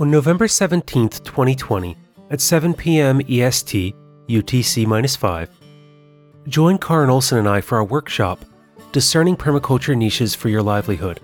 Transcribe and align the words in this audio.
On 0.00 0.10
November 0.10 0.48
17, 0.48 1.10
2020, 1.10 1.94
at 2.30 2.40
7 2.40 2.72
p.m. 2.72 3.20
EST, 3.28 3.94
UTC 4.30 5.16
5, 5.18 5.50
join 6.48 6.78
Karin 6.78 7.10
Olson 7.10 7.36
and 7.36 7.46
I 7.46 7.60
for 7.60 7.76
our 7.76 7.84
workshop, 7.84 8.42
Discerning 8.92 9.36
Permaculture 9.36 9.94
Niches 9.94 10.34
for 10.34 10.48
Your 10.48 10.62
Livelihood. 10.62 11.20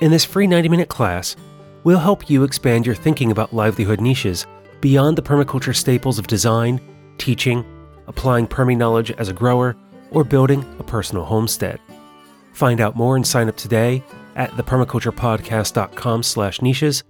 In 0.00 0.10
this 0.10 0.24
free 0.24 0.46
90 0.46 0.70
minute 0.70 0.88
class, 0.88 1.36
we'll 1.84 1.98
help 1.98 2.30
you 2.30 2.42
expand 2.42 2.86
your 2.86 2.94
thinking 2.94 3.30
about 3.30 3.52
livelihood 3.52 4.00
niches 4.00 4.46
beyond 4.80 5.18
the 5.18 5.22
permaculture 5.22 5.76
staples 5.76 6.18
of 6.18 6.26
design, 6.26 6.80
teaching, 7.18 7.66
applying 8.06 8.46
permi 8.46 8.78
knowledge 8.78 9.10
as 9.10 9.28
a 9.28 9.34
grower, 9.34 9.76
or 10.10 10.24
building 10.24 10.64
a 10.78 10.82
personal 10.82 11.26
homestead. 11.26 11.78
Find 12.54 12.80
out 12.80 12.96
more 12.96 13.14
and 13.14 13.26
sign 13.26 13.50
up 13.50 13.58
today 13.58 14.02
at 14.36 14.50
thepermaculturepodcast.com 14.52 16.22
slash 16.22 16.62
niches 16.62 17.04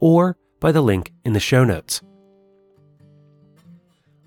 or 0.00 0.36
by 0.60 0.72
the 0.72 0.82
link 0.82 1.12
in 1.24 1.32
the 1.32 1.40
show 1.40 1.64
notes. 1.64 2.02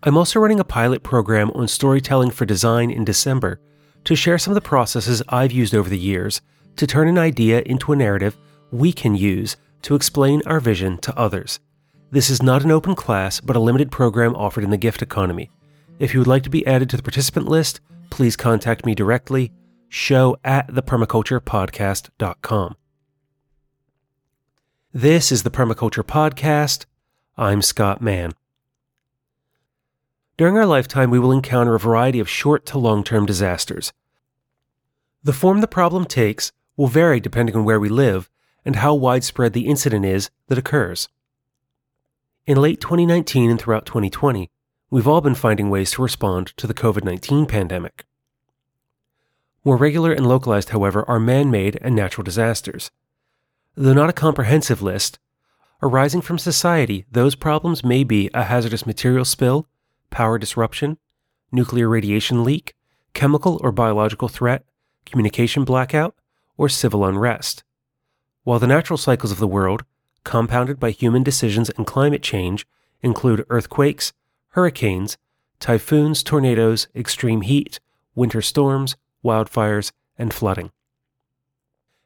I'm 0.03 0.17
also 0.17 0.39
running 0.39 0.59
a 0.59 0.63
pilot 0.63 1.03
program 1.03 1.51
on 1.51 1.67
storytelling 1.67 2.31
for 2.31 2.45
design 2.45 2.89
in 2.89 3.05
December 3.05 3.59
to 4.05 4.15
share 4.15 4.39
some 4.39 4.51
of 4.51 4.55
the 4.55 4.61
processes 4.61 5.21
I've 5.29 5.51
used 5.51 5.75
over 5.75 5.89
the 5.89 5.97
years 5.97 6.41
to 6.77 6.87
turn 6.87 7.07
an 7.07 7.19
idea 7.19 7.61
into 7.65 7.91
a 7.91 7.95
narrative 7.95 8.37
we 8.71 8.93
can 8.93 9.15
use 9.15 9.57
to 9.83 9.95
explain 9.95 10.41
our 10.45 10.59
vision 10.59 10.97
to 10.99 11.17
others. 11.17 11.59
This 12.09 12.29
is 12.29 12.41
not 12.41 12.63
an 12.63 12.71
open 12.71 12.95
class, 12.95 13.39
but 13.39 13.55
a 13.55 13.59
limited 13.59 13.91
program 13.91 14.35
offered 14.35 14.63
in 14.63 14.69
the 14.69 14.77
gift 14.77 15.01
economy. 15.01 15.49
If 15.99 16.13
you 16.13 16.19
would 16.19 16.27
like 16.27 16.43
to 16.43 16.49
be 16.49 16.65
added 16.65 16.89
to 16.89 16.97
the 16.97 17.03
participant 17.03 17.47
list, 17.47 17.79
please 18.09 18.35
contact 18.35 18.85
me 18.85 18.95
directly, 18.95 19.51
show 19.87 20.35
at 20.43 20.67
thepermaculturepodcast.com. 20.67 22.75
This 24.93 25.31
is 25.31 25.43
the 25.43 25.49
Permaculture 25.49 26.03
Podcast. 26.03 26.85
I'm 27.37 27.61
Scott 27.61 28.01
Mann. 28.01 28.33
During 30.35 30.57
our 30.57 30.65
lifetime, 30.65 31.09
we 31.09 31.17
will 31.17 31.31
encounter 31.31 31.75
a 31.75 31.79
variety 31.79 32.19
of 32.19 32.27
short 32.27 32.65
to 32.65 32.77
long 32.77 33.05
term 33.05 33.25
disasters. 33.25 33.93
The 35.23 35.31
form 35.31 35.61
the 35.61 35.67
problem 35.67 36.03
takes 36.03 36.51
will 36.75 36.87
vary 36.87 37.21
depending 37.21 37.55
on 37.55 37.63
where 37.63 37.79
we 37.79 37.87
live 37.87 38.29
and 38.65 38.75
how 38.75 38.93
widespread 38.93 39.53
the 39.53 39.67
incident 39.67 40.03
is 40.03 40.29
that 40.47 40.57
occurs. 40.57 41.07
In 42.45 42.57
late 42.57 42.81
2019 42.81 43.49
and 43.49 43.57
throughout 43.57 43.85
2020, 43.85 44.49
we've 44.89 45.07
all 45.07 45.21
been 45.21 45.35
finding 45.35 45.69
ways 45.69 45.91
to 45.91 46.01
respond 46.01 46.47
to 46.57 46.67
the 46.67 46.73
COVID 46.73 47.05
19 47.05 47.45
pandemic. 47.45 48.03
More 49.63 49.77
regular 49.77 50.11
and 50.11 50.27
localized, 50.27 50.71
however, 50.71 51.09
are 51.09 51.17
man 51.17 51.49
made 51.49 51.79
and 51.81 51.95
natural 51.95 52.25
disasters. 52.25 52.91
Though 53.75 53.93
not 53.93 54.09
a 54.09 54.13
comprehensive 54.13 54.81
list, 54.81 55.17
arising 55.81 56.21
from 56.21 56.37
society, 56.37 57.05
those 57.09 57.35
problems 57.35 57.85
may 57.85 58.03
be 58.03 58.29
a 58.33 58.43
hazardous 58.43 58.85
material 58.85 59.23
spill, 59.23 59.65
power 60.09 60.37
disruption, 60.37 60.97
nuclear 61.53 61.87
radiation 61.87 62.43
leak, 62.43 62.75
chemical 63.13 63.61
or 63.63 63.71
biological 63.71 64.27
threat, 64.27 64.65
communication 65.05 65.63
blackout, 65.63 66.15
or 66.57 66.67
civil 66.67 67.05
unrest. 67.05 67.63
While 68.43 68.59
the 68.59 68.67
natural 68.67 68.97
cycles 68.97 69.31
of 69.31 69.39
the 69.39 69.47
world, 69.47 69.85
compounded 70.25 70.77
by 70.77 70.91
human 70.91 71.23
decisions 71.23 71.69
and 71.69 71.87
climate 71.87 72.21
change, 72.21 72.67
include 73.01 73.45
earthquakes, 73.49 74.11
hurricanes, 74.49 75.17
typhoons, 75.61 76.23
tornadoes, 76.23 76.89
extreme 76.93 77.39
heat, 77.39 77.79
winter 78.15 78.41
storms, 78.41 78.97
wildfires, 79.23 79.93
and 80.17 80.33
flooding. 80.33 80.71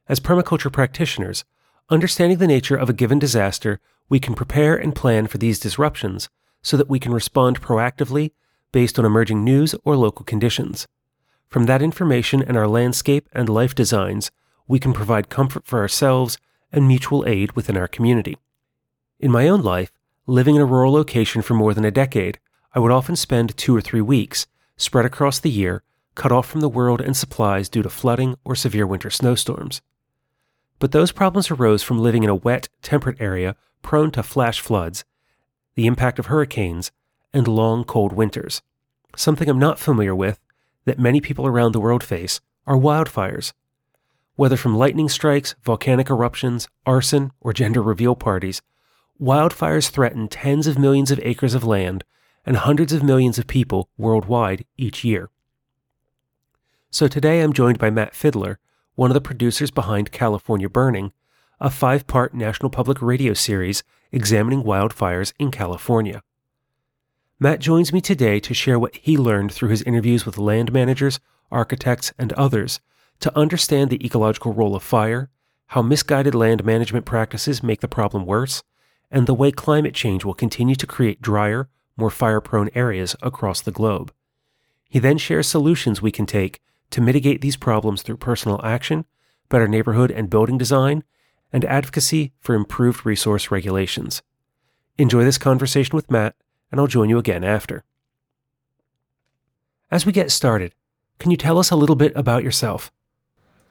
As 0.07 0.19
permaculture 0.19 0.71
practitioners, 0.71 1.43
understanding 1.89 2.39
the 2.39 2.47
nature 2.47 2.75
of 2.75 2.89
a 2.89 2.93
given 2.93 3.19
disaster, 3.19 3.79
we 4.09 4.19
can 4.19 4.33
prepare 4.33 4.75
and 4.75 4.95
plan 4.95 5.27
for 5.27 5.37
these 5.37 5.59
disruptions 5.59 6.29
so 6.61 6.77
that 6.77 6.89
we 6.89 6.99
can 6.99 7.13
respond 7.13 7.61
proactively 7.61 8.31
based 8.71 8.97
on 8.97 9.05
emerging 9.05 9.43
news 9.43 9.75
or 9.83 9.95
local 9.95 10.25
conditions. 10.25 10.87
From 11.47 11.65
that 11.65 11.81
information 11.81 12.41
and 12.41 12.57
our 12.57 12.67
landscape 12.67 13.29
and 13.33 13.47
life 13.47 13.75
designs, 13.75 14.31
we 14.67 14.79
can 14.79 14.93
provide 14.93 15.29
comfort 15.29 15.65
for 15.65 15.79
ourselves 15.79 16.37
and 16.71 16.87
mutual 16.87 17.23
aid 17.27 17.51
within 17.53 17.77
our 17.77 17.87
community. 17.87 18.37
In 19.19 19.31
my 19.31 19.47
own 19.47 19.61
life, 19.61 19.91
living 20.27 20.55
in 20.55 20.61
a 20.61 20.65
rural 20.65 20.91
location 20.91 21.41
for 21.41 21.53
more 21.53 21.73
than 21.73 21.85
a 21.85 21.91
decade, 21.91 22.39
I 22.73 22.79
would 22.79 22.91
often 22.91 23.15
spend 23.15 23.55
two 23.55 23.75
or 23.75 23.81
three 23.81 24.01
weeks, 24.01 24.47
spread 24.75 25.05
across 25.05 25.39
the 25.39 25.51
year, 25.51 25.83
cut 26.15 26.31
off 26.31 26.49
from 26.49 26.61
the 26.61 26.69
world 26.69 26.99
and 26.99 27.15
supplies 27.15 27.69
due 27.69 27.83
to 27.83 27.89
flooding 27.89 28.35
or 28.43 28.55
severe 28.55 28.87
winter 28.87 29.09
snowstorms. 29.09 29.81
But 30.85 30.91
those 30.91 31.11
problems 31.11 31.49
arose 31.49 31.81
from 31.81 31.97
living 31.97 32.21
in 32.21 32.29
a 32.29 32.35
wet, 32.35 32.69
temperate 32.83 33.19
area 33.19 33.55
prone 33.81 34.11
to 34.11 34.21
flash 34.21 34.59
floods 34.59 35.03
the 35.73 35.87
impact 35.87 36.19
of 36.19 36.27
hurricanes, 36.27 36.91
and 37.33 37.47
long, 37.47 37.83
cold 37.83 38.13
winters. 38.13 38.61
Something 39.15 39.49
I'm 39.49 39.57
not 39.57 39.79
familiar 39.79 40.13
with 40.13 40.39
that 40.85 40.99
many 40.99 41.21
people 41.21 41.47
around 41.47 41.71
the 41.71 41.79
world 41.79 42.03
face 42.03 42.39
are 42.67 42.77
wildfires. 42.77 43.51
Whether 44.35 44.57
from 44.57 44.77
lightning 44.77 45.09
strikes, 45.09 45.55
volcanic 45.63 46.11
eruptions, 46.11 46.67
arson, 46.85 47.31
or 47.41 47.51
gender 47.51 47.81
reveal 47.81 48.15
parties, 48.15 48.61
wildfires 49.19 49.89
threaten 49.89 50.27
tens 50.27 50.67
of 50.67 50.77
millions 50.77 51.09
of 51.09 51.19
acres 51.23 51.55
of 51.55 51.63
land 51.63 52.03
and 52.45 52.57
hundreds 52.57 52.93
of 52.93 53.01
millions 53.01 53.39
of 53.39 53.47
people 53.47 53.89
worldwide 53.97 54.65
each 54.77 55.03
year. 55.03 55.31
So 56.91 57.07
today 57.07 57.41
I'm 57.41 57.53
joined 57.53 57.79
by 57.79 57.89
Matt 57.89 58.13
Fidler, 58.13 58.57
one 58.95 59.11
of 59.11 59.13
the 59.13 59.21
producers 59.21 59.71
behind 59.71 60.11
California 60.11 60.69
Burning, 60.69 61.11
a 61.59 61.69
five 61.69 62.07
part 62.07 62.33
National 62.33 62.69
Public 62.69 63.01
Radio 63.01 63.33
series 63.33 63.83
examining 64.11 64.63
wildfires 64.63 65.33
in 65.37 65.51
California. 65.51 66.21
Matt 67.37 67.59
joins 67.59 67.91
me 67.91 67.99
today 67.99 68.39
to 68.39 68.53
share 68.53 68.79
what 68.79 68.95
he 68.95 69.17
learned 69.17 69.51
through 69.51 69.69
his 69.69 69.81
interviews 69.83 70.25
with 70.25 70.37
land 70.37 70.71
managers, 70.71 71.19
architects, 71.51 72.13
and 72.17 72.31
others 72.33 72.79
to 73.19 73.37
understand 73.37 73.89
the 73.89 74.03
ecological 74.05 74.53
role 74.53 74.75
of 74.75 74.83
fire, 74.83 75.29
how 75.67 75.81
misguided 75.81 76.33
land 76.33 76.63
management 76.63 77.05
practices 77.05 77.61
make 77.61 77.81
the 77.81 77.87
problem 77.87 78.25
worse, 78.25 78.63
and 79.11 79.27
the 79.27 79.33
way 79.33 79.51
climate 79.51 79.93
change 79.93 80.23
will 80.23 80.33
continue 80.33 80.75
to 80.75 80.87
create 80.87 81.21
drier, 81.21 81.67
more 81.97 82.09
fire 82.09 82.41
prone 82.41 82.69
areas 82.73 83.15
across 83.21 83.61
the 83.61 83.71
globe. 83.71 84.13
He 84.89 84.99
then 84.99 85.17
shares 85.17 85.47
solutions 85.47 86.01
we 86.01 86.11
can 86.11 86.25
take 86.25 86.61
to 86.91 87.01
mitigate 87.01 87.41
these 87.41 87.57
problems 87.57 88.01
through 88.01 88.17
personal 88.17 88.61
action, 88.63 89.05
better 89.49 89.67
neighborhood 89.67 90.11
and 90.11 90.29
building 90.29 90.57
design, 90.57 91.03
and 91.51 91.65
advocacy 91.65 92.33
for 92.39 92.55
improved 92.55 93.05
resource 93.05 93.51
regulations. 93.51 94.21
Enjoy 94.97 95.23
this 95.23 95.37
conversation 95.37 95.95
with 95.95 96.11
Matt, 96.11 96.35
and 96.71 96.79
I'll 96.79 96.87
join 96.87 97.09
you 97.09 97.17
again 97.17 97.43
after. 97.43 97.83
As 99.91 100.05
we 100.05 100.11
get 100.11 100.31
started, 100.31 100.73
can 101.19 101.31
you 101.31 101.37
tell 101.37 101.57
us 101.57 101.71
a 101.71 101.75
little 101.75 101.95
bit 101.95 102.13
about 102.15 102.43
yourself? 102.43 102.91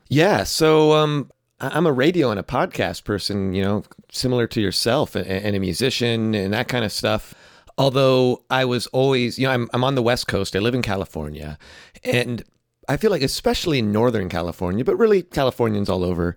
Yeah, 0.08 0.44
so 0.44 0.92
um, 0.92 1.30
I'm 1.60 1.86
a 1.86 1.92
radio 1.92 2.30
and 2.30 2.38
a 2.38 2.44
podcast 2.44 3.04
person, 3.04 3.52
you 3.52 3.62
know, 3.62 3.84
similar 4.10 4.46
to 4.48 4.60
yourself, 4.60 5.14
and, 5.14 5.56
a 5.56 5.58
musician 5.58 6.34
and 6.34 6.52
that 6.52 6.68
kind 6.68 6.84
of 6.84 6.92
stuff. 6.92 7.34
Although 7.76 8.44
I 8.50 8.64
was 8.64 8.86
always, 8.88 9.38
you 9.38 9.46
know, 9.46 9.52
I'm, 9.52 9.68
I'm 9.72 9.84
on 9.84 9.94
the 9.94 10.02
West 10.02 10.28
Coast, 10.28 10.54
I 10.54 10.60
live 10.60 10.74
in 10.74 10.82
California, 10.82 11.58
and 12.04 12.44
I 12.88 12.96
feel 12.96 13.10
like, 13.10 13.22
especially 13.22 13.78
in 13.78 13.92
Northern 13.92 14.28
California, 14.28 14.84
but 14.84 14.96
really 14.96 15.22
Californians 15.22 15.88
all 15.88 16.04
over, 16.04 16.36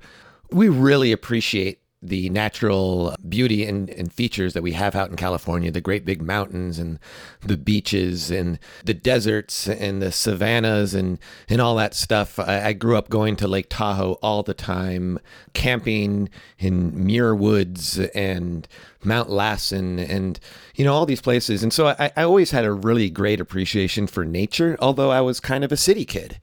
we 0.51 0.69
really 0.69 1.11
appreciate 1.11 1.81
the 2.07 2.29
natural 2.29 3.15
beauty 3.27 3.65
and, 3.65 3.89
and, 3.91 4.11
features 4.11 4.53
that 4.53 4.63
we 4.63 4.71
have 4.71 4.95
out 4.95 5.09
in 5.09 5.15
California 5.15 5.71
the 5.71 5.81
great 5.81 6.05
big 6.05 6.21
mountains 6.21 6.79
and 6.79 6.99
the 7.41 7.57
beaches 7.57 8.31
and 8.31 8.57
the 8.85 8.93
deserts 8.93 9.67
and 9.67 10.01
the 10.01 10.11
savannas 10.11 10.93
and, 10.93 11.19
and 11.49 11.61
all 11.61 11.75
that 11.75 11.93
stuff. 11.93 12.39
I, 12.39 12.67
I 12.67 12.73
grew 12.73 12.97
up 12.97 13.09
going 13.09 13.35
to 13.37 13.47
Lake 13.47 13.67
Tahoe 13.69 14.13
all 14.21 14.43
the 14.43 14.53
time, 14.53 15.19
camping 15.53 16.29
in 16.57 17.05
Muir 17.05 17.35
Woods 17.35 17.99
and 17.99 18.67
Mount 19.03 19.29
Lassen 19.29 19.99
and, 19.99 20.39
you 20.75 20.85
know, 20.85 20.93
all 20.93 21.05
these 21.05 21.21
places. 21.21 21.63
And 21.63 21.71
so 21.71 21.87
I, 21.87 22.11
I 22.15 22.23
always 22.23 22.51
had 22.51 22.65
a 22.65 22.71
really 22.71 23.09
great 23.09 23.39
appreciation 23.39 24.07
for 24.07 24.25
nature, 24.25 24.77
although 24.79 25.11
I 25.11 25.21
was 25.21 25.39
kind 25.39 25.63
of 25.63 25.71
a 25.71 25.77
city 25.77 26.05
kid. 26.05 26.39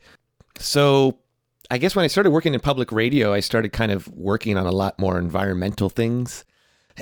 So 0.58 1.18
I 1.74 1.78
guess 1.78 1.96
when 1.96 2.04
I 2.04 2.06
started 2.06 2.30
working 2.30 2.54
in 2.54 2.60
public 2.60 2.92
radio, 2.92 3.32
I 3.32 3.40
started 3.40 3.72
kind 3.72 3.90
of 3.90 4.06
working 4.06 4.56
on 4.56 4.64
a 4.64 4.70
lot 4.70 4.96
more 4.96 5.18
environmental 5.18 5.90
things 5.90 6.44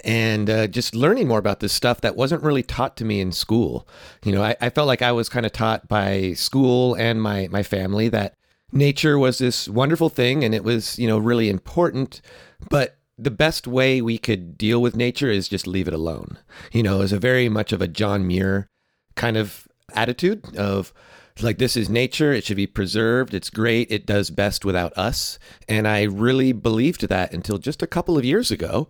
and 0.03 0.49
uh, 0.49 0.67
just 0.67 0.95
learning 0.95 1.29
more 1.29 1.39
about 1.39 1.61
this 1.61 1.75
stuff 1.75 2.01
that 2.01 2.17
wasn't 2.17 2.43
really 2.43 2.63
taught 2.63 2.97
to 2.97 3.05
me 3.05 3.21
in 3.21 3.33
school. 3.33 3.87
You 4.25 4.33
know, 4.33 4.43
I, 4.43 4.57
I 4.63 4.71
felt 4.71 4.87
like 4.87 5.03
I 5.03 5.13
was 5.13 5.29
kind 5.29 5.45
of 5.45 5.53
taught 5.53 5.89
by 5.89 6.33
school 6.33 6.95
and 6.95 7.21
my, 7.21 7.49
my 7.51 7.63
family 7.63 8.09
that 8.09 8.35
nature 8.73 9.19
was 9.19 9.37
this 9.37 9.69
wonderful 9.69 10.09
thing 10.09 10.43
and 10.43 10.55
it 10.55 10.65
was, 10.65 10.99
you 10.99 11.07
know, 11.07 11.19
really 11.19 11.51
important. 11.51 12.23
But 12.71 12.97
the 13.19 13.31
best 13.31 13.67
way 13.67 14.01
we 14.01 14.17
could 14.17 14.57
deal 14.57 14.81
with 14.81 14.97
nature 14.97 15.29
is 15.29 15.49
just 15.49 15.67
leave 15.67 15.87
it 15.87 15.93
alone. 15.93 16.39
You 16.73 16.83
know, 16.83 16.97
it 16.97 17.01
was 17.01 17.13
a 17.13 17.19
very 17.19 17.51
much 17.51 17.75
of 17.75 17.83
a 17.83 17.89
John 17.89 18.27
Muir 18.27 18.69
kind 19.17 19.37
of 19.37 19.69
attitude 19.95 20.57
of, 20.57 20.95
like 21.41 21.59
this 21.59 21.77
is 21.77 21.89
nature 21.89 22.33
it 22.33 22.45
should 22.45 22.57
be 22.57 22.67
preserved 22.67 23.33
it's 23.33 23.49
great 23.49 23.91
it 23.91 24.05
does 24.05 24.31
best 24.31 24.65
without 24.65 24.93
us 24.99 25.39
and 25.69 25.89
i 25.89 26.03
really 26.03 26.53
believed 26.53 27.09
that 27.09 27.33
until 27.33 27.59
just 27.59 27.83
a 27.83 27.87
couple 27.87 28.19
of 28.19 28.25
years 28.25 28.51
ago 28.51 28.89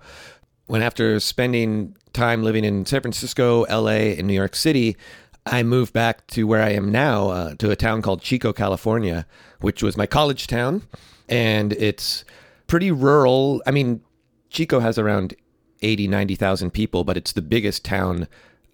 when 0.66 0.82
after 0.82 1.20
spending 1.20 1.94
time 2.12 2.42
living 2.42 2.64
in 2.64 2.86
San 2.86 3.02
Francisco, 3.02 3.66
LA, 3.68 4.14
and 4.16 4.26
New 4.26 4.34
York 4.34 4.56
City, 4.56 4.96
I 5.44 5.62
moved 5.62 5.92
back 5.92 6.26
to 6.28 6.44
where 6.44 6.62
I 6.62 6.70
am 6.70 6.90
now, 6.90 7.28
uh, 7.28 7.54
to 7.56 7.70
a 7.70 7.76
town 7.76 8.00
called 8.00 8.22
Chico, 8.22 8.52
California, 8.52 9.26
which 9.60 9.82
was 9.82 9.96
my 9.96 10.06
college 10.06 10.46
town. 10.46 10.82
And 11.28 11.72
it's 11.74 12.24
pretty 12.68 12.90
rural. 12.90 13.62
I 13.66 13.70
mean, 13.70 14.00
Chico 14.50 14.80
has 14.80 14.98
around 14.98 15.34
80, 15.82 16.08
90,000 16.08 16.70
people, 16.70 17.04
but 17.04 17.16
it's 17.16 17.32
the 17.32 17.42
biggest 17.42 17.84
town 17.84 18.28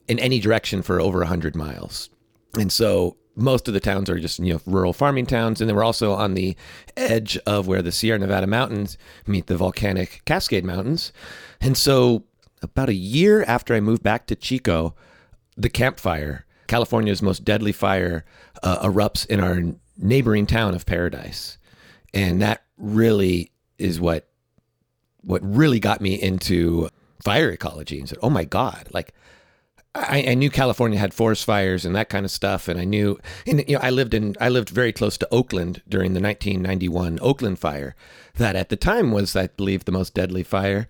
in 0.08 0.18
any 0.18 0.40
direction 0.40 0.82
for 0.82 1.00
over 1.00 1.18
100 1.18 1.56
miles. 1.56 2.10
And 2.54 2.70
so 2.70 3.16
most 3.38 3.68
of 3.68 3.74
the 3.74 3.80
towns 3.80 4.10
are 4.10 4.18
just 4.18 4.38
you 4.38 4.52
know 4.52 4.60
rural 4.66 4.92
farming 4.92 5.26
towns 5.26 5.60
and 5.60 5.68
then 5.68 5.76
we're 5.76 5.84
also 5.84 6.12
on 6.12 6.34
the 6.34 6.56
edge 6.96 7.38
of 7.46 7.66
where 7.66 7.82
the 7.82 7.92
Sierra 7.92 8.18
Nevada 8.18 8.46
mountains 8.46 8.98
meet 9.26 9.46
the 9.46 9.56
volcanic 9.56 10.22
Cascade 10.24 10.64
Mountains. 10.64 11.12
And 11.60 11.76
so 11.76 12.24
about 12.60 12.88
a 12.88 12.94
year 12.94 13.44
after 13.44 13.74
I 13.74 13.80
moved 13.80 14.02
back 14.02 14.26
to 14.26 14.36
Chico, 14.36 14.94
the 15.56 15.70
Camp 15.70 16.00
Fire, 16.00 16.44
California's 16.66 17.22
most 17.22 17.44
deadly 17.44 17.72
fire, 17.72 18.24
uh, 18.62 18.86
erupts 18.86 19.26
in 19.26 19.40
our 19.40 19.62
neighboring 19.96 20.46
town 20.46 20.74
of 20.74 20.84
Paradise. 20.84 21.58
And 22.12 22.42
that 22.42 22.64
really 22.76 23.52
is 23.78 24.00
what 24.00 24.28
what 25.22 25.42
really 25.42 25.80
got 25.80 26.00
me 26.00 26.14
into 26.14 26.88
fire 27.22 27.50
ecology 27.50 27.98
and 27.98 28.08
said, 28.08 28.18
"Oh 28.22 28.30
my 28.30 28.44
god, 28.44 28.88
like 28.92 29.12
I, 29.94 30.24
I, 30.28 30.34
knew 30.34 30.50
California 30.50 30.98
had 30.98 31.14
forest 31.14 31.44
fires 31.44 31.84
and 31.84 31.96
that 31.96 32.08
kind 32.08 32.24
of 32.24 32.30
stuff, 32.30 32.68
and 32.68 32.78
I 32.78 32.84
knew, 32.84 33.18
and 33.46 33.64
you 33.66 33.74
know, 33.74 33.80
I 33.82 33.90
lived 33.90 34.14
in, 34.14 34.36
I 34.40 34.48
lived 34.48 34.68
very 34.70 34.92
close 34.92 35.16
to 35.18 35.28
Oakland 35.32 35.82
during 35.88 36.12
the 36.12 36.20
1991 36.20 37.18
Oakland 37.22 37.58
fire, 37.58 37.96
that 38.36 38.54
at 38.54 38.68
the 38.68 38.76
time 38.76 39.12
was, 39.12 39.34
I 39.34 39.48
believe, 39.48 39.84
the 39.84 39.92
most 39.92 40.14
deadly 40.14 40.42
fire, 40.42 40.88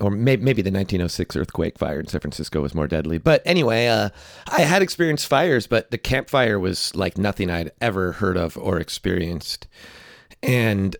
or 0.00 0.10
maybe, 0.10 0.42
maybe 0.42 0.62
the 0.62 0.70
1906 0.70 1.36
earthquake 1.36 1.78
fire 1.78 2.00
in 2.00 2.06
San 2.06 2.20
Francisco 2.20 2.60
was 2.62 2.74
more 2.74 2.88
deadly. 2.88 3.18
But 3.18 3.42
anyway, 3.44 3.86
uh, 3.86 4.10
I 4.48 4.62
had 4.62 4.82
experienced 4.82 5.26
fires, 5.26 5.66
but 5.66 5.90
the 5.90 5.98
Camp 5.98 6.28
Fire 6.28 6.58
was 6.58 6.94
like 6.94 7.16
nothing 7.16 7.50
I'd 7.50 7.70
ever 7.80 8.12
heard 8.12 8.36
of 8.36 8.56
or 8.56 8.78
experienced, 8.78 9.66
and 10.42 10.96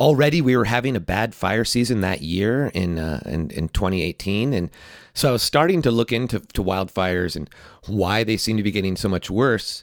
already 0.00 0.40
we 0.40 0.56
were 0.56 0.64
having 0.64 0.94
a 0.96 1.00
bad 1.00 1.34
fire 1.34 1.64
season 1.64 2.00
that 2.02 2.22
year 2.22 2.66
in 2.74 2.98
uh, 2.98 3.20
in, 3.26 3.50
in 3.50 3.68
2018 3.68 4.52
and 4.52 4.70
so 5.18 5.30
I 5.30 5.32
was 5.32 5.42
starting 5.42 5.82
to 5.82 5.90
look 5.90 6.12
into 6.12 6.38
to 6.38 6.62
wildfires 6.62 7.34
and 7.34 7.50
why 7.88 8.22
they 8.22 8.36
seem 8.36 8.56
to 8.56 8.62
be 8.62 8.70
getting 8.70 8.94
so 8.94 9.08
much 9.08 9.28
worse. 9.28 9.82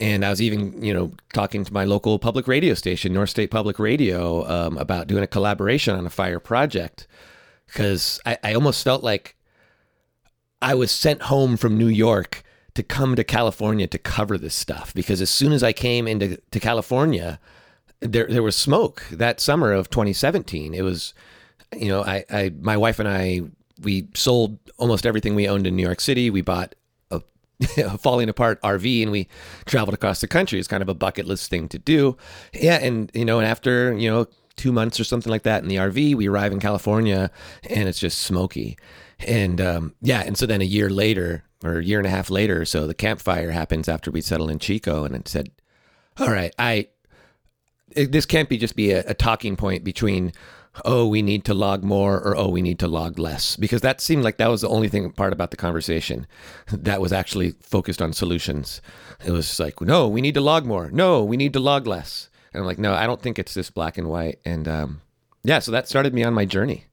And 0.00 0.24
I 0.24 0.30
was 0.30 0.40
even 0.40 0.82
you 0.82 0.94
know 0.94 1.12
talking 1.34 1.62
to 1.62 1.72
my 1.74 1.84
local 1.84 2.18
public 2.18 2.48
radio 2.48 2.72
station 2.72 3.12
North 3.12 3.28
State 3.28 3.50
Public 3.50 3.78
Radio 3.78 4.48
um, 4.48 4.78
about 4.78 5.08
doing 5.08 5.22
a 5.22 5.26
collaboration 5.26 5.94
on 5.94 6.06
a 6.06 6.10
fire 6.10 6.40
project. 6.40 7.06
Because 7.66 8.18
I, 8.24 8.38
I 8.42 8.54
almost 8.54 8.82
felt 8.82 9.04
like 9.04 9.36
I 10.62 10.74
was 10.74 10.90
sent 10.90 11.22
home 11.22 11.58
from 11.58 11.76
New 11.76 11.88
York 11.88 12.42
to 12.76 12.82
come 12.82 13.14
to 13.14 13.24
California 13.24 13.86
to 13.86 13.98
cover 13.98 14.38
this 14.38 14.54
stuff. 14.54 14.94
Because 14.94 15.20
as 15.20 15.28
soon 15.28 15.52
as 15.52 15.62
I 15.62 15.74
came 15.74 16.08
into 16.08 16.38
to 16.50 16.60
California 16.60 17.38
there 18.00 18.26
there 18.26 18.42
was 18.42 18.56
smoke 18.56 19.04
that 19.10 19.40
summer 19.40 19.72
of 19.72 19.90
2017. 19.90 20.74
It 20.74 20.82
was, 20.82 21.14
you 21.76 21.88
know, 21.88 22.02
I, 22.02 22.24
I 22.30 22.52
my 22.60 22.76
wife 22.76 22.98
and 22.98 23.08
I 23.08 23.42
we 23.82 24.08
sold 24.14 24.58
almost 24.78 25.06
everything 25.06 25.34
we 25.34 25.48
owned 25.48 25.66
in 25.66 25.76
New 25.76 25.82
York 25.82 26.00
City. 26.00 26.30
We 26.30 26.42
bought 26.42 26.74
a, 27.10 27.22
a 27.78 27.98
falling 27.98 28.28
apart 28.28 28.60
RV 28.62 29.02
and 29.02 29.10
we 29.10 29.28
traveled 29.64 29.94
across 29.94 30.20
the 30.20 30.28
country. 30.28 30.58
It's 30.58 30.68
kind 30.68 30.82
of 30.82 30.88
a 30.88 30.94
bucket 30.94 31.26
list 31.26 31.50
thing 31.50 31.68
to 31.68 31.78
do. 31.78 32.16
Yeah, 32.52 32.76
and 32.76 33.10
you 33.14 33.24
know, 33.24 33.38
and 33.38 33.46
after 33.46 33.92
you 33.96 34.10
know 34.10 34.26
two 34.56 34.72
months 34.72 34.98
or 34.98 35.04
something 35.04 35.30
like 35.30 35.42
that 35.42 35.62
in 35.62 35.68
the 35.68 35.76
RV, 35.76 36.14
we 36.14 36.28
arrive 36.28 36.52
in 36.52 36.60
California 36.60 37.30
and 37.68 37.88
it's 37.88 37.98
just 37.98 38.18
smoky. 38.18 38.78
And 39.20 39.60
um, 39.60 39.94
yeah, 40.02 40.22
and 40.22 40.36
so 40.36 40.46
then 40.46 40.60
a 40.60 40.64
year 40.64 40.90
later 40.90 41.44
or 41.64 41.78
a 41.78 41.84
year 41.84 41.98
and 41.98 42.06
a 42.06 42.10
half 42.10 42.30
later, 42.30 42.64
so 42.64 42.86
the 42.86 42.94
Camp 42.94 43.20
Fire 43.20 43.50
happens 43.50 43.88
after 43.88 44.10
we 44.10 44.20
settle 44.20 44.50
in 44.50 44.58
Chico, 44.58 45.04
and 45.04 45.14
it 45.14 45.26
said, 45.26 45.50
"All 46.18 46.28
right, 46.28 46.54
I 46.58 46.88
it, 47.96 48.12
this 48.12 48.26
can't 48.26 48.48
be 48.48 48.58
just 48.58 48.76
be 48.76 48.92
a, 48.92 49.04
a 49.06 49.14
talking 49.14 49.56
point 49.56 49.84
between 49.84 50.32
oh, 50.84 51.06
we 51.06 51.22
need 51.22 51.44
to 51.44 51.54
log 51.54 51.82
more 51.82 52.20
or 52.20 52.36
oh, 52.36 52.48
we 52.48 52.62
need 52.62 52.78
to 52.80 52.88
log 52.88 53.18
less. 53.18 53.56
Because 53.56 53.80
that 53.80 54.00
seemed 54.00 54.24
like 54.24 54.36
that 54.36 54.50
was 54.50 54.60
the 54.60 54.68
only 54.68 54.88
thing 54.88 55.10
part 55.12 55.32
about 55.32 55.50
the 55.50 55.56
conversation 55.56 56.26
that 56.72 57.00
was 57.00 57.12
actually 57.12 57.52
focused 57.60 58.02
on 58.02 58.12
solutions. 58.12 58.80
It 59.24 59.30
was 59.30 59.58
like, 59.58 59.80
no, 59.80 60.08
we 60.08 60.20
need 60.20 60.34
to 60.34 60.40
log 60.40 60.66
more. 60.66 60.90
No, 60.90 61.24
we 61.24 61.36
need 61.36 61.52
to 61.54 61.60
log 61.60 61.86
less. 61.86 62.28
And 62.52 62.60
I'm 62.60 62.66
like, 62.66 62.78
no, 62.78 62.94
I 62.94 63.06
don't 63.06 63.20
think 63.20 63.38
it's 63.38 63.54
this 63.54 63.70
black 63.70 63.98
and 63.98 64.08
white. 64.08 64.38
And 64.44 64.68
um, 64.68 65.00
yeah, 65.44 65.58
so 65.60 65.72
that 65.72 65.88
started 65.88 66.14
me 66.14 66.24
on 66.24 66.34
my 66.34 66.44
journey. 66.44 66.86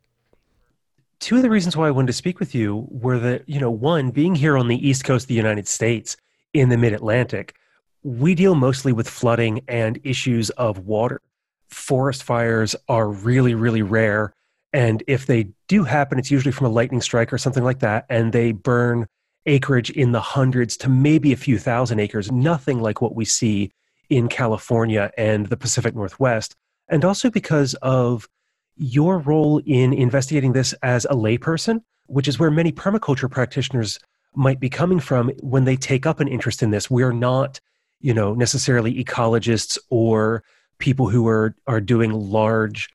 Two 1.20 1.38
of 1.38 1.42
the 1.42 1.50
reasons 1.50 1.78
why 1.78 1.88
I 1.88 1.92
wanted 1.92 2.08
to 2.08 2.14
speak 2.14 2.40
with 2.40 2.54
you 2.54 2.86
were 2.90 3.18
that, 3.20 3.48
you 3.48 3.60
know, 3.60 3.72
one, 3.72 4.12
being 4.12 4.36
here 4.36 4.58
on 4.58 4.68
the 4.68 4.88
East 4.88 5.06
Coast 5.06 5.26
of 5.26 5.28
the 5.30 5.36
United 5.36 5.68
States 5.68 6.18
in 6.54 6.70
the 6.70 6.78
mid 6.78 6.92
Atlantic, 6.92 7.56
we 8.04 8.36
deal 8.36 8.56
mostly 8.56 8.92
with 8.94 9.10
flooding 9.10 9.62
and 9.68 10.00
issues 10.04 10.50
of 10.52 10.80
water. 10.80 11.22
Forest 11.70 12.24
fires 12.24 12.76
are 12.88 13.10
really, 13.10 13.56
really 13.56 13.82
rare. 13.82 14.34
And 14.74 15.04
if 15.08 15.26
they 15.26 15.50
do 15.68 15.84
happen, 15.84 16.20
it's 16.20 16.32
usually 16.32 16.52
from 16.52 16.68
a 16.68 16.72
lightning 16.72 17.02
strike 17.02 17.32
or 17.32 17.38
something 17.38 17.64
like 17.64 17.80
that. 17.80 18.06
And 18.10 18.34
they 18.34 18.52
burn 18.52 19.08
acreage 19.46 19.90
in 19.90 20.12
the 20.12 20.22
hundreds 20.22 20.78
to 20.78 20.90
maybe 20.90 21.32
a 21.32 21.38
few 21.38 21.58
thousand 21.58 22.00
acres, 22.00 22.32
nothing 22.32 22.82
like 22.82 23.02
what 23.02 23.16
we 23.16 23.26
see 23.26 23.72
in 24.10 24.30
California 24.30 25.12
and 25.18 25.48
the 25.48 25.58
Pacific 25.58 25.96
Northwest. 25.96 26.56
And 26.90 27.06
also 27.06 27.30
because 27.30 27.74
of 27.76 28.28
your 28.76 29.20
role 29.20 29.62
in 29.66 29.94
investigating 29.94 30.54
this 30.54 30.74
as 30.82 31.06
a 31.06 31.14
layperson, 31.14 31.82
which 32.08 32.28
is 32.28 32.40
where 32.40 32.52
many 32.52 32.72
permaculture 32.72 33.30
practitioners 33.30 34.00
might 34.36 34.60
be 34.60 34.70
coming 34.70 35.00
from 35.00 35.30
when 35.42 35.64
they 35.64 35.76
take 35.76 36.06
up 36.06 36.20
an 36.20 36.28
interest 36.28 36.64
in 36.64 36.72
this. 36.72 36.90
We're 36.90 37.14
not 37.14 37.60
you 38.04 38.14
know 38.14 38.36
necessarily 38.36 39.04
ecologists 39.04 39.80
or 39.90 40.44
people 40.78 41.10
who 41.10 41.28
are 41.28 41.56
are 41.66 41.82
doing 41.82 42.12
large 42.12 42.90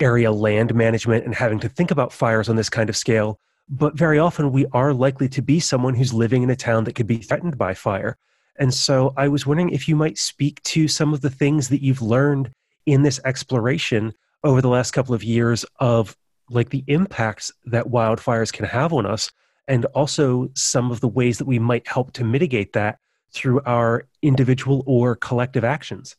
area 0.00 0.30
land 0.30 0.74
management 0.74 1.24
and 1.24 1.34
having 1.34 1.58
to 1.60 1.68
think 1.68 1.90
about 1.90 2.12
fires 2.12 2.48
on 2.48 2.56
this 2.56 2.68
kind 2.68 2.90
of 2.90 2.96
scale. 2.96 3.38
But 3.68 3.96
very 3.96 4.18
often 4.18 4.52
we 4.52 4.66
are 4.72 4.92
likely 4.92 5.28
to 5.30 5.42
be 5.42 5.60
someone 5.60 5.94
who's 5.94 6.12
living 6.12 6.42
in 6.42 6.50
a 6.50 6.56
town 6.56 6.84
that 6.84 6.94
could 6.94 7.06
be 7.06 7.18
threatened 7.18 7.56
by 7.56 7.74
fire. 7.74 8.16
And 8.58 8.74
so 8.74 9.14
i 9.16 9.28
was 9.28 9.46
wondering 9.46 9.70
if 9.70 9.88
you 9.88 9.96
might 9.96 10.18
speak 10.18 10.62
to 10.64 10.88
some 10.88 11.14
of 11.14 11.20
the 11.20 11.30
things 11.30 11.68
that 11.68 11.82
you've 11.82 12.02
learned 12.02 12.50
in 12.86 13.02
this 13.02 13.20
exploration 13.24 14.12
over 14.42 14.60
the 14.60 14.68
last 14.68 14.90
couple 14.90 15.14
of 15.14 15.22
years 15.22 15.64
of 15.78 16.16
like 16.50 16.70
the 16.70 16.84
impacts 16.86 17.52
that 17.66 17.86
wildfires 17.86 18.52
can 18.52 18.64
have 18.64 18.92
on 18.92 19.06
us 19.06 19.30
and 19.68 19.84
also 19.86 20.48
some 20.54 20.90
of 20.90 21.00
the 21.00 21.08
ways 21.08 21.38
that 21.38 21.46
we 21.46 21.58
might 21.58 21.86
help 21.86 22.12
to 22.14 22.24
mitigate 22.24 22.72
that 22.72 22.98
through 23.32 23.60
our 23.66 24.06
individual 24.22 24.82
or 24.86 25.16
collective 25.16 25.64
actions? 25.64 26.16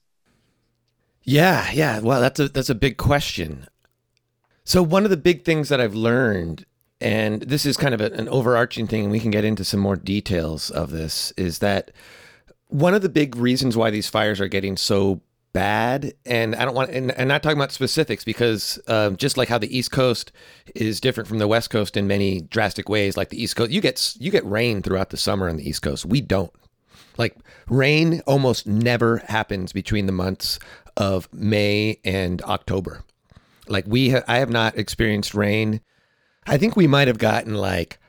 Yeah, 1.24 1.70
yeah. 1.72 2.00
Well, 2.00 2.22
that's 2.22 2.40
a 2.40 2.50
that's 2.50 2.70
a 2.70 2.76
big 2.76 2.98
question. 2.98 3.68
So 4.64 4.84
one 4.84 5.04
of 5.04 5.10
the 5.10 5.18
big 5.18 5.46
things 5.46 5.70
that 5.70 5.82
I've 5.82 5.96
learned 5.96 6.66
and 7.02 7.42
this 7.44 7.66
is 7.66 7.78
kind 7.78 7.94
of 7.94 8.02
a, 8.02 8.12
an 8.14 8.28
overarching 8.30 8.88
thing 8.88 9.04
and 9.04 9.12
we 9.12 9.20
can 9.20 9.32
get 9.32 9.46
into 9.46 9.64
some 9.64 9.80
more 9.80 9.96
details 9.96 10.70
of 10.70 10.92
this 10.92 11.32
is 11.38 11.60
that 11.60 11.92
one 12.68 12.94
of 12.94 13.02
the 13.02 13.10
big 13.10 13.36
reasons 13.36 13.78
why 13.78 13.90
these 13.90 14.10
fires 14.10 14.42
are 14.42 14.48
getting 14.48 14.78
so 14.78 15.22
bad 15.52 16.14
and 16.28 16.56
i 16.56 16.64
don't 16.64 16.76
want 16.76 16.92
and, 16.92 17.08
not 17.28 17.42
talking 17.42 17.58
about 17.58 17.72
specifics 17.72 18.24
because 18.24 18.80
uh, 18.88 19.10
just 19.12 19.36
like 19.36 19.50
how 19.50 19.58
the 19.58 19.76
east 19.76 19.92
coast 19.92 20.32
is 20.76 21.02
different 21.02 21.28
from 21.28 21.40
the 21.40 21.48
west 21.48 21.72
coast 21.72 21.98
in 21.98 22.06
many 22.06 22.42
drastic 22.42 22.88
ways 22.88 23.18
like 23.18 23.30
the 23.30 23.42
east 23.42 23.56
coast 23.56 23.72
you 23.72 23.82
get 23.82 24.16
you 24.20 24.30
get 24.30 24.46
rain 24.46 24.82
throughout 24.84 25.10
the 25.10 25.18
summer 25.18 25.50
on 25.50 25.58
the 25.58 25.68
east 25.68 25.82
coast 25.82 26.06
we 26.06 26.22
don't 26.22 26.54
like 27.20 27.36
rain 27.68 28.22
almost 28.26 28.66
never 28.66 29.18
happens 29.18 29.74
between 29.74 30.06
the 30.08 30.12
months 30.14 30.58
of 30.98 31.32
May 31.34 32.00
and 32.06 32.42
October. 32.44 33.04
Like 33.68 33.86
we, 33.86 34.12
ha- 34.12 34.24
I 34.28 34.38
have 34.38 34.50
not 34.50 34.78
experienced 34.78 35.36
rain. 35.36 35.82
I 36.48 36.58
think 36.58 36.76
we 36.76 36.88
might 36.88 37.10
have 37.10 37.20
gotten 37.20 37.56
like 37.56 38.00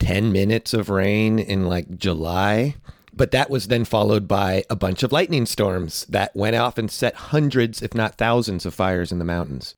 10 0.00 0.32
minutes 0.32 0.74
of 0.74 0.90
rain 0.90 1.38
in 1.38 1.66
like 1.66 1.96
July, 1.96 2.74
but 3.12 3.30
that 3.30 3.48
was 3.48 3.68
then 3.68 3.84
followed 3.84 4.26
by 4.26 4.64
a 4.68 4.76
bunch 4.76 5.04
of 5.04 5.12
lightning 5.12 5.46
storms 5.46 6.04
that 6.08 6.34
went 6.34 6.56
off 6.56 6.78
and 6.78 6.90
set 6.90 7.14
hundreds, 7.14 7.80
if 7.80 7.94
not 7.94 8.16
thousands, 8.18 8.66
of 8.66 8.74
fires 8.74 9.12
in 9.12 9.20
the 9.20 9.24
mountains. 9.24 9.76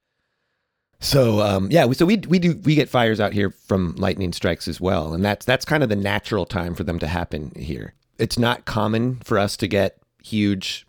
So 1.03 1.41
um, 1.41 1.69
yeah, 1.71 1.91
so 1.93 2.05
we 2.05 2.17
we 2.17 2.39
do 2.39 2.61
we 2.63 2.75
get 2.75 2.91
fires 2.91 3.21
out 3.21 3.33
here 3.33 3.49
from 3.51 3.95
lightning 3.97 4.35
strikes 4.35 4.69
as 4.69 4.83
well, 4.83 5.15
and 5.15 5.25
that's 5.25 5.47
that's 5.47 5.65
kind 5.65 5.83
of 5.83 5.89
the 5.89 5.97
natural 5.97 6.45
time 6.45 6.75
for 6.75 6.85
them 6.85 6.99
to 6.99 7.07
happen 7.07 7.53
here 7.57 7.95
it's 8.21 8.39
not 8.39 8.65
common 8.65 9.17
for 9.25 9.39
us 9.39 9.57
to 9.57 9.67
get 9.67 9.99
huge 10.23 10.87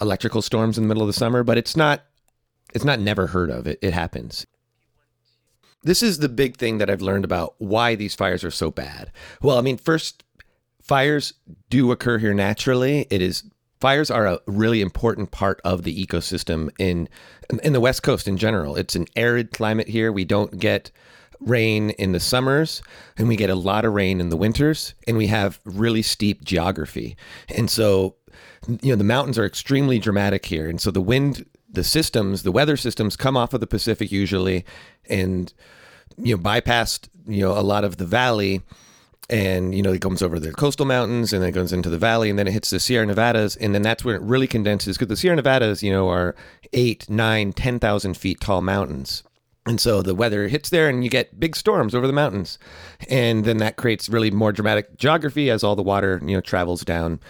electrical 0.00 0.42
storms 0.42 0.76
in 0.76 0.84
the 0.84 0.88
middle 0.88 1.02
of 1.02 1.06
the 1.06 1.12
summer, 1.12 1.42
but 1.42 1.56
it's 1.56 1.76
not 1.76 2.02
it's 2.74 2.84
not 2.84 3.00
never 3.00 3.28
heard 3.28 3.50
of. 3.50 3.66
It 3.66 3.78
it 3.82 3.92
happens. 3.92 4.46
This 5.84 6.02
is 6.02 6.18
the 6.18 6.28
big 6.28 6.56
thing 6.56 6.78
that 6.78 6.90
I've 6.90 7.02
learned 7.02 7.24
about 7.24 7.54
why 7.58 7.94
these 7.94 8.14
fires 8.14 8.44
are 8.44 8.50
so 8.50 8.70
bad. 8.70 9.10
Well, 9.40 9.58
I 9.58 9.62
mean, 9.62 9.78
first 9.78 10.22
fires 10.80 11.34
do 11.70 11.90
occur 11.90 12.18
here 12.18 12.34
naturally. 12.34 13.06
It 13.10 13.22
is 13.22 13.44
fires 13.80 14.10
are 14.10 14.26
a 14.26 14.40
really 14.46 14.80
important 14.80 15.32
part 15.32 15.60
of 15.64 15.82
the 15.82 16.06
ecosystem 16.06 16.70
in 16.78 17.08
in 17.62 17.72
the 17.72 17.80
West 17.80 18.02
Coast 18.02 18.28
in 18.28 18.36
general. 18.36 18.76
It's 18.76 18.96
an 18.96 19.06
arid 19.16 19.52
climate 19.52 19.88
here. 19.88 20.12
We 20.12 20.24
don't 20.24 20.58
get 20.58 20.90
rain 21.44 21.90
in 21.90 22.12
the 22.12 22.20
summers 22.20 22.82
and 23.16 23.28
we 23.28 23.36
get 23.36 23.50
a 23.50 23.54
lot 23.54 23.84
of 23.84 23.92
rain 23.92 24.20
in 24.20 24.28
the 24.28 24.36
winters 24.36 24.94
and 25.06 25.16
we 25.16 25.26
have 25.26 25.60
really 25.64 26.02
steep 26.02 26.44
geography. 26.44 27.16
And 27.54 27.70
so 27.70 28.16
you 28.68 28.90
know 28.90 28.96
the 28.96 29.04
mountains 29.04 29.38
are 29.38 29.44
extremely 29.44 29.98
dramatic 29.98 30.46
here. 30.46 30.68
And 30.68 30.80
so 30.80 30.90
the 30.90 31.00
wind 31.00 31.46
the 31.70 31.84
systems 31.84 32.42
the 32.42 32.52
weather 32.52 32.76
systems 32.76 33.16
come 33.16 33.36
off 33.36 33.54
of 33.54 33.60
the 33.60 33.66
Pacific 33.66 34.12
usually 34.12 34.64
and 35.08 35.52
you 36.16 36.36
know 36.36 36.42
bypassed, 36.42 37.08
you 37.26 37.40
know 37.40 37.58
a 37.58 37.62
lot 37.62 37.84
of 37.84 37.96
the 37.96 38.06
valley. 38.06 38.62
And 39.30 39.74
you 39.74 39.82
know 39.82 39.92
it 39.92 40.02
comes 40.02 40.22
over 40.22 40.38
the 40.38 40.52
coastal 40.52 40.86
mountains 40.86 41.32
and 41.32 41.42
then 41.42 41.48
it 41.50 41.52
goes 41.52 41.72
into 41.72 41.88
the 41.88 41.98
valley 41.98 42.28
and 42.28 42.38
then 42.38 42.46
it 42.46 42.52
hits 42.52 42.70
the 42.70 42.80
sierra 42.80 43.06
nevadas. 43.06 43.56
And 43.56 43.74
then 43.74 43.82
that's 43.82 44.04
where 44.04 44.16
it 44.16 44.22
really 44.22 44.46
condenses 44.46 44.96
because 44.96 45.08
the 45.08 45.16
sierra 45.16 45.36
nevadas 45.36 45.82
you 45.82 45.92
know 45.92 46.08
are 46.08 46.34
eight 46.72 47.08
nine 47.08 47.52
ten 47.52 47.78
thousand 47.78 48.16
feet 48.16 48.40
tall 48.40 48.62
mountains 48.62 49.22
and 49.66 49.80
so 49.80 50.02
the 50.02 50.14
weather 50.14 50.48
hits 50.48 50.70
there 50.70 50.88
and 50.88 51.04
you 51.04 51.10
get 51.10 51.38
big 51.38 51.54
storms 51.54 51.94
over 51.94 52.06
the 52.06 52.12
mountains. 52.12 52.58
And 53.08 53.44
then 53.44 53.58
that 53.58 53.76
creates 53.76 54.08
really 54.08 54.30
more 54.30 54.52
dramatic 54.52 54.96
geography 54.96 55.50
as 55.50 55.62
all 55.62 55.76
the 55.76 55.82
water 55.82 56.20
you 56.24 56.34
know 56.34 56.40
travels 56.40 56.82
down 56.82 57.20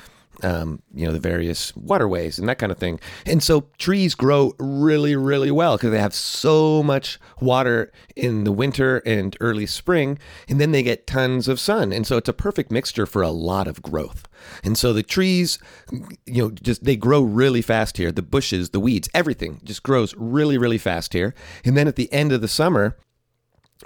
um, 0.42 0.82
you 0.94 1.06
know, 1.06 1.12
the 1.12 1.20
various 1.20 1.75
waterways 1.76 2.38
and 2.38 2.49
that 2.49 2.58
kind 2.58 2.72
of 2.72 2.78
thing. 2.78 3.00
And 3.26 3.42
so 3.42 3.68
trees 3.78 4.14
grow 4.14 4.54
really, 4.58 5.16
really 5.16 5.50
well 5.50 5.76
because 5.76 5.90
they 5.90 5.99
have 5.99 6.14
so 6.14 6.82
much 6.82 7.18
water 7.40 7.92
in 8.16 8.44
the 8.44 8.52
winter 8.52 8.99
and 9.06 9.37
early 9.40 9.66
spring, 9.66 10.18
and 10.49 10.61
then 10.61 10.72
they 10.72 10.82
get 10.82 11.06
tons 11.06 11.49
of 11.49 11.61
sun. 11.61 11.92
And 11.92 12.06
so 12.06 12.16
it's 12.16 12.28
a 12.28 12.34
perfect 12.34 12.70
mixture 12.70 13.06
for 13.06 13.22
a 13.22 13.30
lot 13.30 13.68
of 13.68 13.82
growth. 13.82 14.28
And 14.64 14.76
so 14.76 14.92
the 14.92 15.02
trees, 15.02 15.58
you 16.26 16.42
know, 16.42 16.50
just 16.50 16.84
they 16.84 16.96
grow 16.96 17.22
really 17.22 17.62
fast 17.62 17.96
here. 17.96 18.12
The 18.12 18.22
bushes, 18.22 18.70
the 18.70 18.80
weeds, 18.80 19.08
everything 19.14 19.61
just 19.64 19.82
grows 19.82 20.14
really, 20.16 20.58
really 20.58 20.78
fast 20.78 21.12
here. 21.12 21.34
And 21.64 21.76
then 21.76 21.88
at 21.88 21.96
the 21.96 22.12
end 22.12 22.32
of 22.32 22.40
the 22.40 22.49
summer, 22.49 22.96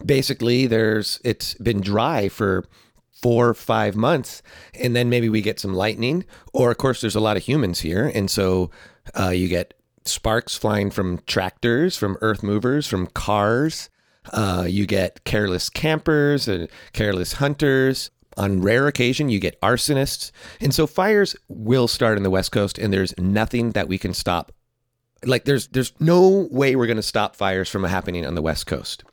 basically 0.05 0.67
there's 0.67 1.21
it's 1.25 1.55
been 1.55 1.81
dry 1.81 2.29
for 2.29 2.65
four 3.21 3.55
five 3.55 3.97
months 3.97 4.43
and 4.75 4.95
then 4.95 5.09
maybe 5.09 5.29
we 5.29 5.41
get 5.41 5.59
some 5.59 5.75
lightning. 5.75 6.25
Or 6.53 6.71
of 6.71 6.79
course 6.79 7.01
there's 7.01 7.17
a 7.17 7.21
lot 7.21 7.37
of 7.37 7.43
humans 7.43 7.81
here 7.81 8.11
and 8.15 8.31
so 8.31 8.71
uh, 9.19 9.31
you 9.31 9.49
get 9.49 9.75
sparks 10.05 10.57
flying 10.57 10.91
from 10.91 11.19
tractors 11.27 11.97
from 11.97 12.17
earth 12.21 12.43
movers 12.43 12.87
from 12.87 13.07
cars. 13.09 13.91
Uh, 14.33 14.67
you 14.69 14.87
get 14.87 15.25
careless 15.25 15.69
campers 15.69 16.49
and 16.49 16.69
careless 16.93 17.35
hunters. 17.35 18.11
On 18.39 18.61
rare 18.61 18.87
occasion 18.87 19.31
you 19.31 19.41
get 19.41 19.59
arsonists. 19.63 20.31
And 20.61 20.75
so 20.75 20.87
fires 20.87 21.35
will 21.49 21.89
start 21.89 22.19
in 22.19 22.23
the 22.23 22.31
west 22.31 22.53
coast 22.53 22.77
and 22.77 22.93
there's 22.93 23.17
nothing 23.19 23.71
that 23.71 23.89
we 23.89 23.97
can 23.97 24.13
stop. 24.13 24.53
Like 25.25 25.47
there's 25.47 25.69
there's 25.69 25.93
no 26.01 26.47
way 26.51 26.77
we're 26.77 26.87
going 26.87 26.97
to 26.99 27.03
stop 27.03 27.35
fires 27.35 27.71
from 27.71 27.83
happening 27.85 28.27
on 28.27 28.35
the 28.35 28.43
west 28.43 28.67
coast 28.67 29.05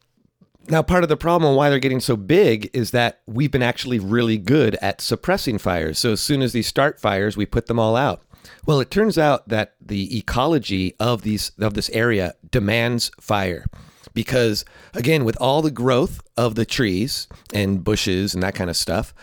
now, 0.68 0.82
part 0.82 1.04
of 1.04 1.10
the 1.10 1.18
problem 1.18 1.56
why 1.56 1.70
they're 1.70 1.80
getting 1.80 2.00
so 2.00 2.16
big 2.16 2.70
is 2.74 2.92
that 2.92 3.20
we've 3.26 3.52
been 3.52 3.64
actually 3.64 4.00
really 4.00 4.38
good 4.38 4.76
at 4.76 5.02
suppressing 5.02 5.58
fires. 5.58 6.00
So 6.00 6.14
as 6.14 6.22
soon 6.22 6.42
as 6.42 6.54
these 6.54 6.68
start 6.68 7.00
fires, 7.00 7.36
we 7.36 7.46
put 7.46 7.68
them 7.68 7.80
all 7.80 7.96
out. 7.96 8.22
Well, 8.66 8.80
it 8.80 8.90
turns 8.90 9.18
out 9.18 9.50
that 9.50 9.76
the 9.82 10.18
ecology 10.18 10.96
of 11.00 11.24
these 11.24 11.52
of 11.60 11.74
this 11.74 11.90
area 11.90 12.34
demands 12.50 13.12
fire 13.20 13.66
because 14.14 14.64
again 14.94 15.26
with 15.26 15.38
all 15.42 15.62
the 15.62 15.72
growth 15.72 16.22
of 16.38 16.56
the 16.56 16.66
trees 16.66 17.28
and 17.54 17.84
bushes 17.84 18.34
and 18.34 18.44
that 18.44 18.56
kind 18.56 18.70
of 18.70 18.78
stuff 18.78 19.14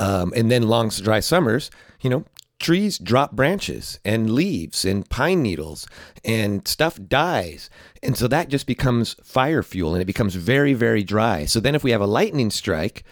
um, 0.00 0.32
and 0.34 0.50
then 0.50 0.62
long 0.62 0.88
dry 0.88 1.20
summers 1.20 1.70
you 2.00 2.10
know 2.10 2.24
trees 2.60 2.98
drop 2.98 3.32
branches 3.32 3.98
and 4.04 4.30
leaves 4.30 4.84
and 4.84 5.08
pine 5.08 5.42
needles 5.42 5.88
and 6.24 6.68
stuff 6.68 7.00
dies. 7.08 7.70
And 8.02 8.16
so 8.16 8.28
that 8.28 8.48
just 8.48 8.66
becomes 8.66 9.14
fire 9.24 9.62
fuel 9.62 9.94
and 9.94 10.02
it 10.02 10.06
becomes 10.06 10.36
very, 10.36 10.74
very 10.74 11.02
dry. 11.02 11.46
So 11.46 11.58
then 11.58 11.74
if 11.74 11.82
we 11.82 11.90
have 11.90 12.02
a 12.02 12.06
lightning 12.06 12.50
strike, 12.50 13.02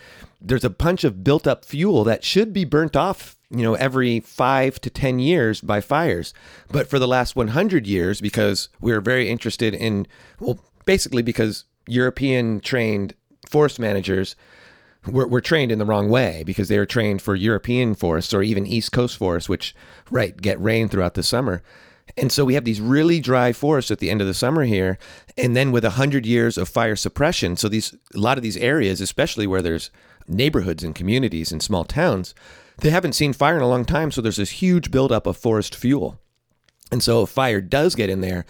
there's 0.40 0.64
a 0.64 0.70
bunch 0.70 1.02
of 1.02 1.24
built 1.24 1.46
up 1.46 1.64
fuel 1.64 2.04
that 2.04 2.22
should 2.22 2.52
be 2.52 2.64
burnt 2.64 2.94
off, 2.94 3.36
you 3.50 3.62
know, 3.62 3.74
every 3.74 4.20
five 4.20 4.80
to 4.82 4.90
10 4.90 5.18
years 5.18 5.60
by 5.60 5.80
fires. 5.80 6.32
But 6.70 6.88
for 6.88 6.98
the 6.98 7.08
last 7.08 7.34
100 7.34 7.86
years, 7.86 8.20
because 8.20 8.68
we 8.80 8.92
are 8.92 9.00
very 9.00 9.28
interested 9.28 9.74
in, 9.74 10.06
well, 10.38 10.60
basically 10.84 11.22
because 11.22 11.64
European 11.88 12.60
trained 12.60 13.14
forest 13.48 13.80
managers 13.80 14.36
were, 15.12 15.26
were 15.26 15.40
trained 15.40 15.72
in 15.72 15.78
the 15.78 15.84
wrong 15.84 16.08
way 16.08 16.42
because 16.44 16.68
they 16.68 16.78
were 16.78 16.86
trained 16.86 17.22
for 17.22 17.34
European 17.34 17.94
forests 17.94 18.32
or 18.32 18.42
even 18.42 18.66
East 18.66 18.92
Coast 18.92 19.16
forests, 19.16 19.48
which, 19.48 19.74
right, 20.10 20.36
get 20.40 20.60
rain 20.60 20.88
throughout 20.88 21.14
the 21.14 21.22
summer. 21.22 21.62
And 22.16 22.32
so 22.32 22.44
we 22.44 22.54
have 22.54 22.64
these 22.64 22.80
really 22.80 23.20
dry 23.20 23.52
forests 23.52 23.90
at 23.90 23.98
the 23.98 24.10
end 24.10 24.20
of 24.20 24.26
the 24.26 24.34
summer 24.34 24.64
here, 24.64 24.98
and 25.36 25.54
then 25.54 25.72
with 25.72 25.84
a 25.84 25.90
hundred 25.90 26.24
years 26.24 26.56
of 26.56 26.68
fire 26.68 26.96
suppression. 26.96 27.56
So 27.56 27.68
these 27.68 27.94
a 28.14 28.18
lot 28.18 28.38
of 28.38 28.42
these 28.42 28.56
areas, 28.56 29.00
especially 29.00 29.46
where 29.46 29.62
there's 29.62 29.90
neighborhoods 30.26 30.82
and 30.82 30.94
communities 30.94 31.52
and 31.52 31.62
small 31.62 31.84
towns, 31.84 32.34
they 32.78 32.90
haven't 32.90 33.14
seen 33.14 33.32
fire 33.32 33.56
in 33.56 33.62
a 33.62 33.68
long 33.68 33.84
time. 33.84 34.10
So 34.10 34.20
there's 34.20 34.36
this 34.36 34.50
huge 34.50 34.90
buildup 34.90 35.26
of 35.26 35.36
forest 35.36 35.74
fuel. 35.74 36.18
And 36.90 37.02
so 37.02 37.22
if 37.22 37.28
fire 37.28 37.60
does 37.60 37.94
get 37.94 38.10
in 38.10 38.20
there, 38.20 38.46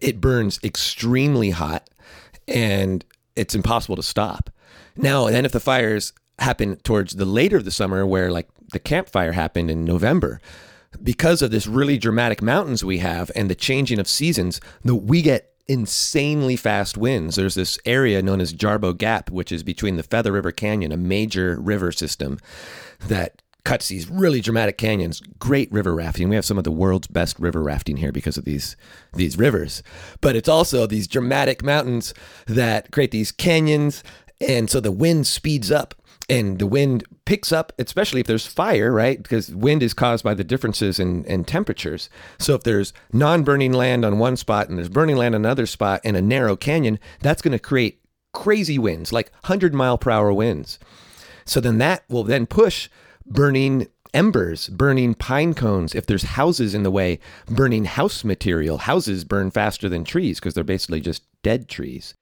it 0.00 0.20
burns 0.20 0.58
extremely 0.64 1.50
hot 1.50 1.88
and 2.48 3.04
it's 3.36 3.54
impossible 3.54 3.96
to 3.96 4.02
stop. 4.02 4.50
Now, 4.96 5.28
then 5.28 5.44
if 5.44 5.52
the 5.52 5.60
fires 5.60 6.12
happen 6.38 6.76
towards 6.76 7.14
the 7.14 7.24
later 7.24 7.56
of 7.56 7.64
the 7.64 7.70
summer, 7.70 8.06
where 8.06 8.30
like 8.30 8.48
the 8.72 8.78
Camp 8.78 9.08
Fire 9.08 9.32
happened 9.32 9.70
in 9.70 9.84
November, 9.84 10.40
because 11.02 11.42
of 11.42 11.50
this 11.50 11.66
really 11.66 11.98
dramatic 11.98 12.42
mountains 12.42 12.84
we 12.84 12.98
have 12.98 13.30
and 13.34 13.50
the 13.50 13.54
changing 13.54 13.98
of 13.98 14.08
seasons, 14.08 14.60
the, 14.82 14.94
we 14.94 15.22
get 15.22 15.52
insanely 15.66 16.56
fast 16.56 16.96
winds. 16.96 17.36
There's 17.36 17.54
this 17.54 17.78
area 17.84 18.22
known 18.22 18.40
as 18.40 18.52
Jarbo 18.52 18.96
Gap, 18.96 19.30
which 19.30 19.50
is 19.50 19.62
between 19.62 19.96
the 19.96 20.02
Feather 20.02 20.32
River 20.32 20.52
Canyon, 20.52 20.92
a 20.92 20.96
major 20.96 21.58
river 21.60 21.90
system 21.90 22.38
that 23.00 23.42
cuts 23.64 23.88
these 23.88 24.10
really 24.10 24.40
dramatic 24.42 24.76
canyons. 24.76 25.22
Great 25.38 25.72
river 25.72 25.94
rafting. 25.94 26.28
We 26.28 26.34
have 26.34 26.44
some 26.44 26.58
of 26.58 26.64
the 26.64 26.70
world's 26.70 27.06
best 27.06 27.38
river 27.38 27.62
rafting 27.62 27.96
here 27.96 28.12
because 28.12 28.36
of 28.36 28.44
these 28.44 28.76
these 29.14 29.38
rivers. 29.38 29.82
But 30.20 30.36
it's 30.36 30.48
also 30.48 30.86
these 30.86 31.08
dramatic 31.08 31.64
mountains 31.64 32.12
that 32.46 32.90
create 32.92 33.10
these 33.10 33.32
canyons 33.32 34.04
and 34.46 34.70
so 34.70 34.80
the 34.80 34.92
wind 34.92 35.26
speeds 35.26 35.70
up 35.70 35.94
and 36.28 36.58
the 36.58 36.66
wind 36.66 37.04
picks 37.24 37.52
up, 37.52 37.72
especially 37.78 38.20
if 38.20 38.26
there's 38.26 38.46
fire, 38.46 38.92
right? 38.92 39.22
Because 39.22 39.54
wind 39.54 39.82
is 39.82 39.94
caused 39.94 40.24
by 40.24 40.34
the 40.34 40.44
differences 40.44 40.98
in, 40.98 41.24
in 41.24 41.44
temperatures. 41.44 42.08
So 42.38 42.54
if 42.54 42.62
there's 42.62 42.92
non 43.12 43.44
burning 43.44 43.72
land 43.72 44.04
on 44.04 44.18
one 44.18 44.36
spot 44.36 44.68
and 44.68 44.78
there's 44.78 44.88
burning 44.88 45.16
land 45.16 45.34
on 45.34 45.42
another 45.42 45.66
spot 45.66 46.00
in 46.04 46.16
a 46.16 46.22
narrow 46.22 46.56
canyon, 46.56 46.98
that's 47.20 47.42
going 47.42 47.52
to 47.52 47.58
create 47.58 48.00
crazy 48.32 48.78
winds, 48.78 49.12
like 49.12 49.30
100 49.42 49.74
mile 49.74 49.98
per 49.98 50.10
hour 50.10 50.32
winds. 50.32 50.78
So 51.44 51.60
then 51.60 51.78
that 51.78 52.04
will 52.08 52.24
then 52.24 52.46
push 52.46 52.88
burning 53.26 53.88
embers, 54.14 54.68
burning 54.68 55.14
pine 55.14 55.54
cones. 55.54 55.94
If 55.94 56.06
there's 56.06 56.22
houses 56.22 56.74
in 56.74 56.84
the 56.84 56.90
way, 56.90 57.18
burning 57.46 57.84
house 57.84 58.24
material. 58.24 58.78
Houses 58.78 59.24
burn 59.24 59.50
faster 59.50 59.88
than 59.88 60.04
trees 60.04 60.38
because 60.38 60.54
they're 60.54 60.64
basically 60.64 61.00
just 61.00 61.22
dead 61.42 61.68
trees. 61.68 62.14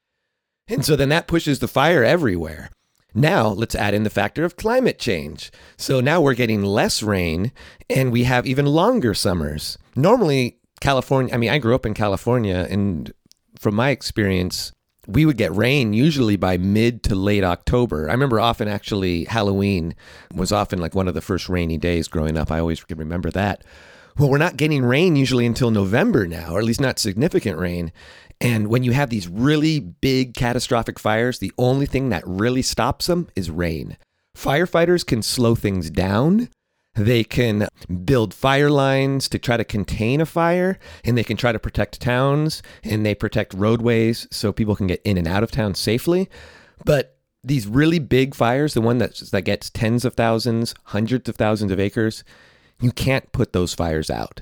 And 0.68 0.84
so 0.84 0.96
then 0.96 1.08
that 1.10 1.26
pushes 1.26 1.58
the 1.58 1.68
fire 1.68 2.04
everywhere. 2.04 2.70
Now 3.14 3.48
let's 3.48 3.74
add 3.74 3.94
in 3.94 4.04
the 4.04 4.10
factor 4.10 4.44
of 4.44 4.56
climate 4.56 4.98
change. 4.98 5.50
So 5.76 6.00
now 6.00 6.20
we're 6.20 6.34
getting 6.34 6.62
less 6.62 7.02
rain 7.02 7.52
and 7.90 8.10
we 8.10 8.24
have 8.24 8.46
even 8.46 8.66
longer 8.66 9.12
summers. 9.12 9.76
Normally, 9.94 10.58
California, 10.80 11.34
I 11.34 11.36
mean, 11.36 11.50
I 11.50 11.58
grew 11.58 11.74
up 11.74 11.84
in 11.84 11.94
California 11.94 12.66
and 12.70 13.12
from 13.58 13.74
my 13.74 13.90
experience, 13.90 14.72
we 15.06 15.26
would 15.26 15.36
get 15.36 15.54
rain 15.54 15.92
usually 15.92 16.36
by 16.36 16.56
mid 16.56 17.02
to 17.04 17.14
late 17.14 17.44
October. 17.44 18.08
I 18.08 18.12
remember 18.12 18.40
often 18.40 18.68
actually 18.68 19.24
Halloween 19.24 19.94
was 20.34 20.52
often 20.52 20.80
like 20.80 20.94
one 20.94 21.08
of 21.08 21.14
the 21.14 21.20
first 21.20 21.48
rainy 21.48 21.76
days 21.76 22.08
growing 22.08 22.38
up. 22.38 22.50
I 22.50 22.60
always 22.60 22.82
can 22.82 22.98
remember 22.98 23.30
that. 23.32 23.62
Well, 24.18 24.28
we're 24.28 24.38
not 24.38 24.58
getting 24.58 24.84
rain 24.84 25.16
usually 25.16 25.46
until 25.46 25.70
November 25.70 26.26
now, 26.26 26.52
or 26.52 26.58
at 26.58 26.64
least 26.66 26.80
not 26.80 26.98
significant 26.98 27.58
rain. 27.58 27.92
And 28.42 28.66
when 28.66 28.82
you 28.82 28.90
have 28.90 29.08
these 29.08 29.28
really 29.28 29.78
big 29.78 30.34
catastrophic 30.34 30.98
fires, 30.98 31.38
the 31.38 31.52
only 31.58 31.86
thing 31.86 32.08
that 32.08 32.26
really 32.26 32.60
stops 32.60 33.06
them 33.06 33.28
is 33.36 33.52
rain. 33.52 33.96
Firefighters 34.36 35.06
can 35.06 35.22
slow 35.22 35.54
things 35.54 35.90
down. 35.90 36.48
They 36.96 37.22
can 37.22 37.68
build 38.04 38.34
fire 38.34 38.68
lines 38.68 39.28
to 39.28 39.38
try 39.38 39.56
to 39.56 39.64
contain 39.64 40.20
a 40.20 40.26
fire, 40.26 40.80
and 41.04 41.16
they 41.16 41.22
can 41.22 41.36
try 41.36 41.52
to 41.52 41.60
protect 41.60 42.00
towns, 42.00 42.64
and 42.82 43.06
they 43.06 43.14
protect 43.14 43.54
roadways 43.54 44.26
so 44.32 44.52
people 44.52 44.74
can 44.74 44.88
get 44.88 45.00
in 45.04 45.16
and 45.16 45.28
out 45.28 45.44
of 45.44 45.52
town 45.52 45.76
safely. 45.76 46.28
But 46.84 47.16
these 47.44 47.68
really 47.68 48.00
big 48.00 48.34
fires, 48.34 48.74
the 48.74 48.80
one 48.80 48.98
that, 48.98 49.14
that 49.30 49.42
gets 49.42 49.70
tens 49.70 50.04
of 50.04 50.14
thousands, 50.14 50.74
hundreds 50.86 51.28
of 51.28 51.36
thousands 51.36 51.70
of 51.70 51.78
acres, 51.78 52.24
you 52.80 52.90
can't 52.90 53.30
put 53.30 53.52
those 53.52 53.72
fires 53.72 54.10
out 54.10 54.40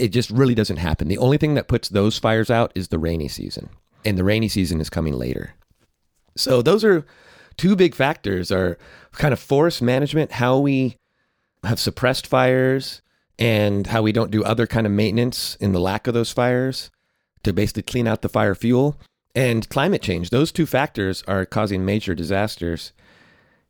it 0.00 0.08
just 0.08 0.30
really 0.30 0.54
doesn't 0.54 0.78
happen. 0.78 1.08
The 1.08 1.18
only 1.18 1.36
thing 1.36 1.54
that 1.54 1.68
puts 1.68 1.88
those 1.88 2.18
fires 2.18 2.50
out 2.50 2.72
is 2.74 2.88
the 2.88 2.98
rainy 2.98 3.28
season, 3.28 3.68
and 4.04 4.16
the 4.16 4.24
rainy 4.24 4.48
season 4.48 4.80
is 4.80 4.90
coming 4.90 5.14
later. 5.14 5.54
So 6.36 6.62
those 6.62 6.84
are 6.84 7.04
two 7.56 7.76
big 7.76 7.94
factors: 7.94 8.50
are 8.50 8.78
kind 9.12 9.32
of 9.32 9.40
forest 9.40 9.82
management, 9.82 10.32
how 10.32 10.58
we 10.58 10.96
have 11.64 11.78
suppressed 11.78 12.26
fires, 12.26 13.02
and 13.38 13.86
how 13.86 14.02
we 14.02 14.12
don't 14.12 14.30
do 14.30 14.42
other 14.44 14.66
kind 14.66 14.86
of 14.86 14.92
maintenance 14.92 15.56
in 15.56 15.72
the 15.72 15.80
lack 15.80 16.06
of 16.06 16.14
those 16.14 16.32
fires 16.32 16.90
to 17.42 17.52
basically 17.52 17.82
clean 17.82 18.06
out 18.06 18.22
the 18.22 18.28
fire 18.28 18.54
fuel 18.54 18.96
and 19.34 19.68
climate 19.68 20.02
change. 20.02 20.30
Those 20.30 20.52
two 20.52 20.66
factors 20.66 21.22
are 21.26 21.46
causing 21.46 21.84
major 21.84 22.14
disasters. 22.14 22.92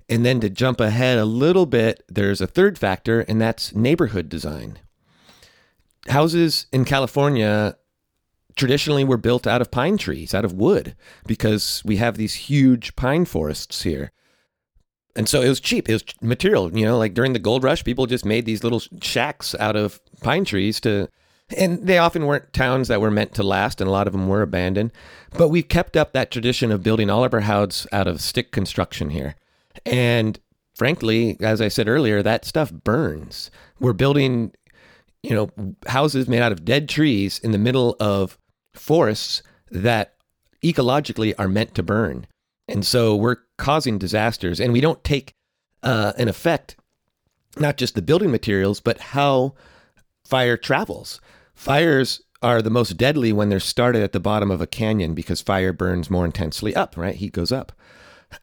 And 0.09 0.27
then 0.27 0.41
to 0.41 0.51
jump 0.51 0.81
ahead 0.81 1.19
a 1.19 1.25
little 1.25 1.67
bit, 1.67 2.03
there's 2.09 2.41
a 2.41 2.49
third 2.49 2.79
factor, 2.79 3.21
and 3.21 3.41
that's 3.41 3.75
neighborhood 3.77 4.29
design. 4.29 4.81
Houses 6.09 6.67
in 6.73 6.85
California 6.85 7.77
traditionally 8.57 9.05
were 9.05 9.17
built 9.17 9.47
out 9.47 9.61
of 9.61 9.71
pine 9.71 9.97
trees, 9.97 10.35
out 10.35 10.45
of 10.45 10.53
wood, 10.53 10.95
because 11.27 11.83
we 11.85 11.97
have 11.97 12.17
these 12.17 12.35
huge 12.35 12.97
pine 12.97 13.25
forests 13.25 13.83
here. 13.83 14.13
And 15.17 15.29
so 15.29 15.43
it 15.43 15.49
was 15.49 15.61
cheap. 15.61 15.89
It 15.89 15.95
was 15.95 16.05
material, 16.23 16.77
you 16.77 16.85
know, 16.85 16.99
like 16.99 17.15
during 17.15 17.33
the 17.33 17.39
gold 17.39 17.65
rush, 17.65 17.85
people 17.85 18.07
just 18.07 18.25
made 18.25 18.47
these 18.47 18.63
little 18.63 18.81
shacks 19.03 19.55
out 19.57 19.77
of 19.77 20.01
pine 20.21 20.45
trees 20.45 20.81
to 20.81 21.09
and 21.57 21.87
they 21.87 21.99
often 21.99 22.27
weren't 22.27 22.53
towns 22.53 22.89
that 22.89 23.01
were 23.01 23.11
meant 23.11 23.35
to 23.35 23.43
last, 23.43 23.81
and 23.81 23.89
a 23.89 23.93
lot 23.93 24.07
of 24.07 24.13
them 24.13 24.29
were 24.29 24.43
abandoned. 24.43 24.93
But 25.37 25.49
we've 25.49 25.69
kept 25.69 25.97
up 25.97 26.13
that 26.13 26.31
tradition 26.31 26.71
of 26.71 26.83
building 26.83 27.11
all 27.11 27.25
of 27.25 27.35
our 27.35 27.41
houses 27.41 27.87
out 27.93 28.07
of 28.07 28.21
stick 28.21 28.53
construction 28.53 29.11
here. 29.11 29.35
And 29.85 30.39
frankly, 30.75 31.37
as 31.41 31.61
I 31.61 31.69
said 31.69 31.89
earlier, 31.89 32.23
that 32.23 32.45
stuff 32.45 32.73
burns. 32.73 33.51
We're 33.79 33.93
building, 33.93 34.53
you 35.23 35.35
know, 35.35 35.75
houses 35.87 36.29
made 36.29 36.43
out 36.43 36.53
of 36.53 36.65
dead 36.65 36.89
trees 36.89 37.39
in 37.39 37.53
the 37.53 37.59
middle 37.59 37.97
of 38.01 38.39
forests 38.75 39.43
that 39.71 40.15
ecologically 40.63 41.35
are 41.39 41.49
meant 41.49 41.75
to 41.75 41.83
burn. 41.83 42.27
And 42.69 42.87
so 42.87 43.17
we're 43.17 43.39
causing 43.59 43.99
disasters, 43.99 44.61
and 44.61 44.73
we 44.73 44.81
don't 44.81 45.03
take 45.03 45.35
uh, 45.83 46.13
an 46.17 46.29
effect, 46.29 46.77
not 47.59 47.77
just 47.77 47.95
the 47.95 48.03
building 48.03 48.31
materials, 48.31 48.81
but 48.81 48.99
how 48.99 49.55
fire 50.25 50.57
travels. 50.57 51.21
Fires 51.55 52.23
are 52.43 52.63
the 52.63 52.71
most 52.71 52.97
deadly 52.97 53.33
when 53.33 53.49
they're 53.49 53.61
started 53.61 54.03
at 54.03 54.13
the 54.13 54.21
bottom 54.21 54.51
of 54.51 54.61
a 54.61 54.67
canyon 54.67 55.15
because 55.15 55.43
fire 55.43 55.73
burns 55.73 56.09
more 56.09 56.25
intensely 56.25 56.75
up, 56.75 56.97
right? 56.97 57.17
Heat 57.17 57.33
goes 57.33 57.53
up. 57.53 57.73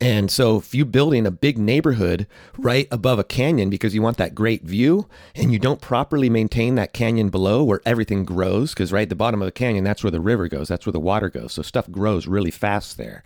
And 0.02 0.30
so 0.30 0.58
if 0.58 0.76
you're 0.76 0.86
building 0.86 1.26
a 1.26 1.32
big 1.32 1.58
neighborhood 1.58 2.28
right 2.58 2.88
above 2.92 3.20
a 3.20 3.24
canyon 3.24 3.70
because 3.70 3.96
you 3.96 4.02
want 4.02 4.18
that 4.18 4.36
great 4.36 4.64
view 4.64 5.08
and 5.34 5.52
you 5.52 5.60
don't 5.60 5.82
properly 5.82 6.30
maintain 6.30 6.76
that 6.76 6.94
canyon 6.94 7.30
below 7.30 7.64
where 7.64 7.82
everything 7.86 8.26
grows, 8.26 8.74
because 8.74 8.92
right 8.92 9.04
at 9.04 9.10
the 9.10 9.16
bottom 9.16 9.42
of 9.42 9.46
the 9.46 9.52
canyon, 9.52 9.84
that's 9.84 10.04
where 10.04 10.12
the 10.12 10.20
river 10.20 10.48
goes, 10.48 10.68
that's 10.68 10.86
where 10.86 10.94
the 10.94 11.00
water 11.00 11.30
goes. 11.30 11.54
So 11.54 11.62
stuff 11.62 11.90
grows 11.90 12.28
really 12.28 12.52
fast 12.52 12.98
there. 12.98 13.24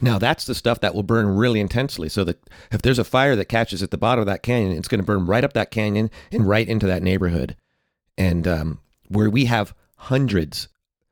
Now 0.00 0.18
that's 0.18 0.44
the 0.44 0.54
stuff 0.54 0.80
that 0.80 0.94
will 0.94 1.02
burn 1.02 1.36
really 1.36 1.60
intensely. 1.60 2.08
So 2.08 2.22
that 2.24 2.38
if 2.70 2.82
there's 2.82 2.98
a 2.98 3.04
fire 3.04 3.34
that 3.36 3.46
catches 3.46 3.82
at 3.82 3.90
the 3.90 3.98
bottom 3.98 4.20
of 4.20 4.26
that 4.26 4.42
canyon, 4.42 4.76
it's 4.76 4.88
going 4.88 5.00
to 5.00 5.06
burn 5.06 5.26
right 5.26 5.44
up 5.44 5.54
that 5.54 5.70
canyon 5.70 6.10
and 6.30 6.48
right 6.48 6.68
into 6.68 6.86
that 6.86 7.02
neighborhood. 7.02 7.56
And 8.16 8.46
um, 8.46 8.80
where 9.08 9.30
we 9.30 9.46
have 9.46 9.74
hundreds, 9.96 10.68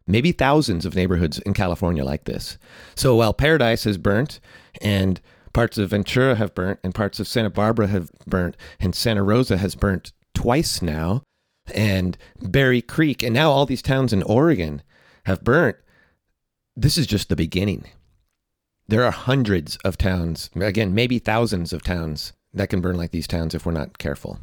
maybe 0.06 0.32
thousands 0.32 0.84
of 0.84 0.94
neighborhoods 0.94 1.38
in 1.40 1.54
California 1.54 2.04
like 2.04 2.24
this. 2.24 2.58
So 2.94 3.16
while 3.16 3.32
Paradise 3.32 3.84
has 3.84 3.98
burnt 3.98 4.40
and 4.80 5.20
parts 5.52 5.78
of 5.78 5.90
Ventura 5.90 6.34
have 6.34 6.54
burnt 6.54 6.80
and 6.82 6.94
parts 6.94 7.20
of 7.20 7.28
Santa 7.28 7.50
Barbara 7.50 7.86
have 7.86 8.10
burnt 8.26 8.56
and 8.80 8.94
Santa 8.94 9.22
Rosa 9.22 9.56
has 9.56 9.74
burnt 9.74 10.12
twice 10.34 10.82
now 10.82 11.22
and 11.72 12.18
Berry 12.42 12.82
Creek 12.82 13.22
and 13.22 13.32
now 13.32 13.50
all 13.50 13.66
these 13.66 13.82
towns 13.82 14.12
in 14.12 14.22
Oregon 14.24 14.82
have 15.26 15.44
burnt. 15.44 15.76
This 16.76 16.98
is 16.98 17.06
just 17.06 17.28
the 17.28 17.36
beginning. 17.36 17.84
There 18.86 19.04
are 19.04 19.12
hundreds 19.12 19.76
of 19.76 19.96
towns, 19.96 20.50
again, 20.54 20.94
maybe 20.94 21.18
thousands 21.18 21.72
of 21.72 21.82
towns 21.82 22.34
that 22.52 22.68
can 22.68 22.82
burn 22.82 22.96
like 22.96 23.12
these 23.12 23.26
towns 23.26 23.54
if 23.54 23.64
we're 23.64 23.72
not 23.72 23.96
careful. 23.96 24.40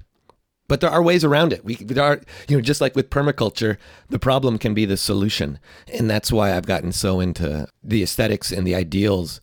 But 0.71 0.79
there 0.79 0.89
are 0.89 1.03
ways 1.03 1.25
around 1.25 1.51
it. 1.51 1.65
We 1.65 1.75
there 1.75 2.01
are, 2.01 2.21
you 2.47 2.55
know, 2.55 2.61
just 2.61 2.79
like 2.79 2.95
with 2.95 3.09
permaculture, 3.09 3.75
the 4.09 4.17
problem 4.17 4.57
can 4.57 4.73
be 4.73 4.85
the 4.85 4.95
solution, 4.95 5.59
and 5.93 6.09
that's 6.09 6.31
why 6.31 6.55
I've 6.55 6.65
gotten 6.65 6.93
so 6.93 7.19
into 7.19 7.67
the 7.83 8.01
aesthetics 8.01 8.53
and 8.53 8.65
the 8.65 8.73
ideals 8.73 9.41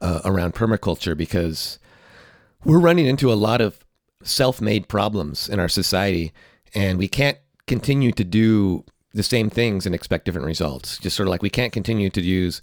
uh, 0.00 0.22
around 0.24 0.54
permaculture 0.54 1.14
because 1.14 1.78
we're 2.64 2.78
running 2.78 3.04
into 3.04 3.30
a 3.30 3.34
lot 3.34 3.60
of 3.60 3.80
self-made 4.22 4.88
problems 4.88 5.50
in 5.50 5.60
our 5.60 5.68
society, 5.68 6.32
and 6.74 6.98
we 6.98 7.08
can't 7.08 7.36
continue 7.66 8.10
to 8.12 8.24
do 8.24 8.82
the 9.12 9.22
same 9.22 9.50
things 9.50 9.84
and 9.84 9.94
expect 9.94 10.24
different 10.24 10.46
results. 10.46 10.96
Just 10.96 11.14
sort 11.14 11.26
of 11.26 11.30
like 11.30 11.42
we 11.42 11.50
can't 11.50 11.74
continue 11.74 12.08
to 12.08 12.22
use, 12.22 12.62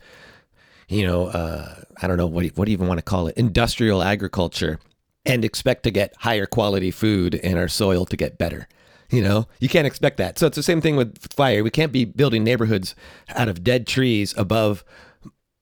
you 0.87 1.05
know, 1.05 1.27
uh, 1.27 1.83
I 2.01 2.07
don't 2.07 2.17
know 2.17 2.25
what 2.25 2.47
what 2.55 2.65
do 2.65 2.71
you 2.71 2.77
even 2.77 2.87
want 2.87 2.97
to 2.97 3.03
call 3.03 3.27
it, 3.27 3.37
industrial 3.37 4.01
agriculture 4.01 4.79
and 5.27 5.43
expect 5.43 5.83
to 5.83 5.91
get 5.91 6.15
higher 6.19 6.45
quality 6.47 6.89
food 6.89 7.35
and 7.35 7.59
our 7.59 7.67
soil 7.67 8.05
to 8.05 8.17
get 8.17 8.37
better. 8.37 8.67
You 9.09 9.21
know, 9.21 9.47
you 9.59 9.69
can't 9.69 9.85
expect 9.85 10.17
that. 10.17 10.39
So 10.39 10.47
it's 10.47 10.55
the 10.55 10.63
same 10.63 10.81
thing 10.81 10.95
with 10.95 11.31
fire. 11.31 11.63
We 11.63 11.69
can't 11.69 11.91
be 11.91 12.05
building 12.05 12.43
neighborhoods 12.43 12.95
out 13.29 13.47
of 13.47 13.63
dead 13.63 13.85
trees 13.85 14.33
above 14.37 14.83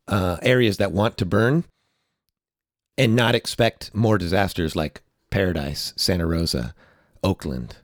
uh, 0.08 0.38
areas 0.42 0.78
that 0.78 0.92
want 0.92 1.18
to 1.18 1.26
burn 1.26 1.66
and 2.98 3.16
not 3.16 3.36
expect 3.36 3.94
more 3.94 4.18
disasters 4.18 4.76
like 4.76 5.02
Paradise, 5.32 5.94
Santa 5.96 6.26
Rosa, 6.26 6.74
Oakland. 7.24 7.78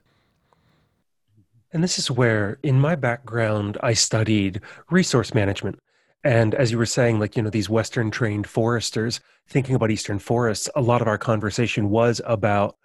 And 1.72 1.82
this 1.82 1.98
is 1.98 2.10
where, 2.10 2.58
in 2.62 2.80
my 2.80 2.94
background, 2.94 3.78
I 3.82 3.94
studied 3.94 4.60
resource 4.90 5.34
management. 5.34 5.78
And 6.24 6.54
as 6.54 6.70
you 6.70 6.78
were 6.78 6.86
saying, 6.86 7.18
like, 7.18 7.36
you 7.36 7.42
know, 7.42 7.50
these 7.50 7.68
Western 7.68 8.10
trained 8.10 8.46
foresters 8.46 9.20
thinking 9.48 9.74
about 9.74 9.90
Eastern 9.90 10.18
forests, 10.18 10.68
a 10.76 10.80
lot 10.80 11.02
of 11.02 11.08
our 11.08 11.18
conversation 11.18 11.90
was 11.90 12.20
about, 12.24 12.76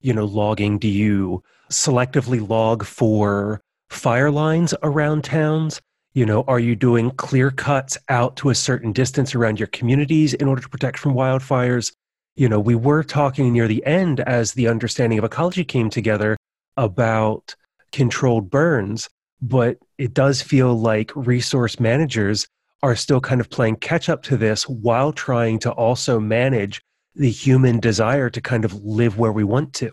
you 0.00 0.14
know, 0.14 0.24
logging. 0.24 0.78
Do 0.78 0.88
you 0.88 1.42
selectively 1.70 2.46
log 2.46 2.84
for 2.84 3.60
fire 3.90 4.30
lines 4.30 4.74
around 4.82 5.24
towns? 5.24 5.80
You 6.14 6.24
know, 6.24 6.44
are 6.48 6.58
you 6.58 6.74
doing 6.74 7.10
clear 7.10 7.50
cuts 7.50 7.98
out 8.08 8.36
to 8.36 8.48
a 8.48 8.54
certain 8.54 8.92
distance 8.92 9.34
around 9.34 9.60
your 9.60 9.66
communities 9.68 10.32
in 10.32 10.48
order 10.48 10.62
to 10.62 10.68
protect 10.68 10.98
from 10.98 11.12
wildfires? 11.12 11.92
You 12.36 12.48
know, 12.48 12.60
we 12.60 12.74
were 12.74 13.02
talking 13.02 13.52
near 13.52 13.68
the 13.68 13.84
end 13.84 14.20
as 14.20 14.52
the 14.52 14.68
understanding 14.68 15.18
of 15.18 15.24
ecology 15.24 15.64
came 15.64 15.90
together 15.90 16.36
about 16.78 17.54
controlled 17.92 18.48
burns, 18.48 19.10
but 19.42 19.78
it 19.98 20.14
does 20.14 20.40
feel 20.40 20.78
like 20.78 21.14
resource 21.14 21.78
managers 21.78 22.46
are 22.86 22.94
still 22.94 23.20
kind 23.20 23.40
of 23.40 23.50
playing 23.50 23.74
catch 23.76 24.08
up 24.08 24.22
to 24.22 24.36
this 24.36 24.62
while 24.68 25.12
trying 25.12 25.58
to 25.58 25.72
also 25.72 26.20
manage 26.20 26.80
the 27.16 27.30
human 27.30 27.80
desire 27.80 28.30
to 28.30 28.40
kind 28.40 28.64
of 28.64 28.72
live 28.84 29.18
where 29.18 29.32
we 29.32 29.42
want 29.42 29.72
to. 29.74 29.90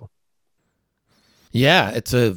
Yeah, 1.51 1.89
it's 1.89 2.13
a 2.13 2.35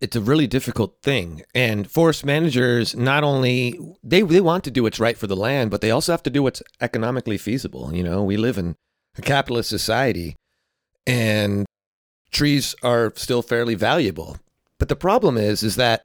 it's 0.00 0.14
a 0.14 0.20
really 0.20 0.46
difficult 0.46 0.98
thing. 1.02 1.42
And 1.56 1.90
forest 1.90 2.24
managers 2.24 2.94
not 2.94 3.24
only 3.24 3.80
they 4.04 4.22
they 4.22 4.40
want 4.40 4.62
to 4.64 4.70
do 4.70 4.84
what's 4.84 5.00
right 5.00 5.18
for 5.18 5.26
the 5.26 5.34
land, 5.34 5.72
but 5.72 5.80
they 5.80 5.90
also 5.90 6.12
have 6.12 6.22
to 6.22 6.30
do 6.30 6.42
what's 6.44 6.62
economically 6.80 7.38
feasible. 7.38 7.92
You 7.92 8.04
know, 8.04 8.22
we 8.22 8.36
live 8.36 8.58
in 8.58 8.76
a 9.18 9.22
capitalist 9.22 9.68
society 9.68 10.36
and 11.04 11.66
trees 12.30 12.76
are 12.84 13.12
still 13.16 13.42
fairly 13.42 13.74
valuable. 13.74 14.36
But 14.78 14.88
the 14.88 14.96
problem 14.96 15.36
is 15.36 15.64
is 15.64 15.74
that 15.76 16.04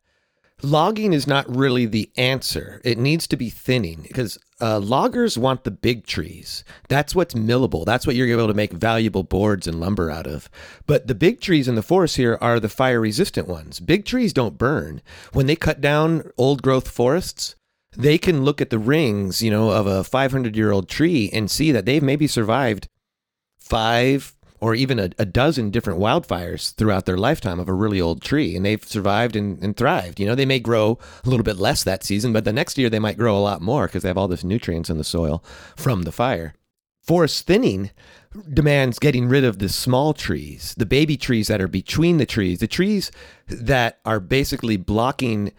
logging 0.63 1.13
is 1.13 1.27
not 1.27 1.53
really 1.53 1.85
the 1.85 2.11
answer. 2.17 2.81
It 2.83 2.97
needs 2.97 3.27
to 3.27 3.37
be 3.37 3.49
thinning 3.49 4.01
because 4.03 4.37
uh, 4.59 4.79
loggers 4.79 5.37
want 5.37 5.63
the 5.63 5.71
big 5.71 6.05
trees. 6.05 6.63
That's 6.87 7.15
what's 7.15 7.33
millable. 7.33 7.85
That's 7.85 8.05
what 8.05 8.15
you're 8.15 8.29
able 8.29 8.47
to 8.47 8.53
make 8.53 8.71
valuable 8.71 9.23
boards 9.23 9.67
and 9.67 9.79
lumber 9.79 10.11
out 10.11 10.27
of. 10.27 10.49
But 10.85 11.07
the 11.07 11.15
big 11.15 11.41
trees 11.41 11.67
in 11.67 11.75
the 11.75 11.81
forest 11.81 12.17
here 12.17 12.37
are 12.41 12.59
the 12.59 12.69
fire 12.69 13.01
resistant 13.01 13.47
ones. 13.47 13.79
Big 13.79 14.05
trees 14.05 14.33
don't 14.33 14.57
burn. 14.57 15.01
When 15.33 15.47
they 15.47 15.55
cut 15.55 15.81
down 15.81 16.29
old 16.37 16.61
growth 16.61 16.89
forests, 16.89 17.55
they 17.97 18.17
can 18.17 18.43
look 18.43 18.61
at 18.61 18.69
the 18.69 18.79
rings, 18.79 19.41
you 19.41 19.51
know, 19.51 19.71
of 19.71 19.87
a 19.87 20.03
500 20.03 20.55
year 20.55 20.71
old 20.71 20.87
tree 20.87 21.29
and 21.33 21.49
see 21.49 21.71
that 21.71 21.85
they've 21.85 22.03
maybe 22.03 22.27
survived 22.27 22.87
five, 23.59 24.35
or 24.61 24.75
even 24.75 24.99
a, 24.99 25.09
a, 25.17 25.25
dozen 25.25 25.71
different 25.71 25.99
wildfires 25.99 26.73
throughout 26.75 27.05
their 27.05 27.17
lifetime 27.17 27.59
of 27.59 27.67
a 27.67 27.73
really 27.73 27.99
old 27.99 28.21
tree 28.21 28.55
and 28.55 28.65
they've 28.65 28.83
survived 28.85 29.35
and, 29.35 29.61
and, 29.63 29.75
thrived. 29.75 30.19
You 30.19 30.27
know 30.27 30.35
they 30.35 30.45
may 30.45 30.59
grow 30.59 30.99
a 31.25 31.29
little 31.29 31.43
bit 31.43 31.57
less 31.57 31.83
that 31.83 32.03
season 32.03 32.31
but 32.31 32.45
the 32.45 32.53
next 32.53 32.77
year 32.77 32.89
they 32.89 32.99
might 32.99 33.17
grow 33.17 33.35
a 33.35 33.39
lot 33.39 33.61
more 33.61 33.87
because 33.87 34.03
they 34.03 34.09
have 34.09 34.17
all 34.17 34.27
this 34.27 34.43
nutrients 34.43 34.89
in 34.89 34.97
the 34.97 35.03
soil 35.03 35.43
from 35.75 36.03
the 36.03 36.11
fire. 36.11 36.53
Forest 37.01 37.47
thinning 37.47 37.89
demands 38.53 38.99
getting 38.99 39.27
rid 39.27 39.43
of 39.43 39.59
the 39.59 39.67
small 39.67 40.13
trees 40.13 40.75
the 40.77 40.85
baby 40.85 41.17
trees 41.17 41.47
that 41.47 41.59
are 41.59 41.67
between 41.67 42.17
the 42.17 42.25
trees 42.25 42.59
the 42.59 42.67
trees 42.67 43.11
that 43.47 43.99
are 44.05 44.19
basically 44.19 44.77
blocking 44.77 45.51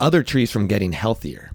other 0.00 0.22
trees 0.22 0.50
from 0.50 0.66
getting 0.66 0.92
healthier. 0.92 1.52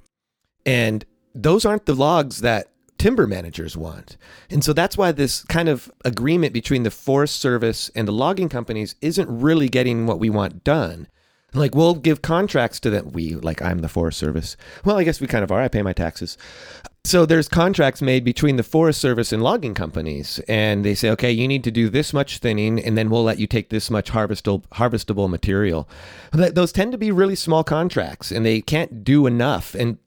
And 0.65 1.05
those 1.33 1.65
aren't 1.65 1.85
the 1.85 1.95
logs 1.95 2.41
that 2.41 2.70
timber 3.01 3.25
managers 3.25 3.75
want. 3.75 4.15
And 4.51 4.63
so 4.63 4.73
that's 4.73 4.95
why 4.95 5.11
this 5.11 5.43
kind 5.45 5.67
of 5.67 5.91
agreement 6.05 6.53
between 6.53 6.83
the 6.83 6.91
Forest 6.91 7.39
Service 7.39 7.89
and 7.95 8.07
the 8.07 8.11
logging 8.11 8.47
companies 8.47 8.93
isn't 9.01 9.27
really 9.27 9.69
getting 9.69 10.05
what 10.05 10.19
we 10.19 10.29
want 10.29 10.63
done. 10.63 11.07
Like 11.51 11.73
we'll 11.73 11.95
give 11.95 12.21
contracts 12.21 12.79
to 12.81 12.91
them. 12.91 13.11
We 13.11 13.33
like 13.33 13.59
I'm 13.59 13.79
the 13.79 13.89
Forest 13.89 14.19
Service. 14.19 14.55
Well, 14.85 14.99
I 14.99 15.03
guess 15.03 15.19
we 15.19 15.25
kind 15.25 15.43
of 15.43 15.51
are. 15.51 15.61
I 15.61 15.67
pay 15.67 15.81
my 15.81 15.93
taxes. 15.93 16.37
So 17.03 17.25
there's 17.25 17.49
contracts 17.49 18.03
made 18.03 18.23
between 18.23 18.57
the 18.57 18.63
Forest 18.63 19.01
Service 19.01 19.33
and 19.33 19.41
logging 19.41 19.73
companies, 19.73 20.39
and 20.47 20.85
they 20.85 20.93
say, 20.93 21.09
okay, 21.09 21.31
you 21.31 21.47
need 21.47 21.63
to 21.63 21.71
do 21.71 21.89
this 21.89 22.13
much 22.13 22.37
thinning, 22.37 22.79
and 22.79 22.95
then 22.95 23.09
we'll 23.09 23.23
let 23.23 23.39
you 23.39 23.47
take 23.47 23.69
this 23.69 23.89
much 23.89 24.11
harvestable 24.11 24.63
harvestable 24.73 25.27
material. 25.27 25.89
Those 26.31 26.71
tend 26.71 26.91
to 26.91 26.99
be 26.99 27.11
really 27.11 27.35
small 27.35 27.63
contracts, 27.63 28.31
and 28.31 28.45
they 28.45 28.61
can't 28.61 29.03
do 29.03 29.25
enough. 29.25 29.73
And 29.73 29.97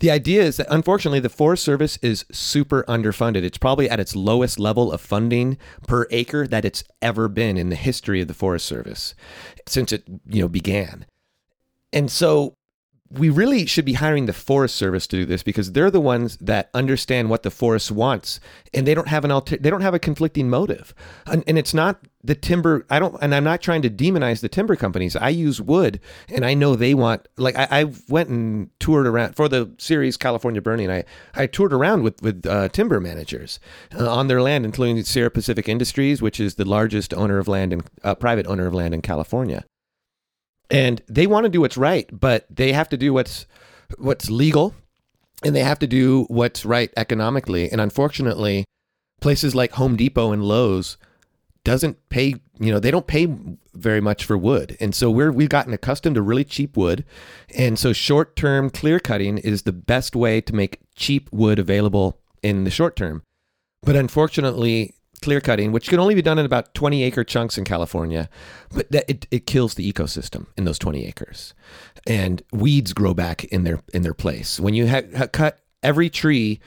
the 0.00 0.10
idea 0.10 0.42
is 0.42 0.56
that 0.56 0.66
unfortunately 0.70 1.20
the 1.20 1.28
Forest 1.28 1.64
Service 1.64 1.98
is 2.02 2.24
super 2.30 2.84
underfunded. 2.88 3.42
It's 3.42 3.58
probably 3.58 3.88
at 3.88 4.00
its 4.00 4.16
lowest 4.16 4.58
level 4.58 4.92
of 4.92 5.00
funding 5.00 5.58
per 5.86 6.06
acre 6.10 6.46
that 6.46 6.64
it's 6.64 6.84
ever 7.02 7.28
been 7.28 7.56
in 7.56 7.68
the 7.68 7.76
history 7.76 8.20
of 8.20 8.28
the 8.28 8.34
Forest 8.34 8.66
Service 8.66 9.14
since 9.66 9.92
it, 9.92 10.04
you 10.26 10.40
know, 10.40 10.48
began. 10.48 11.06
And 11.92 12.10
so 12.10 12.54
we 13.12 13.28
really 13.28 13.66
should 13.66 13.84
be 13.84 13.94
hiring 13.94 14.26
the 14.26 14.32
Forest 14.32 14.76
Service 14.76 15.06
to 15.08 15.16
do 15.16 15.24
this 15.24 15.42
because 15.42 15.72
they're 15.72 15.90
the 15.90 16.00
ones 16.00 16.36
that 16.36 16.70
understand 16.72 17.28
what 17.28 17.42
the 17.42 17.50
forest 17.50 17.90
wants, 17.90 18.38
and 18.72 18.86
they 18.86 18.94
don't 18.94 19.08
have 19.08 19.24
an 19.24 19.32
alter- 19.32 19.56
they 19.56 19.68
don't 19.68 19.80
have 19.80 19.94
a 19.94 19.98
conflicting 19.98 20.48
motive, 20.48 20.94
and, 21.26 21.42
and, 21.48 21.58
it's 21.58 21.74
not 21.74 22.04
the 22.22 22.36
timber. 22.36 22.86
I 22.88 23.00
don't, 23.00 23.16
and 23.20 23.34
I'm 23.34 23.42
not 23.42 23.62
trying 23.62 23.82
to 23.82 23.90
demonize 23.90 24.42
the 24.42 24.48
timber 24.48 24.76
companies. 24.76 25.16
I 25.16 25.30
use 25.30 25.60
wood, 25.60 25.98
and 26.28 26.46
I 26.46 26.54
know 26.54 26.76
they 26.76 26.94
want. 26.94 27.26
Like 27.36 27.56
I, 27.56 27.66
I 27.70 27.84
went 28.08 28.28
and 28.28 28.70
toured 28.78 29.08
around 29.08 29.34
for 29.34 29.48
the 29.48 29.72
series 29.78 30.16
California 30.16 30.62
Burning. 30.62 30.90
I 30.90 31.04
I 31.34 31.46
toured 31.46 31.72
around 31.72 32.04
with 32.04 32.22
with 32.22 32.46
uh, 32.46 32.68
timber 32.68 33.00
managers 33.00 33.58
uh, 33.92 34.08
on 34.08 34.28
their 34.28 34.40
land, 34.40 34.64
including 34.64 35.02
Sierra 35.02 35.32
Pacific 35.32 35.68
Industries, 35.68 36.22
which 36.22 36.38
is 36.38 36.54
the 36.54 36.64
largest 36.64 37.12
owner 37.12 37.38
of 37.38 37.48
land 37.48 37.72
and 37.72 37.82
uh, 38.04 38.14
private 38.14 38.46
owner 38.46 38.66
of 38.66 38.74
land 38.74 38.94
in 38.94 39.02
California 39.02 39.64
and 40.70 41.02
they 41.08 41.26
want 41.26 41.44
to 41.44 41.50
do 41.50 41.60
what's 41.60 41.76
right, 41.76 42.08
but 42.12 42.46
they 42.50 42.72
have 42.72 42.88
to 42.90 42.96
do 42.96 43.12
what's 43.12 43.46
what's 43.98 44.30
legal, 44.30 44.74
and 45.44 45.54
they 45.54 45.64
have 45.64 45.78
to 45.80 45.86
do 45.86 46.24
what's 46.28 46.64
right 46.64 46.92
economically. 46.96 47.70
And 47.70 47.80
unfortunately, 47.80 48.64
places 49.20 49.54
like 49.54 49.72
Home 49.72 49.96
Depot 49.96 50.32
and 50.32 50.44
Lowe's 50.44 50.96
doesn't 51.64 52.08
pay. 52.08 52.36
You 52.58 52.72
know, 52.72 52.78
they 52.78 52.90
don't 52.90 53.06
pay 53.06 53.26
very 53.74 54.00
much 54.00 54.24
for 54.24 54.36
wood, 54.36 54.76
and 54.80 54.94
so 54.94 55.10
we're 55.10 55.32
we've 55.32 55.48
gotten 55.48 55.72
accustomed 55.72 56.14
to 56.16 56.22
really 56.22 56.44
cheap 56.44 56.76
wood, 56.76 57.04
and 57.56 57.78
so 57.78 57.92
short 57.92 58.36
term 58.36 58.70
clear 58.70 59.00
cutting 59.00 59.38
is 59.38 59.62
the 59.62 59.72
best 59.72 60.14
way 60.14 60.40
to 60.40 60.54
make 60.54 60.80
cheap 60.94 61.28
wood 61.32 61.58
available 61.58 62.20
in 62.42 62.64
the 62.64 62.70
short 62.70 62.96
term. 62.96 63.22
But 63.82 63.96
unfortunately, 63.96 64.94
clear 65.20 65.40
cutting, 65.40 65.72
which 65.72 65.88
can 65.88 65.98
only 65.98 66.14
be 66.14 66.22
done 66.22 66.38
in 66.38 66.46
about 66.46 66.74
20 66.74 67.02
acre 67.02 67.24
chunks 67.24 67.58
in 67.58 67.64
California, 67.64 68.28
but 68.70 68.86
it, 68.90 69.26
it 69.30 69.46
kills 69.46 69.74
the 69.74 69.90
ecosystem 69.90 70.46
in 70.56 70.64
those 70.64 70.78
20 70.78 71.06
acres. 71.06 71.54
And 72.06 72.42
weeds 72.52 72.92
grow 72.92 73.14
back 73.14 73.44
in 73.44 73.64
their 73.64 73.80
in 73.92 74.02
their 74.02 74.14
place. 74.14 74.58
When 74.58 74.74
you 74.74 74.88
ha- 74.88 75.02
ha- 75.16 75.26
cut 75.26 75.60
every 75.82 76.10
tree 76.10 76.60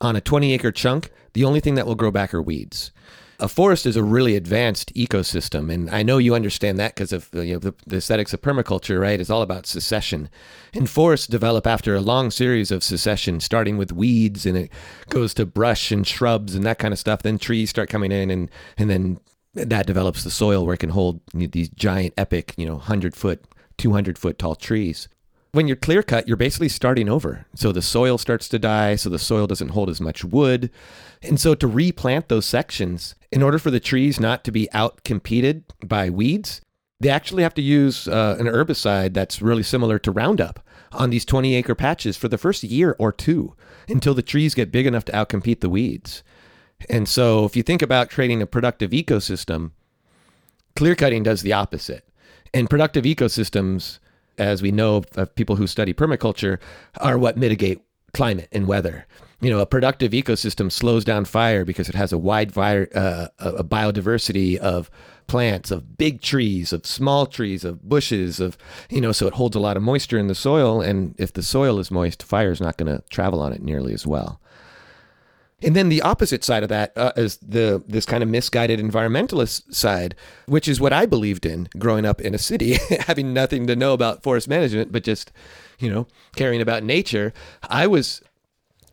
on 0.00 0.16
a 0.16 0.20
20 0.20 0.52
acre 0.52 0.72
chunk, 0.72 1.10
the 1.34 1.44
only 1.44 1.60
thing 1.60 1.74
that 1.74 1.86
will 1.86 1.94
grow 1.94 2.10
back 2.10 2.34
are 2.34 2.42
weeds 2.42 2.92
a 3.40 3.48
forest 3.48 3.86
is 3.86 3.96
a 3.96 4.02
really 4.02 4.36
advanced 4.36 4.94
ecosystem, 4.94 5.72
and 5.72 5.90
I 5.90 6.02
know 6.02 6.18
you 6.18 6.34
understand 6.34 6.78
that 6.78 6.94
because 6.94 7.12
of 7.12 7.28
you 7.32 7.54
know, 7.54 7.58
the, 7.58 7.74
the, 7.86 7.96
aesthetics 7.96 8.32
of 8.32 8.40
permaculture, 8.40 9.00
right? 9.00 9.20
It's 9.20 9.30
all 9.30 9.42
about 9.42 9.66
succession, 9.66 10.28
and 10.72 10.88
forests 10.88 11.26
develop 11.26 11.66
after 11.66 11.94
a 11.94 12.00
long 12.00 12.30
series 12.30 12.70
of 12.70 12.84
succession, 12.84 13.40
starting 13.40 13.76
with 13.76 13.92
weeds, 13.92 14.46
and 14.46 14.56
it 14.56 14.70
goes 15.08 15.34
to 15.34 15.46
brush 15.46 15.90
and 15.90 16.06
shrubs 16.06 16.54
and 16.54 16.64
that 16.64 16.78
kind 16.78 16.92
of 16.92 16.98
stuff. 16.98 17.22
Then 17.22 17.38
trees 17.38 17.70
start 17.70 17.88
coming 17.88 18.12
in, 18.12 18.30
and 18.30 18.50
and 18.76 18.88
then 18.90 19.18
that 19.54 19.86
develops 19.86 20.24
the 20.24 20.30
soil 20.30 20.64
where 20.64 20.74
it 20.74 20.78
can 20.78 20.90
hold 20.90 21.20
these 21.32 21.68
giant, 21.70 22.14
epic, 22.16 22.54
you 22.56 22.66
know, 22.66 22.78
hundred 22.78 23.16
foot, 23.16 23.44
two 23.78 23.92
hundred 23.92 24.18
foot 24.18 24.38
tall 24.38 24.54
trees 24.54 25.08
when 25.54 25.68
you're 25.68 25.76
clear 25.76 26.02
cut, 26.02 26.26
you're 26.26 26.36
basically 26.36 26.68
starting 26.68 27.08
over. 27.08 27.46
So 27.54 27.70
the 27.70 27.80
soil 27.80 28.18
starts 28.18 28.48
to 28.48 28.58
die, 28.58 28.96
so 28.96 29.08
the 29.08 29.20
soil 29.20 29.46
doesn't 29.46 29.68
hold 29.68 29.88
as 29.88 30.00
much 30.00 30.24
wood. 30.24 30.68
And 31.22 31.38
so 31.38 31.54
to 31.54 31.68
replant 31.68 32.28
those 32.28 32.44
sections, 32.44 33.14
in 33.30 33.42
order 33.42 33.60
for 33.60 33.70
the 33.70 33.78
trees 33.78 34.18
not 34.18 34.42
to 34.44 34.52
be 34.52 34.70
out 34.72 35.04
competed 35.04 35.64
by 35.84 36.10
weeds, 36.10 36.60
they 36.98 37.08
actually 37.08 37.44
have 37.44 37.54
to 37.54 37.62
use 37.62 38.08
uh, 38.08 38.36
an 38.40 38.46
herbicide 38.46 39.14
that's 39.14 39.40
really 39.40 39.62
similar 39.62 39.98
to 40.00 40.10
Roundup 40.10 40.58
on 40.90 41.10
these 41.10 41.24
20 41.24 41.54
acre 41.54 41.74
patches 41.74 42.16
for 42.16 42.28
the 42.28 42.38
first 42.38 42.64
year 42.64 42.96
or 42.98 43.12
two 43.12 43.54
until 43.88 44.14
the 44.14 44.22
trees 44.22 44.54
get 44.54 44.72
big 44.72 44.86
enough 44.86 45.04
to 45.04 45.12
outcompete 45.12 45.60
the 45.60 45.70
weeds. 45.70 46.24
And 46.90 47.08
so 47.08 47.44
if 47.44 47.54
you 47.54 47.62
think 47.62 47.80
about 47.80 48.10
creating 48.10 48.42
a 48.42 48.46
productive 48.46 48.90
ecosystem, 48.90 49.70
clear 50.74 50.96
cutting 50.96 51.22
does 51.22 51.42
the 51.42 51.52
opposite. 51.52 52.08
And 52.52 52.70
productive 52.70 53.04
ecosystems 53.04 53.98
as 54.38 54.62
we 54.62 54.72
know 54.72 55.02
of 55.16 55.34
people 55.34 55.56
who 55.56 55.66
study 55.66 55.94
permaculture, 55.94 56.58
are 56.98 57.18
what 57.18 57.36
mitigate 57.36 57.80
climate 58.12 58.48
and 58.52 58.66
weather. 58.66 59.06
You 59.40 59.50
know, 59.50 59.58
a 59.58 59.66
productive 59.66 60.12
ecosystem 60.12 60.72
slows 60.72 61.04
down 61.04 61.26
fire 61.26 61.64
because 61.64 61.88
it 61.88 61.94
has 61.94 62.12
a 62.12 62.18
wide 62.18 62.50
vi- 62.50 62.88
uh, 62.94 63.28
a 63.38 63.64
biodiversity 63.64 64.56
of 64.56 64.90
plants, 65.26 65.70
of 65.70 65.98
big 65.98 66.20
trees, 66.20 66.72
of 66.72 66.86
small 66.86 67.26
trees, 67.26 67.64
of 67.64 67.82
bushes, 67.86 68.40
of 68.40 68.56
you 68.88 69.00
know, 69.00 69.12
so 69.12 69.26
it 69.26 69.34
holds 69.34 69.56
a 69.56 69.60
lot 69.60 69.76
of 69.76 69.82
moisture 69.82 70.18
in 70.18 70.28
the 70.28 70.34
soil. 70.34 70.80
And 70.80 71.14
if 71.18 71.32
the 71.32 71.42
soil 71.42 71.78
is 71.78 71.90
moist, 71.90 72.22
fire 72.22 72.50
is 72.52 72.60
not 72.60 72.76
going 72.76 72.94
to 72.94 73.02
travel 73.10 73.40
on 73.40 73.52
it 73.52 73.62
nearly 73.62 73.92
as 73.92 74.06
well. 74.06 74.40
And 75.64 75.74
then 75.74 75.88
the 75.88 76.02
opposite 76.02 76.44
side 76.44 76.62
of 76.62 76.68
that 76.68 76.92
uh, 76.96 77.12
is 77.16 77.38
the 77.38 77.82
this 77.86 78.04
kind 78.04 78.22
of 78.22 78.28
misguided 78.28 78.78
environmentalist 78.80 79.74
side, 79.74 80.14
which 80.46 80.68
is 80.68 80.80
what 80.80 80.92
I 80.92 81.06
believed 81.06 81.46
in 81.46 81.68
growing 81.78 82.04
up 82.04 82.20
in 82.20 82.34
a 82.34 82.38
city, 82.38 82.78
having 83.00 83.32
nothing 83.32 83.66
to 83.66 83.76
know 83.76 83.94
about 83.94 84.22
forest 84.22 84.48
management, 84.48 84.92
but 84.92 85.04
just, 85.04 85.32
you 85.78 85.90
know, 85.90 86.06
caring 86.36 86.60
about 86.60 86.82
nature. 86.82 87.32
I 87.68 87.86
was 87.86 88.22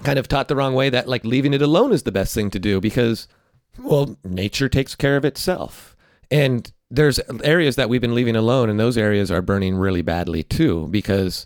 kind 0.03 0.17
of 0.17 0.27
taught 0.27 0.47
the 0.47 0.55
wrong 0.55 0.73
way 0.73 0.89
that 0.89 1.07
like 1.07 1.25
leaving 1.25 1.53
it 1.53 1.61
alone 1.61 1.91
is 1.91 2.03
the 2.03 2.11
best 2.11 2.33
thing 2.33 2.49
to 2.51 2.59
do 2.59 2.79
because, 2.79 3.27
well, 3.77 4.17
nature 4.23 4.69
takes 4.69 4.95
care 4.95 5.17
of 5.17 5.25
itself. 5.25 5.95
And 6.31 6.71
there's 6.89 7.19
areas 7.43 7.75
that 7.75 7.89
we've 7.89 8.01
been 8.01 8.15
leaving 8.15 8.35
alone, 8.35 8.69
and 8.69 8.79
those 8.79 8.97
areas 8.97 9.29
are 9.31 9.41
burning 9.41 9.75
really 9.75 10.01
badly 10.01 10.43
too 10.43 10.87
because 10.89 11.45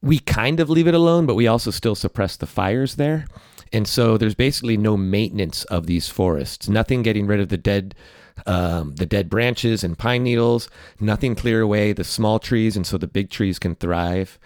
we 0.00 0.18
kind 0.18 0.60
of 0.60 0.70
leave 0.70 0.86
it 0.86 0.94
alone, 0.94 1.26
but 1.26 1.34
we 1.34 1.46
also 1.46 1.70
still 1.70 1.94
suppress 1.94 2.36
the 2.36 2.46
fires 2.46 2.96
there. 2.96 3.26
And 3.72 3.86
so 3.86 4.16
there's 4.16 4.34
basically 4.34 4.76
no 4.76 4.96
maintenance 4.96 5.64
of 5.64 5.86
these 5.86 6.08
forests, 6.08 6.68
nothing 6.68 7.02
getting 7.02 7.26
rid 7.26 7.40
of 7.40 7.48
the 7.48 7.58
dead. 7.58 7.94
Um, 8.46 8.94
the 8.94 9.04
dead 9.04 9.28
branches 9.28 9.82
and 9.82 9.98
pine 9.98 10.22
needles, 10.22 10.70
nothing 11.00 11.34
clear 11.34 11.60
away 11.60 11.92
the 11.92 12.04
small 12.04 12.38
trees, 12.38 12.76
and 12.76 12.86
so 12.86 12.96
the 12.96 13.08
big 13.08 13.30
trees 13.30 13.58
can 13.58 13.74
thrive. 13.74 14.38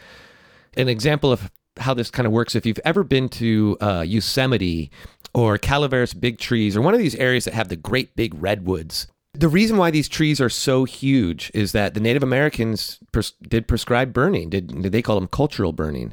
An 0.78 0.88
example 0.88 1.30
of 1.30 1.50
how 1.78 1.92
this 1.92 2.10
kind 2.10 2.26
of 2.26 2.32
works 2.32 2.54
if 2.54 2.64
you've 2.64 2.80
ever 2.86 3.04
been 3.04 3.28
to 3.28 3.76
uh, 3.82 4.00
Yosemite 4.00 4.90
or 5.34 5.58
Calaveras 5.58 6.14
Big 6.14 6.38
Trees 6.38 6.74
or 6.74 6.80
one 6.80 6.94
of 6.94 7.00
these 7.00 7.14
areas 7.16 7.44
that 7.44 7.52
have 7.52 7.68
the 7.68 7.76
great 7.76 8.16
big 8.16 8.34
redwoods. 8.40 9.08
The 9.34 9.48
reason 9.48 9.76
why 9.76 9.90
these 9.90 10.08
trees 10.08 10.40
are 10.40 10.50
so 10.50 10.84
huge 10.84 11.50
is 11.52 11.72
that 11.72 11.94
the 11.94 12.00
Native 12.00 12.22
Americans 12.22 12.98
pres- 13.12 13.32
did 13.42 13.66
prescribe 13.66 14.12
burning. 14.12 14.50
Did 14.50 14.70
they 14.82 15.02
call 15.02 15.16
them 15.16 15.28
cultural 15.28 15.72
burning, 15.72 16.12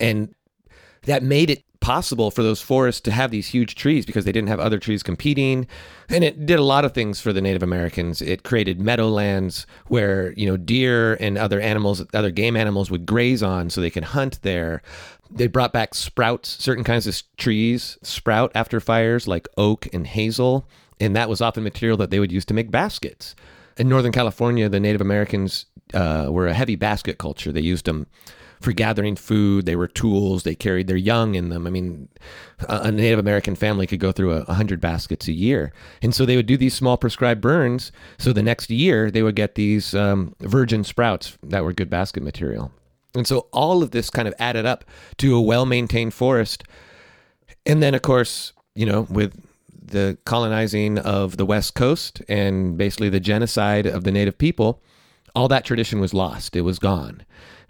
and 0.00 0.34
that 1.06 1.22
made 1.22 1.50
it 1.50 1.64
possible 1.80 2.30
for 2.32 2.42
those 2.42 2.60
forests 2.60 3.00
to 3.00 3.12
have 3.12 3.30
these 3.30 3.48
huge 3.48 3.76
trees 3.76 4.04
because 4.04 4.24
they 4.24 4.32
didn't 4.32 4.48
have 4.48 4.58
other 4.58 4.78
trees 4.78 5.02
competing. 5.02 5.66
And 6.08 6.24
it 6.24 6.44
did 6.44 6.58
a 6.58 6.64
lot 6.64 6.84
of 6.84 6.92
things 6.92 7.20
for 7.20 7.32
the 7.32 7.40
native 7.40 7.62
americans. 7.62 8.20
It 8.20 8.42
created 8.42 8.80
meadowlands 8.80 9.66
where 9.86 10.32
you 10.32 10.46
know 10.46 10.56
deer 10.56 11.14
and 11.14 11.38
other 11.38 11.60
animals 11.60 12.04
other 12.12 12.30
game 12.30 12.56
animals 12.56 12.90
would 12.90 13.06
graze 13.06 13.42
on 13.42 13.70
so 13.70 13.80
they 13.80 13.90
could 13.90 14.04
hunt 14.04 14.42
there. 14.42 14.82
They 15.30 15.46
brought 15.46 15.72
back 15.72 15.94
sprouts 15.94 16.62
certain 16.62 16.84
kinds 16.84 17.06
of 17.06 17.22
trees 17.36 17.98
sprout 18.02 18.50
after 18.54 18.80
fires 18.80 19.28
like 19.28 19.48
oak 19.56 19.88
and 19.92 20.06
hazel. 20.06 20.68
And 20.98 21.14
that 21.14 21.28
was 21.28 21.40
often 21.40 21.62
material 21.62 21.98
that 21.98 22.10
they 22.10 22.18
would 22.18 22.32
use 22.32 22.46
to 22.46 22.54
make 22.54 22.70
baskets. 22.70 23.36
In 23.76 23.88
northern 23.88 24.12
california 24.12 24.68
the 24.68 24.80
native 24.80 25.00
americans 25.00 25.66
uh, 25.94 26.28
were 26.30 26.48
a 26.48 26.54
heavy 26.54 26.74
basket 26.74 27.18
culture. 27.18 27.52
They 27.52 27.60
used 27.60 27.84
them 27.84 28.06
for 28.60 28.72
gathering 28.72 29.16
food. 29.16 29.66
They 29.66 29.76
were 29.76 29.88
tools. 29.88 30.42
They 30.42 30.54
carried 30.54 30.86
their 30.86 30.96
young 30.96 31.34
in 31.34 31.48
them. 31.48 31.66
I 31.66 31.70
mean, 31.70 32.08
a 32.68 32.90
Native 32.90 33.18
American 33.18 33.54
family 33.54 33.86
could 33.86 34.00
go 34.00 34.12
through 34.12 34.32
a, 34.32 34.54
hundred 34.54 34.80
baskets 34.80 35.28
a 35.28 35.32
year, 35.32 35.72
and 36.02 36.14
so 36.14 36.24
they 36.24 36.36
would 36.36 36.46
do 36.46 36.56
these 36.56 36.74
small 36.74 36.96
prescribed 36.96 37.40
burns. 37.40 37.92
So 38.18 38.32
the 38.32 38.42
next 38.42 38.70
year 38.70 39.10
they 39.10 39.22
would 39.22 39.36
get 39.36 39.54
these 39.54 39.94
um, 39.94 40.34
virgin 40.40 40.84
sprouts 40.84 41.36
that 41.42 41.64
were 41.64 41.72
good 41.72 41.90
basket 41.90 42.22
material. 42.22 42.72
And 43.14 43.26
so 43.26 43.46
all 43.52 43.82
of 43.82 43.90
this 43.90 44.10
kind 44.10 44.28
of 44.28 44.34
added 44.38 44.66
up 44.66 44.84
to 45.18 45.34
a 45.34 45.40
well 45.40 45.66
maintained 45.66 46.14
forest. 46.14 46.64
And 47.64 47.82
then, 47.82 47.94
of 47.94 48.02
course, 48.02 48.52
you 48.74 48.86
know, 48.86 49.06
with 49.10 49.34
the 49.86 50.18
colonizing 50.24 50.98
of 50.98 51.36
the 51.36 51.46
West 51.46 51.74
Coast 51.74 52.22
and 52.28 52.76
basically 52.76 53.08
the 53.08 53.20
genocide 53.20 53.86
of 53.86 54.04
the 54.04 54.12
native 54.12 54.38
people, 54.38 54.82
all 55.36 55.46
that 55.48 55.64
tradition 55.64 56.00
was 56.00 56.12
lost. 56.12 56.56
It 56.56 56.62
was 56.62 56.80
gone 56.80 57.22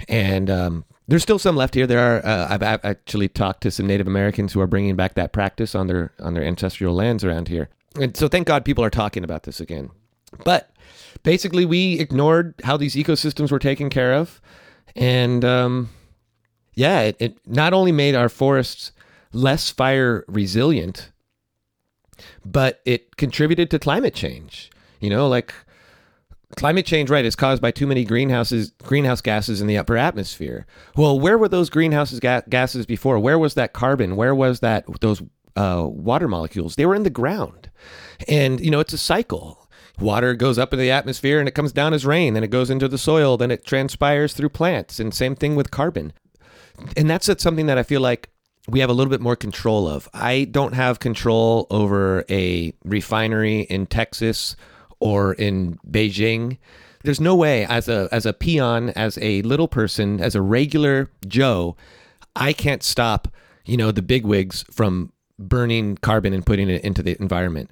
and 0.08 0.50
um, 0.50 0.84
there's 1.08 1.22
still 1.22 1.38
some 1.38 1.56
left 1.56 1.74
here. 1.74 1.86
There 1.86 1.98
are. 1.98 2.24
Uh, 2.24 2.46
I've, 2.50 2.62
I've, 2.62 2.84
actually 2.84 3.28
talked 3.28 3.62
to 3.62 3.70
some 3.70 3.86
Native 3.86 4.06
Americans 4.06 4.52
who 4.52 4.60
are 4.60 4.66
bringing 4.66 4.96
back 4.96 5.14
that 5.14 5.32
practice 5.32 5.74
on 5.74 5.86
their 5.86 6.12
on 6.20 6.34
their 6.34 6.44
ancestral 6.44 6.94
lands 6.94 7.24
around 7.24 7.48
here, 7.48 7.68
and 8.00 8.16
so 8.16 8.28
thank 8.28 8.46
God 8.46 8.64
people 8.64 8.84
are 8.84 8.90
talking 8.90 9.24
about 9.24 9.44
this 9.44 9.60
again. 9.60 9.90
But 10.44 10.70
basically, 11.22 11.64
we 11.64 11.98
ignored 11.98 12.54
how 12.64 12.76
these 12.76 12.94
ecosystems 12.94 13.50
were 13.50 13.58
taken 13.58 13.90
care 13.90 14.14
of. 14.14 14.40
And 14.94 15.44
um, 15.44 15.90
yeah, 16.74 17.00
it, 17.02 17.16
it 17.18 17.38
not 17.46 17.72
only 17.72 17.92
made 17.92 18.14
our 18.14 18.28
forests 18.28 18.92
less 19.32 19.70
fire 19.70 20.24
resilient, 20.26 21.10
but 22.44 22.80
it 22.84 23.16
contributed 23.16 23.70
to 23.70 23.78
climate 23.78 24.14
change. 24.14 24.70
You 25.00 25.10
know, 25.10 25.28
like 25.28 25.54
climate 26.56 26.86
change, 26.86 27.10
right, 27.10 27.24
is 27.24 27.36
caused 27.36 27.62
by 27.62 27.70
too 27.70 27.86
many 27.86 28.04
greenhouses, 28.04 28.72
greenhouse 28.82 29.20
gases 29.20 29.60
in 29.60 29.66
the 29.66 29.78
upper 29.78 29.96
atmosphere. 29.96 30.66
Well, 30.96 31.20
where 31.20 31.38
were 31.38 31.48
those 31.48 31.70
greenhouse 31.70 32.18
ga- 32.18 32.42
gases 32.48 32.86
before? 32.86 33.18
Where 33.18 33.38
was 33.38 33.54
that 33.54 33.72
carbon? 33.72 34.16
Where 34.16 34.34
was 34.34 34.60
that 34.60 34.84
those 35.00 35.22
uh, 35.54 35.86
water 35.86 36.28
molecules? 36.28 36.76
They 36.76 36.86
were 36.86 36.94
in 36.94 37.04
the 37.04 37.10
ground, 37.10 37.70
and 38.26 38.58
you 38.60 38.70
know, 38.70 38.80
it's 38.80 38.94
a 38.94 38.98
cycle. 38.98 39.68
Water 39.98 40.34
goes 40.34 40.58
up 40.58 40.74
in 40.74 40.78
the 40.78 40.90
atmosphere 40.90 41.38
and 41.38 41.48
it 41.48 41.54
comes 41.54 41.72
down 41.72 41.94
as 41.94 42.04
rain, 42.04 42.34
then 42.34 42.44
it 42.44 42.50
goes 42.50 42.68
into 42.68 42.86
the 42.86 42.98
soil, 42.98 43.38
then 43.38 43.50
it 43.50 43.64
transpires 43.64 44.34
through 44.34 44.50
plants, 44.50 45.00
and 45.00 45.14
same 45.14 45.34
thing 45.34 45.56
with 45.56 45.70
carbon. 45.70 46.12
And 46.98 47.08
that's 47.08 47.30
something 47.42 47.64
that 47.64 47.78
I 47.78 47.82
feel 47.82 48.02
like 48.02 48.28
we 48.68 48.80
have 48.80 48.90
a 48.90 48.92
little 48.92 49.10
bit 49.10 49.22
more 49.22 49.36
control 49.36 49.88
of. 49.88 50.08
I 50.12 50.44
don't 50.44 50.74
have 50.74 50.98
control 50.98 51.66
over 51.70 52.24
a 52.28 52.74
refinery 52.84 53.60
in 53.60 53.86
Texas 53.86 54.54
or 55.00 55.34
in 55.34 55.78
Beijing. 55.88 56.58
There's 57.04 57.20
no 57.20 57.36
way 57.36 57.64
as 57.66 57.88
a 57.88 58.08
as 58.12 58.26
a 58.26 58.32
peon, 58.32 58.90
as 58.90 59.18
a 59.18 59.42
little 59.42 59.68
person, 59.68 60.20
as 60.20 60.34
a 60.34 60.42
regular 60.42 61.10
Joe, 61.26 61.76
I 62.34 62.52
can't 62.52 62.82
stop, 62.82 63.28
you 63.64 63.76
know, 63.76 63.92
the 63.92 64.02
bigwigs 64.02 64.64
from 64.70 65.12
burning 65.38 65.96
carbon 65.98 66.32
and 66.32 66.44
putting 66.44 66.68
it 66.68 66.82
into 66.82 67.02
the 67.02 67.16
environment 67.20 67.70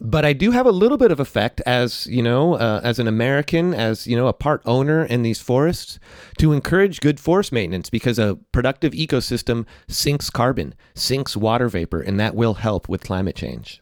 but 0.00 0.24
I 0.24 0.32
do 0.32 0.52
have 0.52 0.66
a 0.66 0.70
little 0.70 0.98
bit 0.98 1.10
of 1.10 1.18
effect 1.18 1.60
as 1.66 2.06
you 2.06 2.22
know, 2.22 2.54
uh, 2.54 2.80
as 2.84 2.98
an 2.98 3.08
American, 3.08 3.74
as 3.74 4.06
you 4.06 4.16
know, 4.16 4.28
a 4.28 4.32
part 4.32 4.62
owner 4.64 5.04
in 5.04 5.22
these 5.22 5.40
forests, 5.40 5.98
to 6.38 6.52
encourage 6.52 7.00
good 7.00 7.18
forest 7.18 7.52
maintenance 7.52 7.90
because 7.90 8.18
a 8.18 8.38
productive 8.52 8.92
ecosystem 8.92 9.66
sinks 9.88 10.30
carbon, 10.30 10.74
sinks 10.94 11.36
water 11.36 11.68
vapor, 11.68 12.00
and 12.00 12.20
that 12.20 12.34
will 12.34 12.54
help 12.54 12.88
with 12.88 13.02
climate 13.02 13.36
change. 13.36 13.80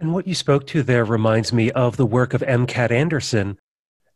And 0.00 0.14
what 0.14 0.26
you 0.26 0.34
spoke 0.34 0.66
to 0.68 0.82
there 0.82 1.04
reminds 1.04 1.52
me 1.52 1.70
of 1.72 1.98
the 1.98 2.06
work 2.06 2.32
of 2.32 2.42
M. 2.42 2.66
Kat 2.66 2.90
Anderson, 2.90 3.58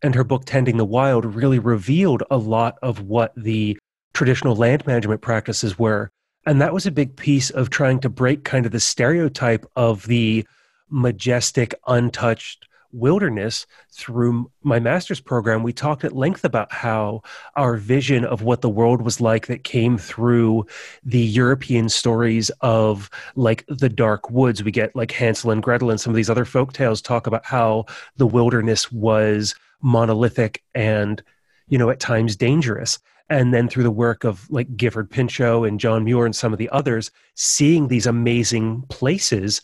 and 0.03 0.15
her 0.15 0.25
book 0.25 0.45
Tending 0.47 0.79
the 0.79 0.85
Wild 0.85 1.27
really 1.27 1.59
revealed 1.59 2.23
a 2.31 2.39
lot 2.39 2.79
of 2.81 3.03
what 3.03 3.35
the 3.37 3.77
traditional 4.15 4.57
land 4.57 4.87
management 4.87 5.21
practices 5.21 5.79
were. 5.79 6.11
And 6.47 6.59
that 6.63 6.73
was 6.73 6.87
a 6.87 6.91
big 6.91 7.17
piece 7.17 7.51
of 7.51 7.69
trying 7.69 8.01
to 8.01 8.09
break 8.09 8.45
kind 8.45 8.65
of 8.65 8.73
the 8.73 8.81
stereotype 8.81 9.67
of 9.77 10.07
the 10.07 10.47
majestic, 10.89 11.75
untouched 11.87 12.67
wilderness 12.95 13.67
through 13.93 14.51
my 14.63 14.79
master's 14.79 15.21
program 15.21 15.63
we 15.63 15.73
talked 15.73 16.05
at 16.05 16.17
length 16.17 16.45
about 16.45 16.73
how 16.73 17.23
our 17.57 17.77
vision 17.77 18.25
of 18.25 18.43
what 18.43 18.61
the 18.61 18.69
world 18.69 19.03
was 19.03 19.21
like 19.21 19.47
that 19.47 19.65
came 19.65 19.99
through 19.99 20.65
the 21.05 21.21
european 21.21 21.89
stories 21.89 22.51
of 22.61 23.11
like 23.37 23.65
the 23.69 23.89
dark 23.89 24.31
woods. 24.31 24.63
We 24.63 24.71
get 24.71 24.95
like 24.95 25.11
hansel 25.11 25.51
and 25.51 25.63
gretel 25.63 25.91
and 25.91 26.01
some 26.01 26.11
of 26.11 26.17
these 26.17 26.31
other 26.31 26.45
folk 26.45 26.73
tales 26.73 27.01
talk 27.01 27.27
about 27.27 27.45
how 27.45 27.87
the 28.17 28.27
wilderness 28.27 28.91
was 28.93 29.55
monolithic 29.83 30.63
and 30.75 31.23
you 31.69 31.79
know 31.79 31.91
at 31.91 32.01
times 32.01 32.37
dangerous. 32.37 32.99
And 33.31 33.55
then 33.55 33.69
through 33.69 33.85
the 33.85 33.91
work 33.91 34.25
of 34.25 34.49
like 34.51 34.77
gifford 34.77 35.11
pinchot 35.11 35.67
and 35.67 35.81
john 35.81 36.05
muir 36.05 36.27
and 36.27 36.37
some 36.37 36.53
of 36.53 36.59
the 36.59 36.69
others 36.71 37.11
seeing 37.35 37.89
these 37.89 38.07
amazing 38.07 38.83
places 38.89 39.63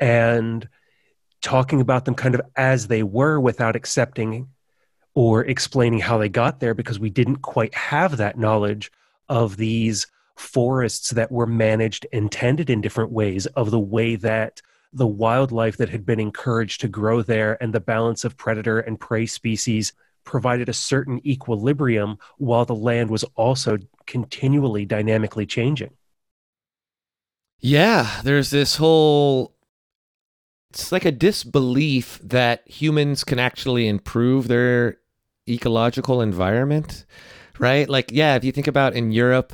and 0.00 0.68
talking 1.44 1.80
about 1.80 2.06
them 2.06 2.14
kind 2.14 2.34
of 2.34 2.40
as 2.56 2.88
they 2.88 3.02
were 3.02 3.38
without 3.38 3.76
accepting 3.76 4.48
or 5.14 5.44
explaining 5.44 6.00
how 6.00 6.18
they 6.18 6.28
got 6.28 6.58
there 6.58 6.74
because 6.74 6.98
we 6.98 7.10
didn't 7.10 7.36
quite 7.36 7.74
have 7.74 8.16
that 8.16 8.38
knowledge 8.38 8.90
of 9.28 9.56
these 9.56 10.06
forests 10.36 11.10
that 11.10 11.30
were 11.30 11.46
managed 11.46 12.06
and 12.12 12.32
tended 12.32 12.68
in 12.70 12.80
different 12.80 13.12
ways 13.12 13.46
of 13.46 13.70
the 13.70 13.78
way 13.78 14.16
that 14.16 14.60
the 14.92 15.06
wildlife 15.06 15.76
that 15.76 15.90
had 15.90 16.06
been 16.06 16.18
encouraged 16.18 16.80
to 16.80 16.88
grow 16.88 17.22
there 17.22 17.62
and 17.62 17.72
the 17.72 17.80
balance 17.80 18.24
of 18.24 18.36
predator 18.36 18.80
and 18.80 18.98
prey 18.98 19.26
species 19.26 19.92
provided 20.24 20.68
a 20.68 20.72
certain 20.72 21.20
equilibrium 21.26 22.16
while 22.38 22.64
the 22.64 22.74
land 22.74 23.10
was 23.10 23.24
also 23.36 23.76
continually 24.06 24.86
dynamically 24.86 25.44
changing. 25.44 25.90
Yeah, 27.60 28.20
there's 28.22 28.50
this 28.50 28.76
whole 28.76 29.53
it's 30.74 30.90
like 30.90 31.04
a 31.04 31.12
disbelief 31.12 32.18
that 32.22 32.66
humans 32.68 33.22
can 33.22 33.38
actually 33.38 33.86
improve 33.86 34.48
their 34.48 34.98
ecological 35.48 36.20
environment, 36.20 37.04
right? 37.60 37.88
Like, 37.88 38.10
yeah, 38.10 38.34
if 38.34 38.42
you 38.42 38.50
think 38.50 38.66
about 38.66 38.94
in 38.94 39.12
Europe 39.12 39.52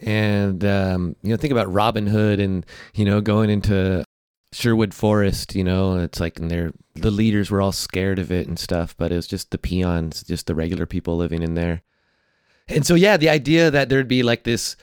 and, 0.00 0.64
um, 0.64 1.16
you 1.22 1.30
know, 1.30 1.36
think 1.36 1.50
about 1.50 1.72
Robin 1.72 2.06
Hood 2.06 2.38
and, 2.38 2.64
you 2.94 3.04
know, 3.04 3.20
going 3.20 3.50
into 3.50 4.04
Sherwood 4.52 4.94
Forest, 4.94 5.56
you 5.56 5.64
know, 5.64 5.96
it's 5.96 6.20
like, 6.20 6.38
and 6.38 6.48
they're, 6.48 6.72
the 6.94 7.10
leaders 7.10 7.50
were 7.50 7.60
all 7.60 7.72
scared 7.72 8.20
of 8.20 8.30
it 8.30 8.46
and 8.46 8.58
stuff, 8.58 8.96
but 8.96 9.10
it 9.10 9.16
was 9.16 9.26
just 9.26 9.50
the 9.50 9.58
peons, 9.58 10.22
just 10.22 10.46
the 10.46 10.54
regular 10.54 10.86
people 10.86 11.16
living 11.16 11.42
in 11.42 11.54
there. 11.54 11.82
And 12.68 12.86
so, 12.86 12.94
yeah, 12.94 13.16
the 13.16 13.28
idea 13.28 13.72
that 13.72 13.88
there'd 13.88 14.06
be 14.06 14.22
like 14.22 14.44
this 14.44 14.76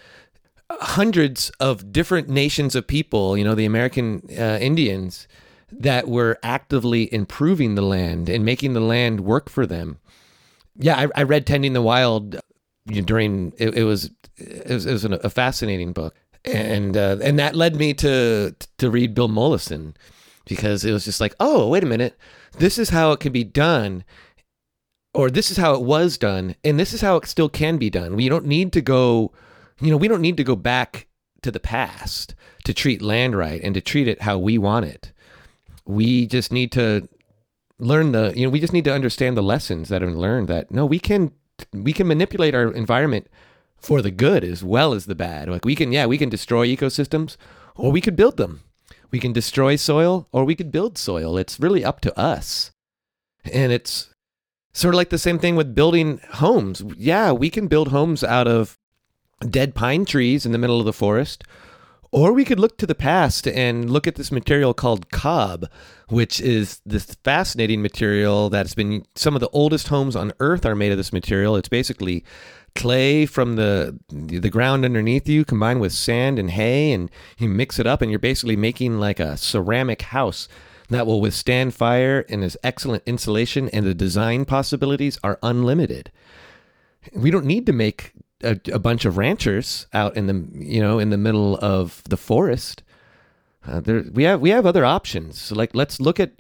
hundreds 0.70 1.50
of 1.62 1.94
different 1.94 2.28
nations 2.28 2.76
of 2.76 2.88
people, 2.88 3.38
you 3.38 3.46
know, 3.46 3.56
the 3.56 3.66
American 3.66 4.22
uh, 4.38 4.58
Indians, 4.60 5.30
that 5.72 6.08
were 6.08 6.40
actively 6.44 7.14
improving 7.14 7.76
the 7.76 7.82
land 7.82 8.30
and 8.30 8.46
making 8.46 8.74
the 8.74 8.80
land 8.80 9.22
work 9.22 9.50
for 9.50 9.66
them. 9.66 10.00
Yeah, 10.76 10.96
I, 10.96 11.22
I 11.22 11.24
read 11.24 11.46
Tending 11.46 11.74
the 11.74 11.82
Wild 11.82 12.40
during 12.88 13.54
it, 13.58 13.76
it, 13.76 13.84
was 13.84 14.12
it 14.38 14.70
was, 14.70 14.86
it 14.86 14.94
was 14.94 15.04
a 15.04 15.30
fascinating 15.30 15.94
book, 15.94 16.16
and 16.46 16.96
uh, 16.96 17.18
and 17.22 17.38
that 17.40 17.56
led 17.56 17.76
me 17.76 17.94
to 17.96 18.56
to 18.78 18.90
read 18.90 19.14
Bill 19.14 19.28
Mollison 19.28 19.96
because 20.46 20.86
it 20.86 20.92
was 20.92 21.04
just 21.06 21.20
like, 21.20 21.36
oh, 21.40 21.68
wait 21.68 21.84
a 21.84 21.88
minute, 21.88 22.18
this 22.58 22.78
is 22.78 22.90
how 22.90 23.12
it 23.12 23.20
can 23.20 23.34
be 23.34 23.44
done, 23.44 24.06
or 25.14 25.30
this 25.30 25.52
is 25.52 25.58
how 25.58 25.74
it 25.74 25.82
was 25.82 26.18
done, 26.18 26.56
and 26.64 26.80
this 26.80 26.94
is 26.94 27.02
how 27.02 27.18
it 27.18 27.26
still 27.26 27.50
can 27.50 27.78
be 27.78 27.90
done. 27.90 28.16
We 28.16 28.30
don't 28.30 28.46
need 28.46 28.72
to 28.74 28.82
go, 28.82 29.34
you 29.82 29.92
know, 29.92 29.98
we 29.98 30.08
don't 30.08 30.22
need 30.22 30.38
to 30.38 30.44
go 30.44 30.56
back 30.56 31.08
to 31.42 31.52
the 31.52 31.60
past 31.60 32.34
to 32.64 32.74
treat 32.74 33.02
land 33.02 33.36
right 33.36 33.62
and 33.64 33.74
to 33.74 33.82
treat 33.82 34.08
it 34.08 34.22
how 34.22 34.38
we 34.38 34.58
want 34.58 34.86
it 34.86 35.12
we 35.88 36.28
just 36.28 36.52
need 36.52 36.72
to 36.74 37.08
learn 37.80 38.12
the 38.12 38.34
you 38.36 38.46
know 38.46 38.50
we 38.50 38.60
just 38.60 38.74
need 38.74 38.84
to 38.84 38.94
understand 38.94 39.38
the 39.38 39.44
lessons 39.44 39.90
that 39.90 40.02
have 40.02 40.10
been 40.10 40.20
learned 40.20 40.48
that 40.48 40.72
no 40.72 40.86
we 40.86 41.00
can 41.00 41.32
we 41.74 41.94
can 41.94 42.08
manipulate 42.08 42.54
our 42.54 42.72
environment 42.72 43.28
for 43.78 44.02
the 44.02 44.12
good 44.12 44.44
as 44.44 44.64
well 44.64 44.94
as 44.94 45.06
the 45.06 45.16
bad. 45.16 45.50
Like 45.50 45.66
we 45.66 45.76
can 45.76 45.92
yeah 45.92 46.06
we 46.06 46.18
can 46.18 46.30
destroy 46.30 46.68
ecosystems 46.68 47.38
or 47.76 47.92
we 47.92 48.02
could 48.02 48.16
build 48.16 48.38
them. 48.38 48.62
We 49.12 49.20
can 49.20 49.34
destroy 49.34 49.76
soil 49.76 50.28
or 50.32 50.44
we 50.44 50.56
could 50.56 50.72
build 50.72 50.98
soil. 50.98 51.38
It's 51.38 51.60
really 51.60 51.84
up 51.86 52.02
to 52.02 52.20
us. 52.20 52.72
And 53.52 53.72
it's 53.72 54.10
sort 54.74 54.94
of 54.94 54.98
like 54.98 55.10
the 55.10 55.18
same 55.18 55.40
thing 55.40 55.56
with 55.56 55.76
building 55.76 56.20
homes. 56.34 56.84
Yeah 56.98 57.32
we 57.32 57.50
can 57.50 57.68
build 57.68 57.90
homes 57.90 58.24
out 58.24 58.48
of 58.48 58.78
dead 59.50 59.76
pine 59.76 60.06
trees 60.06 60.46
in 60.46 60.52
the 60.52 60.58
middle 60.58 60.80
of 60.80 60.86
the 60.86 60.94
forest 60.94 61.44
or 62.18 62.34
we 62.34 62.44
could 62.44 62.60
look 62.60 62.80
to 62.80 62.88
the 62.88 62.96
past 62.96 63.48
and 63.48 63.92
look 63.92 64.08
at 64.08 64.16
this 64.16 64.32
material 64.32 64.74
called 64.74 65.12
cob, 65.12 65.68
which 66.10 66.42
is 66.42 66.82
this 66.84 67.06
fascinating 67.24 67.80
material 67.80 68.50
that's 68.50 68.74
been 68.74 69.06
some 69.14 69.36
of 69.36 69.40
the 69.40 69.50
oldest 69.50 69.90
homes 69.90 70.16
on 70.16 70.34
earth 70.40 70.66
are 70.66 70.74
made 70.74 70.92
of 70.92 70.98
this 70.98 71.14
material. 71.14 71.56
It's 71.56 71.70
basically 71.70 72.26
clay 72.74 73.28
from 73.28 73.56
the 73.56 74.00
the 74.10 74.50
ground 74.50 74.84
underneath 74.84 75.30
you 75.30 75.46
combined 75.46 75.80
with 75.80 75.94
sand 75.94 76.40
and 76.40 76.50
hay 76.50 76.92
and 76.92 77.12
you 77.38 77.48
mix 77.50 77.78
it 77.78 77.86
up 77.86 78.02
and 78.02 78.10
you're 78.10 78.20
basically 78.20 78.56
making 78.56 79.00
like 79.00 79.20
a 79.20 79.38
ceramic 79.38 80.02
house 80.02 80.48
that 80.90 81.06
will 81.06 81.22
withstand 81.22 81.76
fire 81.76 82.26
and 82.30 82.42
has 82.42 82.58
excellent 82.64 83.04
insulation 83.06 83.70
and 83.70 83.86
the 83.86 83.94
design 83.94 84.44
possibilities 84.44 85.20
are 85.24 85.38
unlimited. 85.44 86.12
We 87.14 87.30
don't 87.30 87.46
need 87.46 87.68
to 87.68 87.74
make 87.74 88.14
a, 88.44 88.60
a, 88.72 88.80
bunch 88.80 89.06
of 89.06 89.18
ranchers 89.18 89.88
out 89.94 90.16
in 90.16 90.28
the 90.28 90.48
you 90.54 90.82
know 90.82 91.00
in 91.00 91.10
the 91.10 91.18
middle 91.18 91.58
of 91.58 92.04
the 92.10 92.18
forest. 92.18 92.84
Uh, 93.66 93.80
there 93.80 94.04
we 94.14 94.24
have 94.24 94.40
we 94.42 94.50
have 94.50 94.66
other 94.66 94.86
options. 94.86 95.40
So 95.40 95.56
like 95.56 95.74
let's 95.74 96.00
look 96.00 96.20
at 96.20 96.34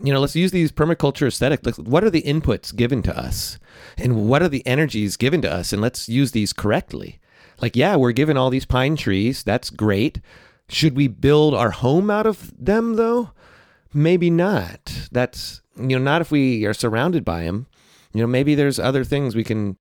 you 0.00 0.12
know 0.12 0.20
let's 0.20 0.36
use 0.36 0.50
these 0.50 0.72
permaculture 0.72 1.26
aesthetic. 1.26 1.64
Like, 1.64 1.76
what 1.76 2.04
are 2.04 2.10
the 2.10 2.22
inputs 2.22 2.74
given 2.74 3.02
to 3.02 3.16
us, 3.16 3.58
and 3.96 4.28
what 4.28 4.42
are 4.42 4.48
the 4.48 4.66
energies 4.66 5.16
given 5.16 5.42
to 5.42 5.52
us, 5.52 5.72
and 5.72 5.80
let's 5.80 6.08
use 6.08 6.32
these 6.32 6.52
correctly. 6.52 7.20
Like 7.60 7.76
yeah, 7.76 7.96
we're 7.96 8.12
given 8.12 8.36
all 8.36 8.50
these 8.50 8.66
pine 8.66 8.96
trees. 8.96 9.42
That's 9.42 9.70
great. 9.70 10.20
Should 10.68 10.96
we 10.96 11.08
build 11.08 11.54
our 11.54 11.70
home 11.70 12.10
out 12.10 12.26
of 12.26 12.52
them 12.58 12.94
though? 12.94 13.30
Maybe 13.94 14.30
not. 14.30 15.08
That's 15.12 15.62
you 15.76 15.98
know 15.98 16.04
not 16.04 16.20
if 16.20 16.30
we 16.30 16.66
are 16.66 16.74
surrounded 16.74 17.24
by 17.24 17.44
them. 17.44 17.66
You 18.12 18.22
know 18.22 18.26
maybe 18.26 18.54
there's 18.54 18.78
other 18.78 19.04
things 19.04 19.34
we 19.34 19.44
can 19.44 19.78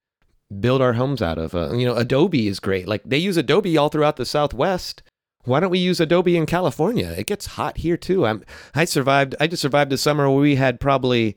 build 0.60 0.82
our 0.82 0.94
homes 0.94 1.22
out 1.22 1.38
of. 1.38 1.56
Uh, 1.56 1.74
you 1.74 1.86
know, 1.86 1.96
Adobe 1.96 2.48
is 2.48 2.60
great. 2.60 2.88
Like 2.88 3.04
they 3.04 3.18
use 3.18 3.38
Adobe 3.38 3.78
all 3.78 3.90
throughout 3.90 4.18
the 4.18 4.26
Southwest. 4.26 5.04
why 5.44 5.60
don't 5.60 5.72
we 5.72 5.80
use 5.80 6.00
Adobe 6.00 6.38
in 6.38 6.46
California? 6.46 7.14
It 7.18 7.28
gets 7.28 7.46
hot 7.46 7.78
here 7.78 7.98
too. 7.98 8.26
I'm 8.26 8.44
I 8.74 8.86
survived 8.86 9.36
I 9.40 9.48
just 9.48 9.62
survived 9.62 9.94
a 9.94 9.98
summer 9.98 10.30
where 10.30 10.40
we 10.40 10.56
had 10.56 10.80
probably 10.80 11.36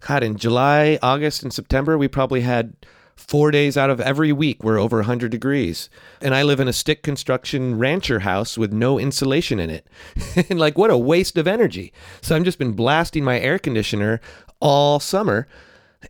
God 0.00 0.22
in 0.22 0.36
July, 0.36 0.98
August, 1.02 1.42
and 1.42 1.52
September, 1.52 1.98
we 1.98 2.08
probably 2.08 2.42
had 2.42 2.74
four 3.16 3.50
days 3.50 3.76
out 3.76 3.90
of 3.90 4.00
every 4.00 4.32
week 4.32 4.62
were 4.62 4.78
over 4.78 4.98
100 4.98 5.30
degrees. 5.30 5.90
And 6.20 6.34
I 6.34 6.44
live 6.44 6.60
in 6.60 6.68
a 6.68 6.72
stick 6.72 7.02
construction 7.02 7.76
rancher 7.76 8.20
house 8.20 8.56
with 8.56 8.72
no 8.72 8.98
insulation 8.98 9.58
in 9.58 9.70
it. 9.70 9.86
and 10.48 10.58
like, 10.58 10.78
what 10.78 10.90
a 10.90 10.96
waste 10.96 11.36
of 11.36 11.48
energy. 11.48 11.92
So 12.20 12.36
I've 12.36 12.44
just 12.44 12.58
been 12.58 12.72
blasting 12.72 13.24
my 13.24 13.40
air 13.40 13.58
conditioner 13.58 14.20
all 14.60 15.00
summer. 15.00 15.48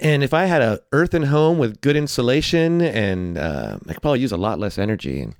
And 0.00 0.22
if 0.22 0.34
I 0.34 0.44
had 0.44 0.62
a 0.62 0.80
earthen 0.92 1.24
home 1.24 1.58
with 1.58 1.80
good 1.80 1.96
insulation, 1.96 2.80
and 2.80 3.38
uh, 3.38 3.78
I 3.88 3.92
could 3.94 4.02
probably 4.02 4.20
use 4.20 4.32
a 4.32 4.36
lot 4.36 4.58
less 4.58 4.78
energy. 4.78 5.20
And 5.20 5.34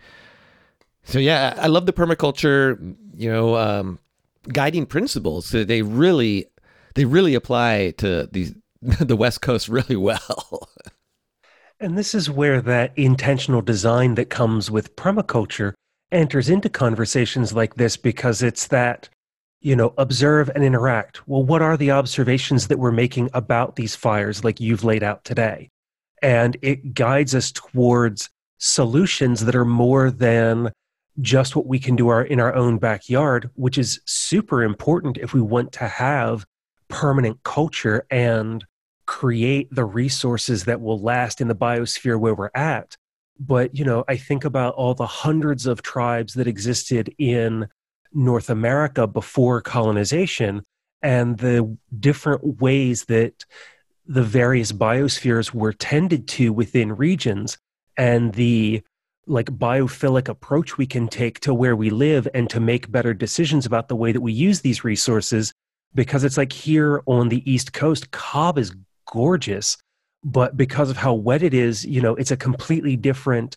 so, 1.05 1.19
yeah, 1.19 1.55
I 1.59 1.67
love 1.67 1.87
the 1.87 1.93
permaculture, 1.93 2.97
you 3.15 3.31
know, 3.31 3.57
um, 3.57 3.99
guiding 4.53 4.87
principles. 4.87 5.51
They 5.51 5.83
really, 5.83 6.47
they 6.95 7.05
really 7.05 7.35
apply 7.35 7.93
to 7.99 8.29
these 8.33 8.55
the 8.83 9.17
West 9.17 9.43
Coast 9.43 9.69
really 9.69 9.97
well. 9.97 10.69
and 11.81 11.99
this 11.99 12.15
is 12.15 12.31
where 12.31 12.61
that 12.63 12.97
intentional 12.97 13.63
design 13.63 14.15
that 14.15 14.31
comes 14.31 14.71
with 14.71 14.97
permaculture 14.97 15.75
enters 16.11 16.49
into 16.49 16.69
conversations 16.69 17.53
like 17.53 17.75
this 17.75 17.97
because 17.97 18.43
it's 18.43 18.69
that 18.69 19.09
you 19.61 19.75
know 19.75 19.93
observe 19.99 20.51
and 20.55 20.65
interact 20.65 21.27
well 21.29 21.43
what 21.43 21.63
are 21.63 21.77
the 21.77 21.91
observations 21.91 22.69
that 22.69 22.79
we're 22.79 22.93
making 22.93 23.29
about 23.35 23.77
these 23.77 23.97
fires 23.97 24.45
like 24.45 24.61
you've 24.61 24.85
laid 24.85 25.03
out 25.03 25.25
today 25.25 25.69
and 26.23 26.57
it 26.63 26.95
guides 26.95 27.35
us 27.35 27.53
towards 27.53 28.31
solutions 28.59 29.45
that 29.45 29.55
are 29.55 29.65
more 29.65 30.11
than 30.11 30.73
just 31.21 31.57
what 31.57 31.67
we 31.67 31.79
can 31.79 31.97
do 31.97 32.09
our, 32.09 32.23
in 32.23 32.41
our 32.41 32.55
own 32.55 32.79
backyard, 32.79 33.51
which 33.55 33.79
is 33.79 34.01
super 34.05 34.63
important 34.63 35.19
if 35.19 35.33
we 35.33 35.41
want 35.41 35.73
to 35.73 35.89
have 35.89 36.45
permanent 36.89 37.43
culture 37.43 38.07
and 38.11 38.65
create 39.07 39.69
the 39.71 39.85
resources 39.85 40.65
that 40.65 40.81
will 40.81 41.01
last 41.01 41.41
in 41.41 41.49
the 41.49 41.55
biosphere 41.55 42.19
where 42.19 42.35
we're 42.35 42.51
at. 42.55 42.97
But, 43.41 43.77
you 43.77 43.85
know, 43.85 44.05
I 44.09 44.17
think 44.17 44.45
about 44.45 44.75
all 44.75 44.95
the 44.95 45.07
hundreds 45.07 45.67
of 45.67 45.83
tribes 45.83 46.35
that 46.35 46.47
existed 46.47 47.15
in 47.19 47.69
North 48.13 48.51
America 48.51 49.07
before 49.07 49.61
colonization 49.61 50.63
and 51.03 51.39
the 51.39 51.77
different 51.99 52.61
ways 52.61 53.05
that 53.05 53.45
the 54.07 54.23
various 54.23 54.73
biospheres 54.73 55.53
were 55.53 55.73
tended 55.73 56.27
to 56.27 56.53
within 56.53 56.97
regions 56.97 57.59
and 57.97 58.33
the 58.35 58.83
like 59.27 59.47
biophilic 59.47 60.29
approach 60.29 60.79
we 60.79 60.87
can 60.87 61.07
take 61.07 61.39
to 61.41 61.53
where 61.53 61.77
we 61.77 61.91
live 61.91 62.27
and 62.33 62.49
to 62.49 62.59
make 62.59 62.91
better 62.91 63.13
decisions 63.13 63.67
about 63.67 63.89
the 63.89 63.97
way 63.97 64.11
that 64.11 64.23
we 64.23 64.33
use 64.33 64.63
these 64.63 64.85
resources 64.85 65.53
because 65.95 66.25
it's 66.25 66.39
like 66.39 66.53
here 66.53 67.03
on 67.07 67.29
the 67.29 67.49
east 67.51 67.75
coast 67.75 68.11
cob 68.11 68.57
is 68.57 68.75
gorgeous 69.07 69.77
but 70.25 70.57
because 70.57 70.89
of 70.89 70.97
how 70.97 71.13
wet 71.13 71.43
it 71.43 71.53
is 71.53 71.85
you 71.85 72.01
know 72.01 72.15
it's 72.15 72.31
a 72.31 72.37
completely 72.37 72.97
different 72.97 73.57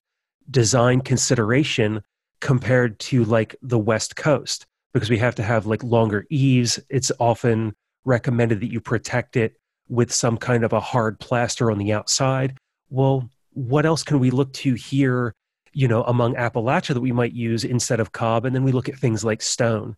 design 0.49 0.99
consideration 0.99 2.01
compared 2.41 2.99
to 2.99 3.23
like 3.25 3.55
the 3.61 3.79
west 3.79 4.15
coast 4.15 4.65
because 4.93 5.09
we 5.09 5.17
have 5.17 5.35
to 5.35 5.43
have 5.43 5.65
like 5.65 5.83
longer 5.83 6.25
eaves 6.29 6.79
it's 6.89 7.11
often 7.19 7.73
recommended 8.03 8.59
that 8.59 8.71
you 8.71 8.81
protect 8.81 9.37
it 9.37 9.55
with 9.87 10.11
some 10.11 10.37
kind 10.37 10.63
of 10.63 10.73
a 10.73 10.79
hard 10.79 11.19
plaster 11.19 11.71
on 11.71 11.77
the 11.77 11.93
outside 11.93 12.57
well 12.89 13.29
what 13.53 13.85
else 13.85 14.03
can 14.03 14.19
we 14.19 14.31
look 14.31 14.51
to 14.53 14.73
here 14.73 15.33
you 15.73 15.87
know, 15.87 16.03
among 16.03 16.35
Appalachia 16.35 16.93
that 16.93 17.01
we 17.01 17.11
might 17.11 17.33
use 17.33 17.63
instead 17.63 17.99
of 17.99 18.11
cob. 18.11 18.45
And 18.45 18.55
then 18.55 18.63
we 18.63 18.71
look 18.71 18.89
at 18.89 18.97
things 18.97 19.23
like 19.23 19.41
stone 19.41 19.95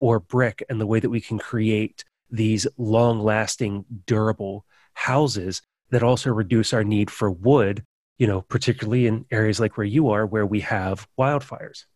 or 0.00 0.20
brick 0.20 0.62
and 0.68 0.80
the 0.80 0.86
way 0.86 1.00
that 1.00 1.10
we 1.10 1.20
can 1.20 1.38
create 1.38 2.04
these 2.30 2.66
long 2.76 3.20
lasting, 3.20 3.84
durable 4.06 4.64
houses 4.94 5.62
that 5.90 6.02
also 6.02 6.30
reduce 6.30 6.72
our 6.72 6.84
need 6.84 7.10
for 7.10 7.30
wood, 7.30 7.84
you 8.20 8.26
know, 8.26 8.42
particularly 8.42 9.06
in 9.06 9.24
areas 9.30 9.58
like 9.58 9.78
where 9.78 9.86
you 9.86 10.10
are, 10.10 10.26
where 10.26 10.44
we 10.44 10.60
have 10.60 11.08
wildfires. 11.18 11.86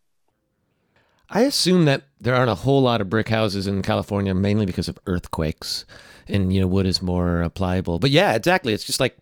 I 1.29 1.43
assume 1.43 1.85
that 1.85 2.05
there 2.19 2.35
aren't 2.35 2.51
a 2.51 2.55
whole 2.55 2.81
lot 2.81 3.03
of 3.03 3.11
brick 3.11 3.29
houses 3.29 3.67
in 3.67 3.83
California, 3.83 4.35
mainly 4.35 4.65
because 4.65 4.89
of 4.89 4.99
earthquakes, 5.07 5.85
and 6.27 6.51
you 6.53 6.63
know 6.63 6.67
wood 6.67 6.87
is 6.87 7.03
more 7.03 7.49
pliable. 7.51 7.99
But 7.99 8.11
yeah, 8.11 8.33
exactly. 8.33 8.73
It's 8.73 8.85
just 8.85 9.01
like 9.01 9.19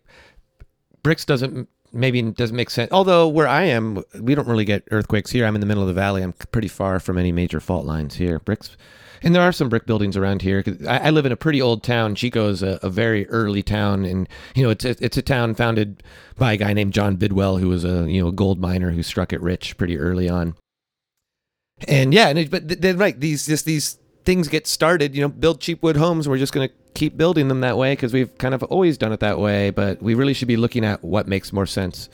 bricks 1.03 1.25
doesn't 1.25 1.67
maybe 1.93 2.19
it 2.19 2.35
doesn't 2.35 2.55
make 2.55 2.69
sense. 2.69 2.91
Although 2.91 3.27
where 3.27 3.47
I 3.47 3.63
am, 3.63 4.03
we 4.19 4.35
don't 4.35 4.47
really 4.47 4.65
get 4.65 4.83
earthquakes 4.91 5.31
here. 5.31 5.45
I'm 5.45 5.55
in 5.55 5.61
the 5.61 5.67
middle 5.67 5.83
of 5.83 5.87
the 5.87 5.93
valley. 5.93 6.23
I'm 6.23 6.33
pretty 6.33 6.67
far 6.67 6.99
from 6.99 7.17
any 7.17 7.31
major 7.31 7.59
fault 7.59 7.85
lines 7.85 8.15
here. 8.15 8.39
Bricks, 8.39 8.75
and 9.21 9.33
there 9.33 9.41
are 9.41 9.51
some 9.51 9.69
brick 9.69 9.85
buildings 9.85 10.17
around 10.17 10.41
here. 10.41 10.63
I, 10.87 11.07
I 11.07 11.09
live 11.11 11.25
in 11.25 11.31
a 11.31 11.37
pretty 11.37 11.61
old 11.61 11.83
town. 11.83 12.15
Chico 12.15 12.49
is 12.49 12.63
a, 12.63 12.79
a, 12.81 12.89
very 12.89 13.27
early 13.29 13.63
town, 13.63 14.03
and 14.03 14.27
you 14.55 14.63
know 14.63 14.69
it's 14.71 14.83
a, 14.83 14.95
it's 14.99 15.17
a 15.17 15.21
town 15.21 15.55
founded 15.55 16.03
by 16.37 16.53
a 16.53 16.57
guy 16.57 16.73
named 16.73 16.93
John 16.93 17.15
Bidwell, 17.15 17.57
who 17.57 17.69
was 17.69 17.85
a 17.85 18.09
you 18.09 18.21
know 18.21 18.31
gold 18.31 18.59
miner 18.59 18.91
who 18.91 19.03
struck 19.03 19.31
it 19.31 19.41
rich 19.41 19.77
pretty 19.77 19.97
early 19.97 20.27
on. 20.27 20.55
And 21.87 22.13
yeah, 22.13 22.27
and 22.27 22.39
it, 22.39 22.51
but 22.51 22.81
then 22.81 22.97
right 22.97 23.19
these 23.19 23.45
just 23.45 23.65
these 23.65 23.97
things 24.25 24.47
get 24.47 24.67
started. 24.67 25.15
You 25.15 25.21
know, 25.21 25.29
build 25.29 25.59
cheap 25.59 25.83
wood 25.83 25.97
homes. 25.97 26.27
We're 26.27 26.37
just 26.37 26.53
going 26.53 26.67
to 26.67 26.73
keep 26.93 27.17
building 27.17 27.47
them 27.47 27.61
that 27.61 27.77
way 27.77 27.93
because 27.93 28.13
we've 28.13 28.37
kind 28.37 28.53
of 28.53 28.63
always 28.63 28.97
done 28.97 29.11
it 29.11 29.19
that 29.21 29.39
way, 29.39 29.69
but 29.69 30.01
we 30.01 30.13
really 30.13 30.33
should 30.33 30.47
be 30.47 30.57
looking 30.57 30.85
at 30.85 31.03
what 31.03 31.27
makes 31.27 31.51
more 31.51 31.65
sense. 31.65 32.09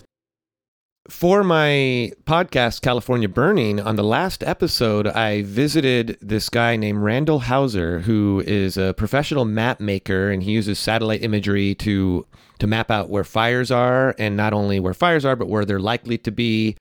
For 1.10 1.44
my 1.44 2.12
podcast, 2.26 2.82
California 2.82 3.28
Burning, 3.28 3.80
on 3.80 3.96
the 3.96 4.04
last 4.04 4.44
episode, 4.44 5.08
I 5.08 5.42
visited 5.42 6.20
this 6.22 6.50
guy 6.50 6.76
named 6.76 7.00
Randall 7.00 7.40
Hauser, 7.40 8.02
who 8.02 8.44
is 8.46 8.78
a 8.78 8.94
professional 8.94 9.44
map 9.44 9.80
maker, 9.80 10.30
and 10.30 10.44
he 10.44 10.52
uses 10.52 10.78
satellite 10.78 11.24
imagery 11.24 11.74
to 11.76 12.28
to 12.60 12.68
map 12.68 12.92
out 12.92 13.10
where 13.10 13.24
fires 13.24 13.72
are, 13.72 14.14
and 14.20 14.38
not 14.38 14.54
only 14.54 14.80
where 14.80 14.94
fires 14.94 15.26
are, 15.26 15.36
but 15.36 15.48
where 15.48 15.66
they're 15.66 15.80
likely 15.80 16.18
to 16.20 16.30
be, 16.30 16.76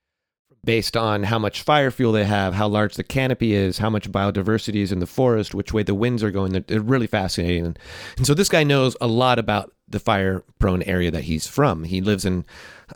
based 0.63 0.97
on 0.97 1.23
how 1.23 1.39
much 1.39 1.61
fire 1.61 1.91
fuel 1.91 2.11
they 2.11 2.25
have, 2.25 2.53
how 2.53 2.67
large 2.67 2.95
the 2.95 3.03
canopy 3.03 3.53
is, 3.53 3.77
how 3.77 3.89
much 3.89 4.11
biodiversity 4.11 4.81
is 4.81 4.91
in 4.91 4.99
the 4.99 5.07
forest, 5.07 5.55
which 5.55 5.73
way 5.73 5.83
the 5.83 5.95
winds 5.95 6.23
are 6.23 6.31
going. 6.31 6.51
They're, 6.51 6.81
really 6.81 7.07
fascinating. 7.07 7.77
And 8.17 8.27
so 8.27 8.33
this 8.33 8.49
guy 8.49 8.63
knows 8.63 8.95
a 8.99 9.07
lot 9.07 9.39
about 9.39 9.73
the 9.87 9.99
fire 9.99 10.43
prone 10.59 10.83
area 10.83 11.11
that 11.11 11.23
he's 11.23 11.47
from. 11.47 11.83
He 11.83 12.01
lives 12.01 12.25
in 12.25 12.45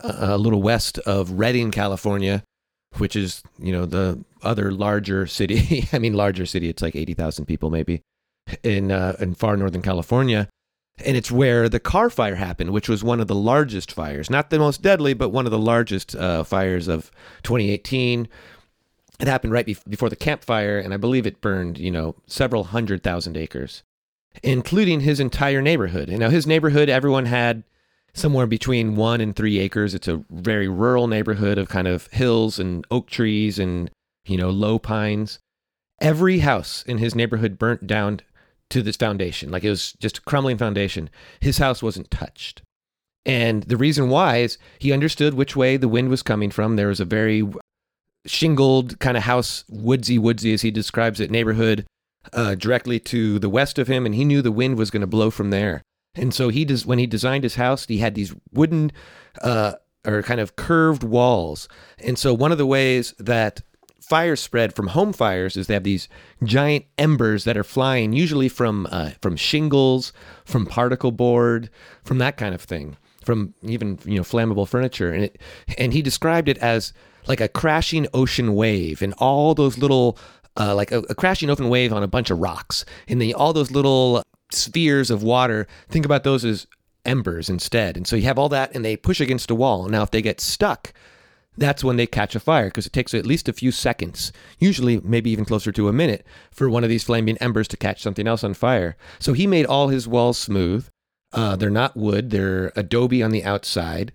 a 0.00 0.36
little 0.36 0.62
west 0.62 0.98
of 1.00 1.32
Redding, 1.32 1.70
California, 1.70 2.42
which 2.98 3.16
is, 3.16 3.42
you 3.58 3.72
know, 3.72 3.86
the 3.86 4.22
other 4.42 4.70
larger 4.70 5.26
city. 5.26 5.88
I 5.92 5.98
mean, 5.98 6.14
larger 6.14 6.46
city, 6.46 6.68
it's 6.68 6.82
like 6.82 6.96
80,000 6.96 7.46
people 7.46 7.70
maybe 7.70 8.02
in, 8.62 8.92
uh, 8.92 9.16
in 9.20 9.34
far 9.34 9.56
northern 9.56 9.82
California. 9.82 10.48
And 10.98 11.16
it's 11.16 11.30
where 11.30 11.68
the 11.68 11.80
Carr 11.80 12.08
Fire 12.08 12.36
happened, 12.36 12.70
which 12.70 12.88
was 12.88 13.02
one 13.02 13.20
of 13.20 13.26
the 13.26 13.34
largest 13.34 13.90
fires, 13.90 14.30
not 14.30 14.50
the 14.50 14.58
most 14.58 14.80
deadly, 14.80 15.12
but 15.12 15.30
one 15.30 15.44
of 15.44 15.50
the 15.50 15.58
largest 15.58 16.14
uh, 16.14 16.44
fires 16.44 16.86
of 16.86 17.10
2018. 17.42 18.28
It 19.18 19.28
happened 19.28 19.52
right 19.52 19.66
be- 19.66 19.76
before 19.88 20.08
the 20.08 20.16
Camp 20.16 20.44
Fire, 20.44 20.78
and 20.78 20.94
I 20.94 20.96
believe 20.96 21.26
it 21.26 21.40
burned, 21.40 21.78
you 21.78 21.90
know, 21.90 22.14
several 22.26 22.64
hundred 22.64 23.02
thousand 23.02 23.36
acres, 23.36 23.82
including 24.42 25.00
his 25.00 25.18
entire 25.18 25.60
neighborhood. 25.60 26.08
And 26.08 26.20
now 26.20 26.30
his 26.30 26.46
neighborhood, 26.46 26.88
everyone 26.88 27.26
had 27.26 27.64
somewhere 28.12 28.46
between 28.46 28.94
one 28.94 29.20
and 29.20 29.34
three 29.34 29.58
acres. 29.58 29.94
It's 29.94 30.08
a 30.08 30.24
very 30.30 30.68
rural 30.68 31.08
neighborhood 31.08 31.58
of 31.58 31.68
kind 31.68 31.88
of 31.88 32.06
hills 32.08 32.60
and 32.60 32.86
oak 32.90 33.10
trees 33.10 33.58
and, 33.58 33.90
you 34.24 34.36
know, 34.36 34.50
low 34.50 34.78
pines. 34.78 35.40
Every 36.00 36.38
house 36.40 36.84
in 36.86 36.98
his 36.98 37.14
neighborhood 37.14 37.58
burnt 37.58 37.86
down 37.86 38.20
to 38.70 38.82
this 38.82 38.96
foundation. 38.96 39.50
Like 39.50 39.64
it 39.64 39.70
was 39.70 39.92
just 39.94 40.18
a 40.18 40.22
crumbling 40.22 40.58
foundation. 40.58 41.10
His 41.40 41.58
house 41.58 41.82
wasn't 41.82 42.10
touched. 42.10 42.62
And 43.26 43.62
the 43.64 43.76
reason 43.76 44.10
why 44.10 44.38
is 44.38 44.58
he 44.78 44.92
understood 44.92 45.34
which 45.34 45.56
way 45.56 45.76
the 45.76 45.88
wind 45.88 46.08
was 46.08 46.22
coming 46.22 46.50
from. 46.50 46.76
There 46.76 46.88
was 46.88 47.00
a 47.00 47.06
very 47.06 47.42
shingled 48.26 48.98
kind 49.00 49.16
of 49.16 49.24
house, 49.24 49.64
woodsy, 49.68 50.18
woodsy 50.18 50.52
as 50.52 50.62
he 50.62 50.70
describes 50.70 51.20
it, 51.20 51.30
neighborhood 51.30 51.86
uh, 52.32 52.54
directly 52.54 52.98
to 52.98 53.38
the 53.38 53.48
west 53.48 53.78
of 53.78 53.88
him, 53.88 54.06
and 54.06 54.14
he 54.14 54.24
knew 54.24 54.42
the 54.42 54.52
wind 54.52 54.78
was 54.78 54.90
going 54.90 55.02
to 55.02 55.06
blow 55.06 55.30
from 55.30 55.50
there. 55.50 55.82
And 56.14 56.32
so 56.32 56.48
he 56.48 56.64
does 56.64 56.86
when 56.86 56.98
he 56.98 57.06
designed 57.06 57.44
his 57.44 57.56
house, 57.56 57.86
he 57.86 57.98
had 57.98 58.14
these 58.14 58.34
wooden 58.52 58.92
uh, 59.42 59.74
or 60.06 60.22
kind 60.22 60.40
of 60.40 60.56
curved 60.56 61.02
walls. 61.02 61.68
And 61.98 62.18
so 62.18 62.32
one 62.32 62.52
of 62.52 62.58
the 62.58 62.66
ways 62.66 63.14
that 63.18 63.62
fires 64.08 64.40
spread 64.40 64.74
from 64.74 64.88
home 64.88 65.12
fires 65.12 65.56
is 65.56 65.66
they 65.66 65.74
have 65.74 65.84
these 65.84 66.08
giant 66.42 66.84
embers 66.98 67.44
that 67.44 67.56
are 67.56 67.64
flying, 67.64 68.12
usually 68.12 68.48
from 68.48 68.86
uh, 68.90 69.10
from 69.20 69.36
shingles, 69.36 70.12
from 70.44 70.66
particle 70.66 71.12
board, 71.12 71.70
from 72.04 72.18
that 72.18 72.36
kind 72.36 72.54
of 72.54 72.60
thing, 72.60 72.96
from 73.24 73.54
even 73.62 73.98
you 74.04 74.16
know 74.16 74.22
flammable 74.22 74.68
furniture. 74.68 75.12
And 75.12 75.24
it, 75.24 75.40
and 75.78 75.92
he 75.92 76.02
described 76.02 76.48
it 76.48 76.58
as 76.58 76.92
like 77.26 77.40
a 77.40 77.48
crashing 77.48 78.06
ocean 78.12 78.54
wave, 78.54 79.02
and 79.02 79.14
all 79.18 79.54
those 79.54 79.78
little 79.78 80.18
uh, 80.58 80.74
like 80.74 80.92
a, 80.92 80.98
a 81.10 81.14
crashing 81.14 81.50
ocean 81.50 81.68
wave 81.68 81.92
on 81.92 82.02
a 82.02 82.08
bunch 82.08 82.30
of 82.30 82.38
rocks, 82.38 82.84
and 83.08 83.20
then 83.20 83.32
all 83.34 83.52
those 83.52 83.70
little 83.70 84.22
spheres 84.52 85.10
of 85.10 85.22
water. 85.22 85.66
Think 85.88 86.04
about 86.04 86.24
those 86.24 86.44
as 86.44 86.66
embers 87.04 87.48
instead. 87.48 87.96
And 87.96 88.06
so 88.06 88.16
you 88.16 88.22
have 88.24 88.38
all 88.38 88.48
that, 88.50 88.74
and 88.74 88.84
they 88.84 88.96
push 88.96 89.20
against 89.20 89.50
a 89.50 89.54
wall. 89.54 89.88
Now, 89.88 90.02
if 90.02 90.10
they 90.10 90.22
get 90.22 90.40
stuck 90.40 90.92
that's 91.56 91.84
when 91.84 91.96
they 91.96 92.06
catch 92.06 92.34
a 92.34 92.40
fire 92.40 92.66
because 92.66 92.86
it 92.86 92.92
takes 92.92 93.14
at 93.14 93.26
least 93.26 93.48
a 93.48 93.52
few 93.52 93.70
seconds, 93.70 94.32
usually 94.58 95.00
maybe 95.00 95.30
even 95.30 95.44
closer 95.44 95.72
to 95.72 95.88
a 95.88 95.92
minute, 95.92 96.26
for 96.50 96.68
one 96.68 96.84
of 96.84 96.90
these 96.90 97.04
flaming 97.04 97.38
embers 97.38 97.68
to 97.68 97.76
catch 97.76 98.02
something 98.02 98.26
else 98.26 98.44
on 98.44 98.54
fire. 98.54 98.96
So 99.18 99.32
he 99.32 99.46
made 99.46 99.66
all 99.66 99.88
his 99.88 100.08
walls 100.08 100.38
smooth. 100.38 100.88
Uh, 101.32 101.56
they're 101.56 101.70
not 101.70 101.96
wood, 101.96 102.30
they're 102.30 102.72
adobe 102.76 103.22
on 103.22 103.30
the 103.30 103.44
outside. 103.44 104.12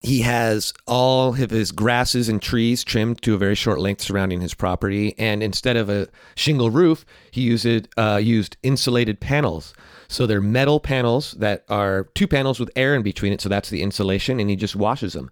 He 0.00 0.20
has 0.20 0.74
all 0.86 1.34
of 1.34 1.50
his 1.50 1.72
grasses 1.72 2.28
and 2.28 2.40
trees 2.40 2.84
trimmed 2.84 3.22
to 3.22 3.34
a 3.34 3.38
very 3.38 3.54
short 3.54 3.80
length 3.80 4.02
surrounding 4.02 4.42
his 4.42 4.52
property. 4.52 5.14
And 5.18 5.42
instead 5.42 5.76
of 5.76 5.88
a 5.88 6.08
shingle 6.34 6.70
roof, 6.70 7.06
he 7.30 7.40
used, 7.40 7.88
uh, 7.96 8.20
used 8.22 8.58
insulated 8.62 9.20
panels. 9.20 9.72
So 10.08 10.26
they're 10.26 10.42
metal 10.42 10.78
panels 10.80 11.32
that 11.32 11.64
are 11.68 12.08
two 12.14 12.28
panels 12.28 12.60
with 12.60 12.70
air 12.76 12.94
in 12.94 13.02
between 13.02 13.32
it. 13.32 13.40
So 13.40 13.48
that's 13.48 13.70
the 13.70 13.82
insulation. 13.82 14.38
And 14.38 14.50
he 14.50 14.54
just 14.54 14.76
washes 14.76 15.14
them 15.14 15.30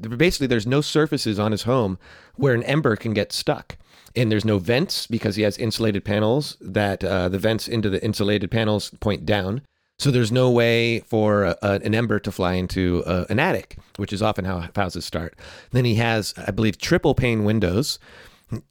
basically 0.00 0.46
there's 0.46 0.66
no 0.66 0.80
surfaces 0.80 1.38
on 1.38 1.52
his 1.52 1.62
home 1.62 1.98
where 2.36 2.54
an 2.54 2.62
ember 2.64 2.96
can 2.96 3.12
get 3.12 3.32
stuck. 3.32 3.76
And 4.16 4.32
there's 4.32 4.44
no 4.44 4.58
vents 4.58 5.06
because 5.06 5.36
he 5.36 5.42
has 5.42 5.58
insulated 5.58 6.04
panels 6.04 6.56
that 6.60 7.04
uh, 7.04 7.28
the 7.28 7.38
vents 7.38 7.68
into 7.68 7.90
the 7.90 8.02
insulated 8.02 8.50
panels 8.50 8.90
point 9.00 9.26
down. 9.26 9.62
So 9.98 10.10
there's 10.10 10.32
no 10.32 10.50
way 10.50 11.00
for 11.00 11.44
a, 11.44 11.56
a, 11.62 11.72
an 11.80 11.94
ember 11.94 12.18
to 12.20 12.32
fly 12.32 12.54
into 12.54 13.02
a, 13.06 13.26
an 13.28 13.38
attic 13.38 13.76
which 13.96 14.12
is 14.12 14.22
often 14.22 14.44
how 14.44 14.68
houses 14.76 15.04
start. 15.04 15.36
Then 15.72 15.84
he 15.84 15.96
has 15.96 16.32
i 16.46 16.50
believe 16.50 16.78
triple 16.78 17.14
pane 17.14 17.44
windows. 17.44 17.98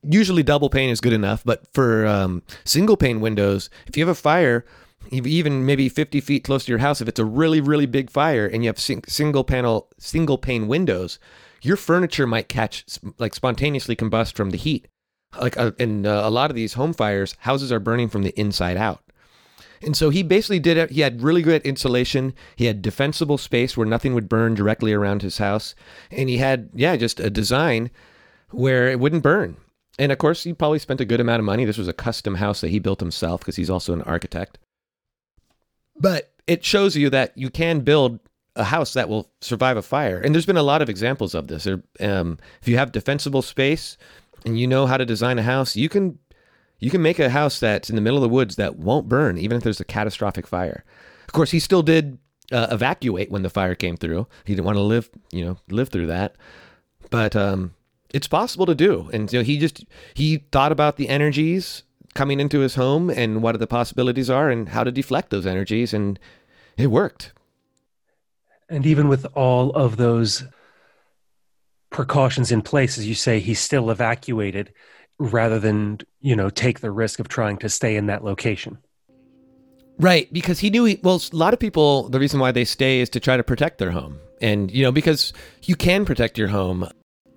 Usually 0.02 0.42
double 0.42 0.70
pane 0.70 0.90
is 0.90 1.02
good 1.02 1.14
enough 1.14 1.44
but 1.46 1.68
for 1.74 2.08
um, 2.08 2.44
single 2.64 2.98
pane 2.98 3.22
windows 3.22 3.70
if 3.86 3.96
you 3.96 4.06
have 4.06 4.16
a 4.16 4.20
fire 4.20 4.66
even 5.12 5.66
maybe 5.66 5.90
50 5.90 6.22
feet 6.22 6.44
close 6.44 6.66
to 6.66 6.72
your 6.72 6.80
house, 6.80 7.02
if 7.02 7.08
it's 7.08 7.20
a 7.20 7.26
really, 7.26 7.62
really 7.62 7.86
big 7.86 8.10
fire 8.10 8.46
and 8.46 8.64
you 8.64 8.70
have 8.70 8.80
sing- 8.80 9.04
single 9.08 9.44
panel, 9.44 9.90
single 9.98 10.38
pane 10.38 10.68
windows, 10.68 11.20
your 11.62 11.78
furniture 11.78 12.28
might 12.28 12.50
catch, 12.50 12.86
like 13.18 13.36
spontaneously 13.36 13.96
combust 13.96 14.36
from 14.36 14.52
the 14.52 14.58
heat. 14.58 14.88
Like 15.40 15.58
uh, 15.58 15.72
in 15.78 16.06
uh, 16.06 16.28
a 16.28 16.30
lot 16.30 16.50
of 16.50 16.56
these 16.56 16.74
home 16.74 16.94
fires, 16.94 17.36
houses 17.40 17.72
are 17.72 17.80
burning 17.80 18.10
from 18.10 18.24
the 18.24 18.38
inside 18.40 18.78
out. 18.78 19.04
And 19.82 19.96
so 19.96 20.10
he 20.10 20.24
basically 20.24 20.60
did 20.60 20.78
it. 20.78 20.92
He 20.92 21.02
had 21.02 21.22
really 21.22 21.42
good 21.42 21.62
insulation. 21.64 22.34
He 22.56 22.66
had 22.66 22.82
defensible 22.82 23.38
space 23.38 23.78
where 23.78 23.86
nothing 23.86 24.14
would 24.14 24.30
burn 24.30 24.56
directly 24.56 24.94
around 24.94 25.22
his 25.22 25.38
house. 25.38 25.76
And 26.10 26.30
he 26.30 26.38
had, 26.38 26.70
yeah, 26.74 26.96
just 26.96 27.20
a 27.20 27.30
design 27.30 27.92
where 28.50 28.88
it 28.88 29.00
wouldn't 29.00 29.24
burn. 29.24 29.58
And 30.00 30.12
of 30.12 30.18
course, 30.18 30.44
he 30.44 30.54
probably 30.54 30.80
spent 30.80 31.02
a 31.02 31.06
good 31.06 31.20
amount 31.20 31.40
of 31.40 31.46
money. 31.46 31.66
This 31.66 31.78
was 31.78 31.88
a 31.88 31.94
custom 31.94 32.36
house 32.36 32.62
that 32.62 32.70
he 32.70 32.80
built 32.80 33.00
himself 33.00 33.42
because 33.42 33.56
he's 33.56 33.70
also 33.70 33.94
an 33.94 34.02
architect. 34.04 34.58
But 36.00 36.32
it 36.48 36.64
shows 36.64 36.96
you 36.96 37.10
that 37.10 37.38
you 37.38 37.50
can 37.50 37.82
build 37.82 38.20
a 38.56 38.64
house 38.64 38.94
that 38.94 39.10
will 39.10 39.30
survive 39.42 39.78
a 39.78 39.82
fire. 39.82 40.20
And 40.20 40.34
there's 40.34 40.46
been 40.46 40.58
a 40.58 40.64
lot 40.64 40.82
of 40.82 40.90
examples 40.90 41.36
of 41.36 41.48
this. 41.48 41.68
Um, 42.00 42.40
if 42.62 42.68
you 42.68 42.78
have 42.78 42.92
defensible 42.92 43.42
space 43.42 43.98
and 44.46 44.60
you 44.60 44.68
know 44.68 44.88
how 44.88 44.98
to 44.98 45.06
design 45.06 45.38
a 45.40 45.44
house, 45.44 45.76
you 45.76 45.90
can 45.90 46.18
you 46.80 46.90
can 46.90 47.02
make 47.02 47.20
a 47.20 47.30
house 47.30 47.60
that's 47.60 47.90
in 47.90 47.96
the 47.96 48.02
middle 48.02 48.18
of 48.18 48.22
the 48.22 48.34
woods 48.34 48.56
that 48.56 48.78
won't 48.78 49.10
burn, 49.10 49.38
even 49.38 49.58
if 49.58 49.64
there's 49.64 49.80
a 49.80 49.86
catastrophic 49.86 50.46
fire. 50.46 50.84
Of 51.28 51.34
course, 51.34 51.52
he 51.52 51.60
still 51.60 51.82
did 51.82 52.20
uh, 52.52 52.68
evacuate 52.72 53.32
when 53.32 53.42
the 53.42 53.50
fire 53.50 53.76
came 53.76 53.98
through. 53.98 54.28
He 54.46 54.54
didn't 54.54 54.66
want 54.66 54.78
to 54.78 54.84
live, 54.84 55.10
you 55.32 55.44
know, 55.44 55.58
live 55.70 55.90
through 55.90 56.08
that. 56.08 56.36
But 57.10 57.36
um, 57.36 57.74
it's 58.14 58.28
possible 58.28 58.66
to 58.66 58.76
do. 58.76 59.10
And 59.12 59.32
you 59.32 59.40
know, 59.40 59.44
he 59.44 59.58
just 59.58 59.86
he 60.14 60.38
thought 60.52 60.72
about 60.72 60.98
the 60.98 61.10
energies 61.10 61.84
coming 62.18 62.40
into 62.40 62.60
his 62.60 62.76
home 62.76 63.10
and 63.12 63.42
what 63.44 63.58
the 63.60 63.68
possibilities 63.68 64.30
are 64.30 64.50
and 64.50 64.70
how 64.70 64.84
to 64.84 64.92
deflect 64.92 65.30
those 65.30 65.46
energies. 65.46 65.94
And 65.94 66.20
it 66.76 66.88
worked. 66.88 67.32
And 68.70 68.86
even 68.86 69.08
with 69.08 69.26
all 69.36 69.70
of 69.72 69.96
those 69.96 70.44
precautions 71.92 72.52
in 72.52 72.62
place, 72.64 72.98
as 72.98 73.08
you 73.08 73.16
say, 73.16 73.40
he 73.40 73.54
still 73.54 73.90
evacuated 73.92 74.74
rather 75.20 75.60
than, 75.60 76.00
you 76.20 76.36
know, 76.36 76.50
take 76.50 76.80
the 76.80 76.92
risk 76.92 77.20
of 77.20 77.28
trying 77.28 77.58
to 77.58 77.70
stay 77.70 77.96
in 77.96 78.08
that 78.08 78.24
location. 78.24 78.80
Right, 80.00 80.32
because 80.34 80.60
he 80.60 80.70
knew 80.70 80.86
he, 80.86 81.00
well, 81.02 81.22
a 81.32 81.36
lot 81.36 81.54
of 81.54 81.60
people, 81.60 82.10
the 82.10 82.20
reason 82.20 82.40
why 82.40 82.52
they 82.52 82.66
stay 82.66 83.00
is 83.00 83.10
to 83.12 83.20
try 83.20 83.38
to 83.38 83.44
protect 83.44 83.78
their 83.78 83.92
home. 83.92 84.20
And, 84.42 84.70
you 84.72 84.84
know, 84.84 84.92
because 84.92 85.34
you 85.64 85.76
can 85.76 86.04
protect 86.06 86.38
your 86.38 86.50
home, 86.50 86.88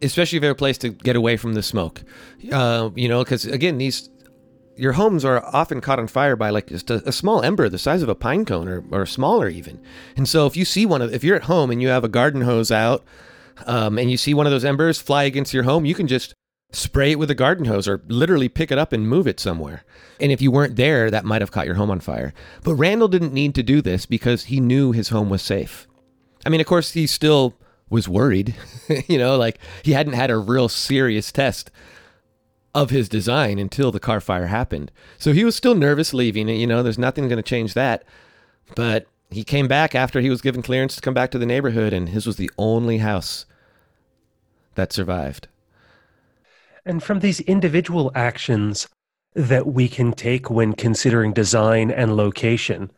especially 0.03 0.39
if 0.39 0.43
you 0.43 0.49
have 0.49 0.57
a 0.57 0.59
place 0.59 0.79
to 0.79 0.89
get 0.89 1.17
away 1.17 1.37
from 1.37 1.55
the 1.55 1.63
smoke. 1.63 2.03
Uh, 2.51 2.91
you 2.95 3.09
know, 3.09 3.25
because 3.25 3.47
again, 3.47 3.79
these 3.79 4.11
your 4.81 4.93
homes 4.93 5.25
are 5.25 5.45
often 5.45 5.81
caught 5.81 5.99
on 5.99 6.07
fire 6.07 6.37
by 6.37 6.49
like 6.49 6.69
just 6.69 6.91
a, 6.91 7.07
a, 7.07 7.13
small 7.13 7.43
ember 7.43 7.69
the 7.69 7.79
size 7.79 8.03
of 8.03 8.09
a 8.09 8.15
pine 8.15 8.47
cone 8.47 8.67
or, 8.67 8.83
or 8.91 9.05
smaller 9.05 9.49
even. 9.49 9.79
And 10.17 10.27
so 10.27 10.47
if 10.47 10.57
you 10.57 10.65
see 10.65 10.87
one 10.87 11.03
of, 11.03 11.13
if 11.13 11.23
you're 11.23 11.37
at 11.37 11.45
home 11.45 11.71
and 11.71 11.83
you 11.83 11.89
have 11.89 12.03
a 12.03 12.09
garden 12.09 12.41
hose 12.41 12.73
out 12.73 13.05
um, 13.67 13.99
and 13.99 14.11
you 14.11 14.17
see 14.17 14.33
one 14.33 14.47
of 14.47 14.53
those 14.53 14.65
embers 14.65 14.99
fly 14.99 15.25
against 15.25 15.53
your 15.53 15.65
home, 15.65 15.85
you 15.85 15.95
can 15.95 16.07
just 16.07 16.33
spray 16.73 17.13
it 17.13 17.19
with 17.19 17.31
a 17.31 17.35
garden 17.35 17.67
hose 17.67 17.87
or 17.87 18.03
literally 18.09 18.49
pick 18.49 18.73
it 18.73 18.79
up 18.79 18.93
and 18.93 19.07
move 19.07 19.27
it 19.27 19.39
somewhere. 19.39 19.85
And 20.19 20.33
if 20.33 20.41
you 20.41 20.51
weren't 20.51 20.77
there, 20.77 21.11
that 21.11 21.27
might 21.27 21.43
have 21.43 21.51
caught 21.51 21.67
your 21.67 21.75
home 21.75 21.91
on 21.91 22.01
fire. 22.01 22.33
But 22.65 22.77
Randall 22.77 23.09
didn't 23.09 23.35
need 23.35 23.55
to 23.57 23.63
do 23.63 23.83
this 23.83 24.07
because 24.07 24.45
he 24.45 24.61
knew 24.61 24.93
his 24.93 25.11
home 25.11 25.29
was 25.29 25.43
safe. 25.43 25.87
I 26.47 26.49
mean, 26.49 26.61
of 26.61 26.67
course, 26.67 26.93
he 26.93 27.07
still 27.07 27.55
was 27.91 28.09
worried, 28.09 28.55
you 29.09 29.19
know, 29.19 29.37
like 29.37 29.59
he 29.83 29.93
hadn't 29.93 30.15
had 30.15 30.31
a 30.31 30.39
real 30.39 30.71
serious 30.71 31.31
test 31.31 31.71
of 32.75 32.91
his 32.91 33.09
design 33.09 33.59
until 33.59 33.91
the 33.91 34.01
Carr 34.01 34.21
Fire 34.21 34.47
happened. 34.47 34.91
So 35.19 35.33
he 35.33 35.45
was 35.45 35.57
still 35.57 35.75
nervous 35.75 36.15
leaving. 36.15 36.49
And 36.49 36.59
you 36.61 36.67
know, 36.67 36.83
there's 36.83 36.99
nothing 36.99 37.29
going 37.29 37.37
to 37.37 37.43
change 37.43 37.75
that. 37.75 38.05
But 38.77 39.07
he 39.31 39.45
came 39.45 39.69
back 39.69 39.95
after 39.95 40.21
he 40.21 40.31
was 40.31 40.41
given 40.41 40.63
clearance 40.63 40.95
to 40.97 41.01
come 41.01 41.15
back 41.15 41.31
to 41.31 41.39
the 41.39 41.47
neighborhood, 41.47 41.93
and 41.93 42.09
his 42.09 42.27
was 42.27 42.37
the 42.37 42.51
only 42.59 42.99
house 42.99 43.47
that 44.75 44.93
survived. 44.93 45.49
And 46.85 47.03
from 47.03 47.21
these 47.21 47.41
individual 47.41 48.11
actions 48.15 48.89
that 49.35 49.67
we 49.67 49.89
can 49.89 50.13
take 50.13 50.51
when 50.51 50.73
considering 50.73 51.33
design 51.33 51.91
and 51.91 52.17
location, 52.17 52.91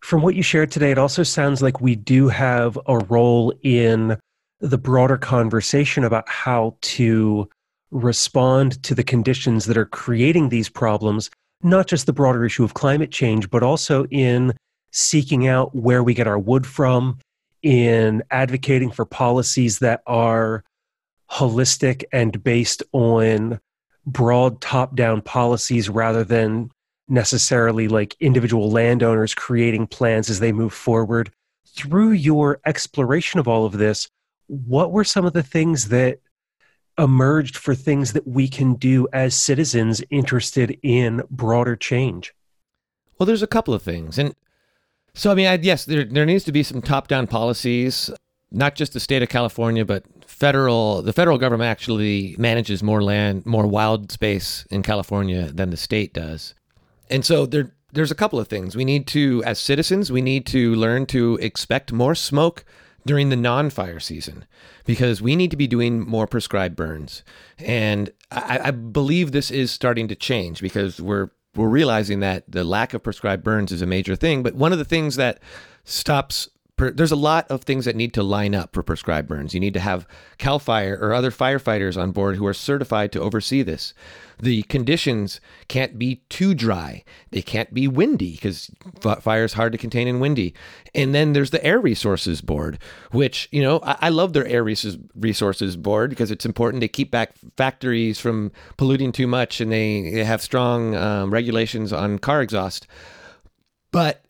from 0.00 0.22
what 0.22 0.34
you 0.34 0.42
shared 0.42 0.70
today, 0.70 0.90
it 0.90 0.98
also 0.98 1.22
sounds 1.22 1.62
like 1.62 1.80
we 1.80 1.94
do 1.94 2.28
have 2.28 2.78
a 2.86 2.98
role 2.98 3.52
in 3.62 4.18
the 4.60 4.78
broader 4.78 5.18
conversation 5.18 6.04
about 6.04 6.28
how 6.28 6.76
to 6.80 7.48
respond 7.90 8.82
to 8.84 8.94
the 8.94 9.04
conditions 9.04 9.66
that 9.66 9.76
are 9.76 9.86
creating 9.86 10.48
these 10.48 10.68
problems, 10.68 11.30
not 11.62 11.86
just 11.86 12.06
the 12.06 12.12
broader 12.12 12.44
issue 12.44 12.64
of 12.64 12.74
climate 12.74 13.10
change, 13.10 13.50
but 13.50 13.62
also 13.62 14.06
in 14.06 14.52
seeking 14.92 15.46
out 15.46 15.74
where 15.74 16.02
we 16.02 16.14
get 16.14 16.26
our 16.26 16.38
wood 16.38 16.66
from, 16.66 17.18
in 17.62 18.22
advocating 18.30 18.90
for 18.90 19.04
policies 19.04 19.80
that 19.80 20.02
are 20.06 20.64
holistic 21.30 22.04
and 22.12 22.42
based 22.42 22.82
on 22.92 23.60
broad 24.06 24.60
top 24.60 24.96
down 24.96 25.20
policies 25.20 25.88
rather 25.88 26.24
than 26.24 26.70
necessarily 27.08 27.86
like 27.88 28.16
individual 28.20 28.70
landowners 28.70 29.34
creating 29.34 29.86
plans 29.86 30.30
as 30.30 30.40
they 30.40 30.52
move 30.52 30.72
forward. 30.72 31.30
Through 31.76 32.12
your 32.12 32.60
exploration 32.66 33.38
of 33.38 33.46
all 33.46 33.64
of 33.66 33.72
this, 33.72 34.08
what 34.46 34.90
were 34.90 35.04
some 35.04 35.24
of 35.24 35.32
the 35.32 35.42
things 35.42 35.88
that 35.88 36.20
emerged 37.00 37.56
for 37.56 37.74
things 37.74 38.12
that 38.12 38.28
we 38.28 38.46
can 38.46 38.74
do 38.74 39.08
as 39.12 39.34
citizens 39.34 40.02
interested 40.10 40.78
in 40.82 41.22
broader 41.30 41.74
change? 41.74 42.34
Well, 43.18 43.26
there's 43.26 43.42
a 43.42 43.48
couple 43.48 43.74
of 43.74 43.82
things. 43.82 44.18
And 44.18 44.34
so, 45.14 45.32
I 45.32 45.34
mean, 45.34 45.46
I, 45.46 45.54
yes, 45.54 45.84
there, 45.84 46.04
there 46.04 46.26
needs 46.26 46.44
to 46.44 46.52
be 46.52 46.62
some 46.62 46.82
top 46.82 47.08
down 47.08 47.26
policies, 47.26 48.10
not 48.52 48.74
just 48.74 48.92
the 48.92 49.00
state 49.00 49.22
of 49.22 49.28
California, 49.28 49.84
but 49.84 50.04
federal. 50.26 51.02
The 51.02 51.12
federal 51.12 51.38
government 51.38 51.68
actually 51.68 52.36
manages 52.38 52.82
more 52.82 53.02
land, 53.02 53.44
more 53.46 53.66
wild 53.66 54.12
space 54.12 54.66
in 54.70 54.82
California 54.82 55.50
than 55.52 55.70
the 55.70 55.76
state 55.76 56.14
does. 56.14 56.54
And 57.10 57.24
so 57.24 57.44
there, 57.46 57.72
there's 57.92 58.10
a 58.12 58.16
couple 58.16 58.38
of 58.38 58.48
things. 58.48 58.76
We 58.76 58.84
need 58.84 59.06
to, 59.08 59.42
as 59.44 59.58
citizens, 59.58 60.12
we 60.12 60.22
need 60.22 60.46
to 60.46 60.74
learn 60.74 61.06
to 61.06 61.36
expect 61.42 61.92
more 61.92 62.14
smoke 62.14 62.64
during 63.06 63.30
the 63.30 63.36
non 63.36 63.70
fire 63.70 64.00
season 64.00 64.44
because 64.84 65.22
we 65.22 65.36
need 65.36 65.50
to 65.50 65.56
be 65.56 65.66
doing 65.66 66.00
more 66.00 66.26
prescribed 66.26 66.76
burns. 66.76 67.22
And 67.58 68.10
I, 68.30 68.60
I, 68.64 68.70
believe 68.70 69.32
this 69.32 69.50
is 69.50 69.70
starting 69.70 70.08
to 70.08 70.14
change 70.14 70.60
because 70.60 71.00
we're 71.00 71.30
we're 71.54 71.68
realizing 71.68 72.20
that 72.20 72.44
the 72.48 72.64
lack 72.64 72.94
of 72.94 73.02
prescribed 73.02 73.42
burns 73.42 73.72
is 73.72 73.82
a 73.82 73.86
major 73.86 74.16
thing. 74.16 74.42
But 74.42 74.54
one 74.54 74.72
of 74.72 74.78
the 74.78 74.84
things 74.84 75.16
that 75.16 75.40
stops 75.84 76.48
there's 76.88 77.12
a 77.12 77.16
lot 77.16 77.50
of 77.50 77.62
things 77.62 77.84
that 77.84 77.96
need 77.96 78.14
to 78.14 78.22
line 78.22 78.54
up 78.54 78.72
for 78.72 78.82
prescribed 78.82 79.28
burns. 79.28 79.52
You 79.52 79.60
need 79.60 79.74
to 79.74 79.80
have 79.80 80.06
CAL 80.38 80.58
FIRE 80.60 80.98
or 80.98 81.12
other 81.12 81.30
firefighters 81.30 82.00
on 82.00 82.12
board 82.12 82.36
who 82.36 82.46
are 82.46 82.54
certified 82.54 83.12
to 83.12 83.20
oversee 83.20 83.62
this. 83.62 83.92
The 84.38 84.62
conditions 84.62 85.40
can't 85.68 85.98
be 85.98 86.22
too 86.30 86.54
dry. 86.54 87.04
They 87.30 87.42
can't 87.42 87.74
be 87.74 87.86
windy 87.86 88.32
because 88.32 88.70
fire 89.20 89.44
is 89.44 89.52
hard 89.52 89.72
to 89.72 89.78
contain 89.78 90.08
in 90.08 90.20
windy. 90.20 90.54
And 90.94 91.14
then 91.14 91.34
there's 91.34 91.50
the 91.50 91.62
Air 91.62 91.78
Resources 91.78 92.40
Board, 92.40 92.78
which, 93.10 93.48
you 93.52 93.60
know, 93.60 93.80
I, 93.82 93.96
I 94.00 94.08
love 94.08 94.32
their 94.32 94.46
Air 94.46 94.64
Resources 94.64 95.76
Board 95.76 96.10
because 96.10 96.30
it's 96.30 96.46
important. 96.46 96.80
to 96.80 96.88
keep 96.88 97.10
back 97.10 97.34
factories 97.58 98.18
from 98.18 98.50
polluting 98.78 99.12
too 99.12 99.26
much 99.26 99.60
and 99.60 99.70
they, 99.70 100.10
they 100.10 100.24
have 100.24 100.40
strong 100.40 100.94
um, 100.94 101.30
regulations 101.30 101.92
on 101.92 102.18
car 102.18 102.40
exhaust. 102.40 102.86
But 103.92 104.24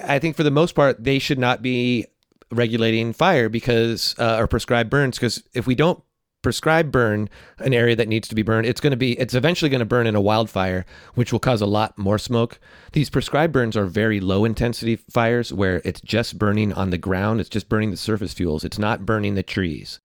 I 0.00 0.18
think 0.18 0.36
for 0.36 0.42
the 0.42 0.50
most 0.50 0.74
part, 0.74 1.02
they 1.02 1.18
should 1.18 1.38
not 1.38 1.62
be 1.62 2.06
regulating 2.50 3.12
fire 3.12 3.48
because 3.48 4.14
uh, 4.18 4.36
or 4.38 4.46
prescribe 4.46 4.90
burns 4.90 5.18
because 5.18 5.42
if 5.54 5.66
we 5.66 5.74
don't 5.74 6.02
prescribe 6.42 6.92
burn 6.92 7.28
an 7.58 7.72
area 7.72 7.96
that 7.96 8.06
needs 8.06 8.28
to 8.28 8.34
be 8.34 8.42
burned 8.42 8.66
it's 8.66 8.80
going 8.80 8.90
to 8.90 8.98
be 8.98 9.18
it's 9.18 9.32
eventually 9.32 9.70
going 9.70 9.80
to 9.80 9.86
burn 9.86 10.06
in 10.06 10.14
a 10.14 10.20
wildfire 10.20 10.84
which 11.14 11.32
will 11.32 11.40
cause 11.40 11.62
a 11.62 11.66
lot 11.66 11.96
more 11.96 12.18
smoke. 12.18 12.60
These 12.92 13.10
prescribed 13.10 13.52
burns 13.52 13.76
are 13.76 13.86
very 13.86 14.20
low 14.20 14.44
intensity 14.44 14.96
fires 14.96 15.52
where 15.52 15.80
it's 15.84 16.02
just 16.02 16.38
burning 16.38 16.72
on 16.72 16.90
the 16.90 16.98
ground 16.98 17.40
it's 17.40 17.48
just 17.48 17.68
burning 17.68 17.90
the 17.90 17.96
surface 17.96 18.34
fuels 18.34 18.62
it's 18.62 18.78
not 18.78 19.06
burning 19.06 19.34
the 19.34 19.42
trees. 19.42 20.00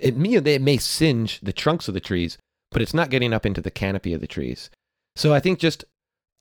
It, 0.00 0.16
it 0.18 0.62
may 0.62 0.76
singe 0.78 1.40
the 1.40 1.52
trunks 1.52 1.86
of 1.86 1.94
the 1.94 2.00
trees 2.00 2.36
but 2.72 2.82
it's 2.82 2.94
not 2.94 3.10
getting 3.10 3.32
up 3.32 3.46
into 3.46 3.60
the 3.60 3.70
canopy 3.70 4.12
of 4.12 4.20
the 4.20 4.26
trees. 4.26 4.70
So 5.14 5.32
i 5.32 5.38
think 5.38 5.60
just 5.60 5.84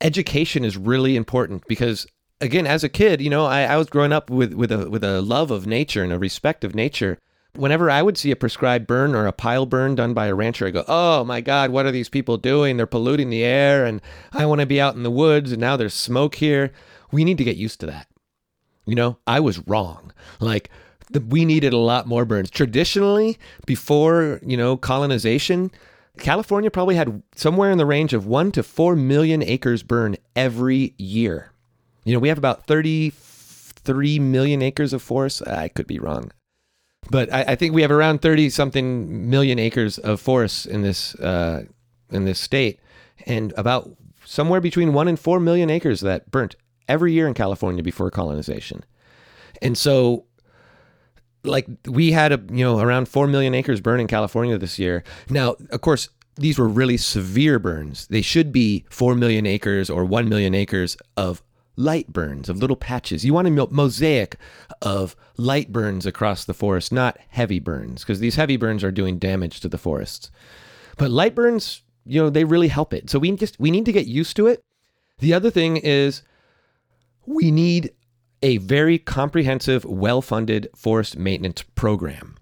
education 0.02 0.66
is 0.66 0.76
really 0.78 1.16
important 1.16 1.64
because 1.68 2.08
again 2.44 2.68
as 2.68 2.84
a 2.84 2.90
kid 2.90 3.22
you 3.22 3.30
know 3.30 3.46
i, 3.46 3.64
I 3.64 3.78
was 3.78 3.90
growing 3.90 4.14
up 4.14 4.30
with, 4.30 4.54
with 4.54 4.72
a 4.72 4.90
with 4.90 5.04
a 5.04 5.22
love 5.22 5.52
of 5.52 5.66
nature 5.66 6.04
and 6.04 6.14
a 6.14 6.20
respect 6.20 6.64
of 6.64 6.76
nature 6.76 7.18
whenever 7.56 7.90
I 7.90 8.02
would 8.02 8.18
see 8.18 8.32
a 8.32 8.36
prescribed 8.36 8.88
burn 8.88 9.14
or 9.14 9.28
a 9.28 9.32
pile 9.32 9.66
burn 9.66 9.96
done 9.96 10.14
by 10.14 10.28
a 10.28 10.36
rancher, 10.36 10.68
I 10.68 10.72
go, 10.72 10.84
oh 10.88 11.24
my 11.24 11.42
God, 11.42 11.72
what 11.72 11.86
are 11.86 11.92
these 11.92 12.10
people 12.10 12.38
doing? 12.38 12.78
They're 12.78 12.88
polluting 12.88 13.30
the 13.30 13.44
air 13.44 13.86
and 13.86 14.02
I 14.32 14.46
want 14.46 14.62
to 14.62 14.68
be 14.68 14.82
out 14.82 14.96
in 14.96 15.04
the 15.04 15.12
woods 15.12 15.52
and 15.52 15.62
now 15.62 15.78
there's 15.78 15.94
smoke 15.94 16.36
here. 16.36 16.72
We 17.12 17.24
need 17.24 17.38
to 17.38 17.44
get 17.44 17.58
used 17.58 17.80
to 17.82 17.86
that. 17.88 18.08
You 18.86 18.96
know, 18.96 19.18
I 19.28 19.40
was 19.40 19.66
wrong. 19.68 20.12
Like, 20.40 20.70
the, 21.12 21.22
we 21.22 21.46
needed 21.46 21.74
a 21.74 21.78
lot 21.78 22.08
more 22.08 22.26
burns. 22.26 22.50
Traditionally, 22.50 23.38
before, 23.66 24.40
you 24.44 24.58
know, 24.58 24.76
colonization, 24.76 25.72
California 26.18 26.70
probably 26.70 26.96
had 26.96 27.22
somewhere 27.36 27.72
in 27.72 27.78
the 27.78 27.86
range 27.86 28.14
of 28.14 28.28
one 28.28 28.52
to 28.52 28.64
four 28.64 28.96
million 28.96 29.42
acres 29.42 29.84
burn 29.84 30.18
every 30.36 30.96
year. 30.98 31.53
You 32.04 32.14
know, 32.14 32.20
we 32.20 32.30
have 32.30 32.38
about 32.38 32.66
33 32.68 34.20
million 34.20 34.62
acres 34.62 34.94
of 34.94 35.02
forest. 35.02 35.48
I 35.48 35.68
could 35.70 35.88
be 35.88 36.00
wrong 36.00 36.32
but 37.10 37.32
I, 37.34 37.44
I, 37.50 37.56
think 37.56 37.74
we 37.74 37.82
have 37.82 37.92
around 37.92 38.22
thirty 38.22 38.50
something 38.50 39.30
million 39.30 39.60
acres 39.60 39.98
of 39.98 40.22
forests 40.22 40.66
in 40.66 40.82
this 40.82 41.16
uh, 41.16 41.64
in 42.10 42.26
this 42.26 42.40
state, 42.40 42.80
and 43.26 43.54
about 43.58 43.92
somewhere 44.26 44.62
between 44.62 44.94
one 44.94 45.08
and 45.08 45.20
four 45.20 45.40
million 45.40 45.70
acres 45.70 46.02
that 46.02 46.30
burnt 46.32 46.56
every 46.88 47.14
year 47.14 47.28
in 47.28 47.34
California 47.34 47.84
before 47.84 48.10
colonization, 48.12 48.84
and 49.62 49.78
so. 49.78 50.26
Like 51.46 51.68
we 51.86 52.14
had 52.14 52.32
a 52.32 52.42
you 52.54 52.64
know 52.64 52.80
around 52.80 53.10
four 53.10 53.28
million 53.28 53.54
acres 53.54 53.82
burn 53.82 54.00
in 54.00 54.08
California 54.08 54.58
this 54.58 54.80
year. 54.80 55.04
Now, 55.30 55.58
of 55.72 55.82
course, 55.82 56.08
these 56.38 56.58
were 56.58 56.70
really 56.70 56.96
severe 56.96 57.60
burns. 57.60 58.08
They 58.08 58.22
should 58.22 58.54
be 58.54 58.86
4 58.90 59.14
million 59.16 59.46
acres 59.46 59.90
or 59.90 60.06
1 60.06 60.30
million 60.30 60.56
acres 60.56 60.96
of 61.18 61.44
light 61.76 62.12
burns 62.12 62.50
of 62.50 62.58
little 62.58 62.76
patches. 62.76 63.26
You 63.26 63.34
want 63.34 63.48
a 63.48 63.68
mosaic 63.72 64.38
of 64.82 65.16
light 65.38 65.72
burns 65.72 66.06
across 66.06 66.46
the 66.46 66.54
forest, 66.54 66.92
not 66.92 67.18
heavy 67.30 67.60
burns, 67.60 68.04
because 68.04 68.20
these 68.20 68.36
heavy 68.36 68.58
burns 68.58 68.84
are 68.84 68.92
doing 68.92 69.18
damage 69.18 69.60
to 69.62 69.70
the 69.70 69.78
forests. 69.78 70.30
But 70.98 71.12
light 71.12 71.36
burns, 71.36 71.82
you 72.06 72.22
know, 72.22 72.30
they 72.30 72.44
really 72.44 72.68
help 72.68 72.94
it. 72.94 73.10
So 73.10 73.20
we 73.20 73.32
just 73.36 73.60
we 73.60 73.72
need 73.72 73.86
to 73.86 73.92
get 73.92 74.08
used 74.08 74.36
to 74.38 74.48
it. 74.48 74.64
The 75.20 75.34
other 75.34 75.50
thing 75.50 75.78
is 75.78 76.22
we 77.26 77.52
need 77.52 77.92
a 78.42 78.58
very 78.58 79.00
comprehensive, 79.00 79.86
well-funded 79.86 80.68
forest 80.76 81.18
maintenance 81.18 81.64
program. 81.76 82.36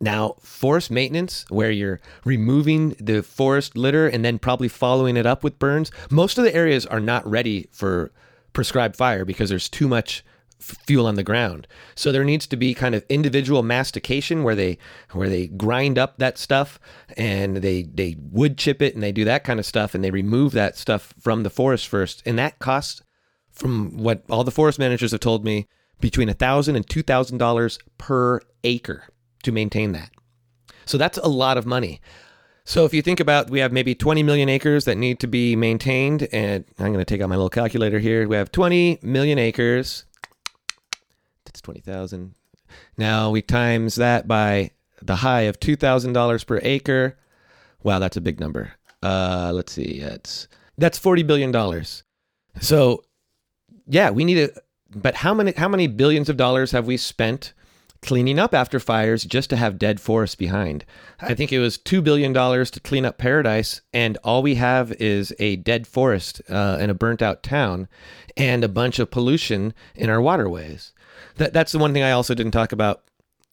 Now, 0.00 0.36
forest 0.40 0.90
maintenance, 0.90 1.44
where 1.48 1.70
you're 1.70 2.00
removing 2.24 2.90
the 3.00 3.22
forest 3.22 3.76
litter 3.76 4.06
and 4.08 4.24
then 4.24 4.38
probably 4.38 4.68
following 4.68 5.16
it 5.16 5.26
up 5.26 5.42
with 5.42 5.58
burns, 5.58 5.90
most 6.10 6.38
of 6.38 6.44
the 6.44 6.54
areas 6.54 6.86
are 6.86 7.00
not 7.00 7.26
ready 7.28 7.68
for 7.72 8.12
prescribed 8.52 8.96
fire 8.96 9.24
because 9.24 9.48
there's 9.48 9.68
too 9.68 9.88
much 9.88 10.24
fuel 10.60 11.06
on 11.06 11.14
the 11.14 11.22
ground. 11.22 11.66
So 11.94 12.10
there 12.10 12.24
needs 12.24 12.46
to 12.48 12.56
be 12.56 12.74
kind 12.74 12.94
of 12.94 13.04
individual 13.08 13.62
mastication 13.62 14.42
where 14.42 14.54
they 14.54 14.78
where 15.12 15.28
they 15.28 15.46
grind 15.46 15.98
up 15.98 16.18
that 16.18 16.38
stuff 16.38 16.80
and 17.16 17.58
they 17.58 17.82
they 17.82 18.16
wood 18.18 18.58
chip 18.58 18.82
it 18.82 18.94
and 18.94 19.02
they 19.02 19.12
do 19.12 19.24
that 19.24 19.44
kind 19.44 19.60
of 19.60 19.66
stuff 19.66 19.94
and 19.94 20.02
they 20.02 20.10
remove 20.10 20.52
that 20.52 20.76
stuff 20.76 21.14
from 21.20 21.42
the 21.42 21.50
forest 21.50 21.86
first. 21.86 22.22
And 22.26 22.38
that 22.38 22.58
costs 22.58 23.02
from 23.50 23.96
what 23.96 24.24
all 24.28 24.44
the 24.44 24.50
forest 24.50 24.78
managers 24.78 25.12
have 25.12 25.20
told 25.20 25.44
me 25.44 25.68
between 26.00 26.28
a 26.28 26.34
thousand 26.34 26.76
and 26.76 26.88
two 26.88 27.02
thousand 27.02 27.38
dollars 27.38 27.78
per 27.96 28.40
acre 28.64 29.04
to 29.44 29.52
maintain 29.52 29.92
that. 29.92 30.10
So 30.86 30.98
that's 30.98 31.18
a 31.18 31.28
lot 31.28 31.58
of 31.58 31.66
money. 31.66 32.00
So 32.68 32.84
if 32.84 32.92
you 32.92 33.00
think 33.00 33.18
about, 33.18 33.48
we 33.48 33.60
have 33.60 33.72
maybe 33.72 33.94
20 33.94 34.22
million 34.22 34.50
acres 34.50 34.84
that 34.84 34.98
need 34.98 35.20
to 35.20 35.26
be 35.26 35.56
maintained, 35.56 36.28
and 36.32 36.66
I'm 36.78 36.92
going 36.92 36.98
to 36.98 37.04
take 37.06 37.22
out 37.22 37.30
my 37.30 37.34
little 37.34 37.48
calculator 37.48 37.98
here. 37.98 38.28
We 38.28 38.36
have 38.36 38.52
20 38.52 38.98
million 39.00 39.38
acres. 39.38 40.04
That's 41.46 41.62
20,000. 41.62 42.34
Now 42.98 43.30
we 43.30 43.40
times 43.40 43.94
that 43.94 44.28
by 44.28 44.72
the 45.00 45.16
high 45.16 45.42
of 45.42 45.58
$2,000 45.58 46.46
per 46.46 46.60
acre. 46.62 47.16
Wow, 47.82 48.00
that's 48.00 48.18
a 48.18 48.20
big 48.20 48.38
number. 48.38 48.72
Uh, 49.02 49.50
let's 49.54 49.72
see. 49.72 50.00
That's 50.00 50.46
that's 50.76 50.98
40 50.98 51.22
billion 51.22 51.50
dollars. 51.50 52.02
So, 52.60 53.02
yeah, 53.86 54.10
we 54.10 54.26
need 54.26 54.36
it. 54.36 54.58
But 54.94 55.14
how 55.14 55.32
many 55.32 55.52
how 55.52 55.68
many 55.68 55.86
billions 55.86 56.28
of 56.28 56.36
dollars 56.36 56.72
have 56.72 56.86
we 56.86 56.98
spent 56.98 57.54
cleaning 58.00 58.38
up 58.38 58.54
after 58.54 58.78
fires 58.78 59.24
just 59.24 59.50
to 59.50 59.56
have 59.56 59.78
dead 59.78 60.00
forests 60.00 60.36
behind. 60.36 60.84
I 61.20 61.34
think 61.34 61.52
it 61.52 61.58
was 61.58 61.78
$2 61.78 62.02
billion 62.02 62.32
to 62.32 62.80
clean 62.80 63.04
up 63.04 63.18
Paradise, 63.18 63.80
and 63.92 64.16
all 64.24 64.42
we 64.42 64.54
have 64.56 64.92
is 64.92 65.34
a 65.38 65.56
dead 65.56 65.86
forest 65.86 66.40
uh, 66.48 66.78
and 66.80 66.90
a 66.90 66.94
burnt 66.94 67.22
out 67.22 67.42
town 67.42 67.88
and 68.36 68.62
a 68.62 68.68
bunch 68.68 68.98
of 68.98 69.10
pollution 69.10 69.74
in 69.94 70.10
our 70.10 70.20
waterways. 70.20 70.92
That, 71.36 71.52
that's 71.52 71.72
the 71.72 71.78
one 71.78 71.92
thing 71.92 72.02
I 72.02 72.12
also 72.12 72.34
didn't 72.34 72.52
talk 72.52 72.72
about 72.72 73.02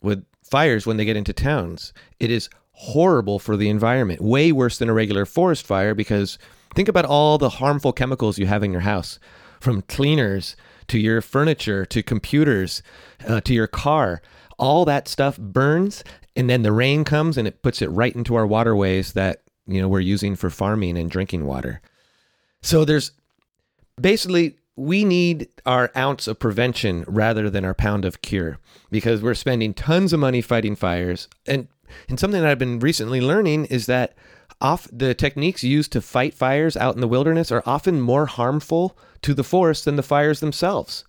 with 0.02 0.26
fires 0.44 0.86
when 0.86 0.98
they 0.98 1.06
get 1.06 1.18
into 1.18 1.34
towns. 1.34 1.92
It 2.20 2.30
is 2.30 2.50
horrible 2.72 3.40
for 3.40 3.58
the 3.58 3.70
environment, 3.70 4.22
way 4.22 4.52
worse 4.52 4.78
than 4.78 4.90
a 4.90 4.94
regular 4.94 5.26
forest 5.26 5.66
fire 5.66 5.96
because 5.96 6.38
think 6.76 6.88
about 6.88 7.06
all 7.06 7.38
the 7.38 7.50
harmful 7.50 7.94
chemicals 7.94 8.38
you 8.38 8.46
have 8.46 8.64
in 8.64 8.72
your 8.72 8.82
house 8.82 9.18
from 9.60 9.82
cleaners 9.84 10.56
to 10.88 11.00
your 11.00 11.22
furniture 11.22 11.86
to 11.86 12.04
computers 12.04 12.84
uh, 13.28 13.42
to 13.42 13.54
your 13.54 13.68
car 13.68 14.22
all 14.58 14.86
that 14.86 15.08
stuff 15.08 15.38
burns 15.38 16.04
and 16.36 16.50
then 16.50 16.64
the 16.64 16.72
rain 16.72 17.04
comes 17.04 17.38
and 17.38 17.48
it 17.48 17.62
puts 17.62 17.82
it 17.82 17.88
right 17.88 18.16
into 18.16 18.36
our 18.36 18.48
waterways 18.48 19.14
that 19.14 19.42
you 19.68 19.82
know 19.82 19.88
we're 19.88 20.00
using 20.00 20.36
for 20.36 20.50
farming 20.50 20.98
and 20.98 21.10
drinking 21.10 21.46
water 21.46 21.82
so 22.62 22.86
there's 22.86 23.12
basically 24.00 24.56
we 24.76 25.06
need 25.06 25.48
our 25.66 25.92
ounce 25.96 26.28
of 26.28 26.38
prevention 26.40 27.06
rather 27.08 27.50
than 27.50 27.64
our 27.64 27.74
pound 27.74 28.04
of 28.06 28.22
cure 28.22 28.60
because 28.92 29.22
we're 29.22 29.34
spending 29.34 29.74
tons 29.74 30.12
of 30.12 30.20
money 30.20 30.42
fighting 30.42 30.76
fires 30.76 31.28
and 31.48 31.68
and 32.10 32.20
something 32.20 32.42
that 32.42 32.50
I've 32.50 32.60
been 32.60 32.80
recently 32.80 33.22
learning 33.22 33.66
is 33.66 33.86
that 33.86 34.16
off 34.62 34.88
the 34.92 35.14
techniques 35.14 35.64
used 35.64 35.92
to 35.92 36.02
fight 36.02 36.34
fires 36.34 36.78
out 36.78 36.96
in 36.96 37.02
the 37.02 37.08
wilderness 37.08 37.52
are 37.52 37.64
often 37.66 38.02
more 38.02 38.26
harmful 38.26 38.98
to 39.22 39.34
the 39.34 39.44
forest 39.44 39.86
than 39.86 39.96
the 39.96 40.04
fires 40.04 40.40
themselves. 40.40 41.04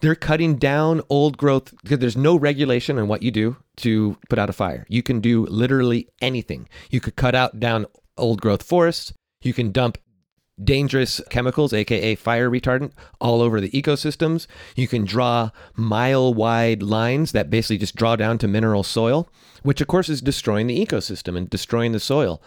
They're 0.00 0.14
cutting 0.14 0.56
down 0.56 1.02
old 1.08 1.36
growth 1.36 1.74
there's 1.84 2.16
no 2.16 2.36
regulation 2.36 2.98
on 2.98 3.08
what 3.08 3.22
you 3.22 3.30
do 3.30 3.56
to 3.78 4.16
put 4.28 4.38
out 4.38 4.50
a 4.50 4.54
fire. 4.54 4.86
You 4.88 5.02
can 5.02 5.20
do 5.20 5.44
literally 5.46 6.08
anything. 6.22 6.68
You 6.90 7.00
could 7.00 7.16
cut 7.16 7.34
out 7.34 7.60
down 7.60 7.86
old 8.16 8.40
growth 8.40 8.62
forests. 8.62 9.12
You 9.42 9.52
can 9.52 9.72
dump 9.72 9.98
dangerous 10.62 11.20
chemicals, 11.30 11.72
aka 11.72 12.14
fire 12.14 12.50
retardant, 12.50 12.92
all 13.20 13.40
over 13.40 13.60
the 13.60 13.70
ecosystems. 13.70 14.46
You 14.76 14.88
can 14.88 15.04
draw 15.04 15.50
mile 15.74 16.32
wide 16.32 16.82
lines 16.82 17.32
that 17.32 17.50
basically 17.50 17.78
just 17.78 17.96
draw 17.96 18.16
down 18.16 18.38
to 18.38 18.48
mineral 18.48 18.82
soil, 18.82 19.28
which 19.62 19.80
of 19.80 19.86
course 19.86 20.08
is 20.08 20.20
destroying 20.20 20.66
the 20.66 20.84
ecosystem 20.84 21.36
and 21.36 21.48
destroying 21.48 21.92
the 21.92 22.00
soil. 22.00 22.42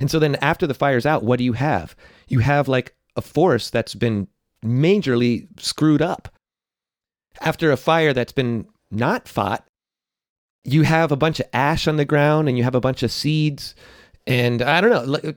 And 0.00 0.10
so 0.10 0.18
then 0.18 0.36
after 0.36 0.66
the 0.66 0.74
fire's 0.74 1.06
out, 1.06 1.24
what 1.24 1.38
do 1.38 1.44
you 1.44 1.54
have? 1.54 1.96
You 2.28 2.40
have 2.40 2.68
like 2.68 2.94
a 3.16 3.22
forest 3.22 3.72
that's 3.72 3.94
been 3.94 4.28
majorly 4.64 5.48
screwed 5.60 6.02
up 6.02 6.28
after 7.40 7.70
a 7.70 7.76
fire 7.76 8.12
that's 8.12 8.32
been 8.32 8.66
not 8.90 9.28
fought, 9.28 9.66
you 10.64 10.82
have 10.82 11.12
a 11.12 11.16
bunch 11.16 11.40
of 11.40 11.46
ash 11.52 11.86
on 11.86 11.96
the 11.96 12.04
ground 12.04 12.48
and 12.48 12.58
you 12.58 12.64
have 12.64 12.74
a 12.74 12.80
bunch 12.80 13.02
of 13.02 13.12
seeds. 13.12 13.74
And 14.26 14.62
I 14.62 14.80
don't 14.80 14.90
know, 14.90 15.32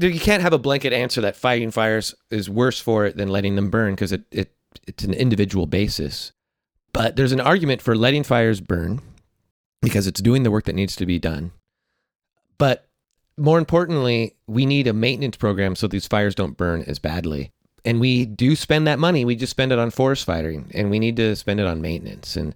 you 0.00 0.20
can't 0.20 0.42
have 0.42 0.52
a 0.52 0.58
blanket 0.58 0.92
answer 0.92 1.20
that 1.20 1.36
fighting 1.36 1.70
fires 1.70 2.14
is 2.30 2.50
worse 2.50 2.80
for 2.80 3.06
it 3.06 3.16
than 3.16 3.28
letting 3.28 3.54
them 3.54 3.70
burn 3.70 3.94
because 3.94 4.12
it, 4.12 4.24
it, 4.30 4.52
it's 4.86 5.04
an 5.04 5.14
individual 5.14 5.66
basis. 5.66 6.32
But 6.92 7.16
there's 7.16 7.32
an 7.32 7.40
argument 7.40 7.82
for 7.82 7.96
letting 7.96 8.24
fires 8.24 8.60
burn 8.60 9.00
because 9.82 10.06
it's 10.06 10.20
doing 10.20 10.42
the 10.42 10.50
work 10.50 10.64
that 10.64 10.74
needs 10.74 10.96
to 10.96 11.06
be 11.06 11.18
done. 11.18 11.52
But 12.58 12.86
more 13.36 13.58
importantly, 13.58 14.36
we 14.46 14.66
need 14.66 14.86
a 14.86 14.92
maintenance 14.92 15.36
program 15.36 15.76
so 15.76 15.86
these 15.86 16.06
fires 16.06 16.34
don't 16.34 16.56
burn 16.56 16.82
as 16.82 16.98
badly 16.98 17.52
and 17.84 18.00
we 18.00 18.24
do 18.24 18.56
spend 18.56 18.86
that 18.86 18.98
money. 18.98 19.24
We 19.24 19.36
just 19.36 19.50
spend 19.50 19.72
it 19.72 19.78
on 19.78 19.90
forest 19.90 20.24
fighting, 20.24 20.70
and 20.74 20.90
we 20.90 20.98
need 20.98 21.16
to 21.16 21.36
spend 21.36 21.60
it 21.60 21.66
on 21.66 21.82
maintenance. 21.82 22.36
And 22.36 22.54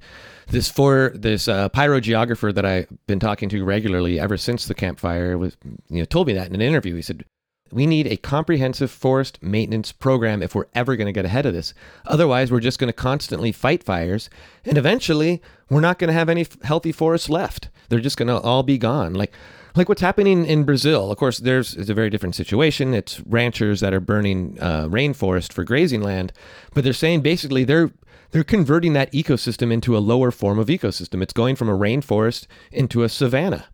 this 0.49 0.71
for 0.71 1.13
this 1.15 1.49
uh, 1.49 1.69
pyrogeographer 1.69 2.55
that 2.55 2.65
I've 2.65 2.89
been 3.07 3.21
talking 3.21 3.49
to 3.51 3.65
regularly 3.65 4.19
ever 4.19 4.37
since 4.37 4.67
the 4.67 4.75
Camp 4.75 4.99
Fire 4.99 5.37
was, 5.37 5.57
you 5.89 5.99
know, 5.99 6.05
told 6.05 6.27
me 6.27 6.33
that 6.33 6.49
in 6.49 6.55
an 6.55 6.63
interview. 6.63 6.95
He 6.95 7.03
said, 7.03 7.25
We 7.71 7.87
need 7.87 8.07
a 8.07 8.17
comprehensive 8.17 8.91
forest 8.91 9.39
maintenance 9.43 9.93
program 9.93 10.43
if 10.43 10.55
we're 10.55 10.67
ever 10.75 10.97
going 10.97 11.07
to 11.07 11.13
get 11.13 11.27
ahead 11.27 11.45
of 11.45 11.53
this. 11.53 11.75
Otherwise, 12.07 12.51
we're 12.51 12.61
just 12.61 12.79
going 12.79 12.89
to 12.89 12.95
constantly 12.95 13.53
fight 13.53 13.85
fires, 13.85 14.31
and 14.65 14.79
eventually, 14.79 15.43
we're 15.69 15.81
not 15.81 15.99
going 15.99 16.09
to 16.09 16.15
have 16.15 16.31
any 16.31 16.47
healthy 16.63 16.93
forests 16.93 17.29
left. 17.29 17.69
They're 17.91 18.01
just 18.01 18.17
going 18.17 18.29
to 18.29 18.41
all 18.41 18.63
be 18.63 18.79
gone. 18.79 19.13
Like 19.13 19.33
like 19.79 19.89
what's 19.89 20.03
happening 20.03 20.45
in 20.45 20.65
Brazil. 20.65 21.11
Of 21.11 21.17
course, 21.17 21.39
there's 21.39 21.75
it's 21.75 21.89
a 21.89 21.95
very 21.95 22.11
different 22.11 22.35
situation. 22.35 22.93
It's 22.93 23.21
ranchers 23.21 23.81
that 23.81 23.95
are 23.95 24.01
burning 24.01 24.59
uh, 24.61 24.87
rainforest 24.89 25.53
for 25.53 25.65
grazing 25.65 26.03
land, 26.03 26.33
but 26.75 26.85
they're 26.85 26.93
saying 26.93 27.23
basically 27.23 27.65
they're 27.65 27.91
they're 28.31 28.45
converting 28.45 28.93
that 28.93 29.11
ecosystem 29.13 29.73
into 29.73 29.97
a 29.97 30.01
lower 30.01 30.31
form 30.31 30.59
of 30.59 30.67
ecosystem. 30.69 31.23
It's 31.23 31.33
going 31.33 31.57
from 31.57 31.69
a 31.69 31.79
rainforest 31.79 32.47
into 32.71 33.03
a 33.03 33.09
savanna. 33.09 33.69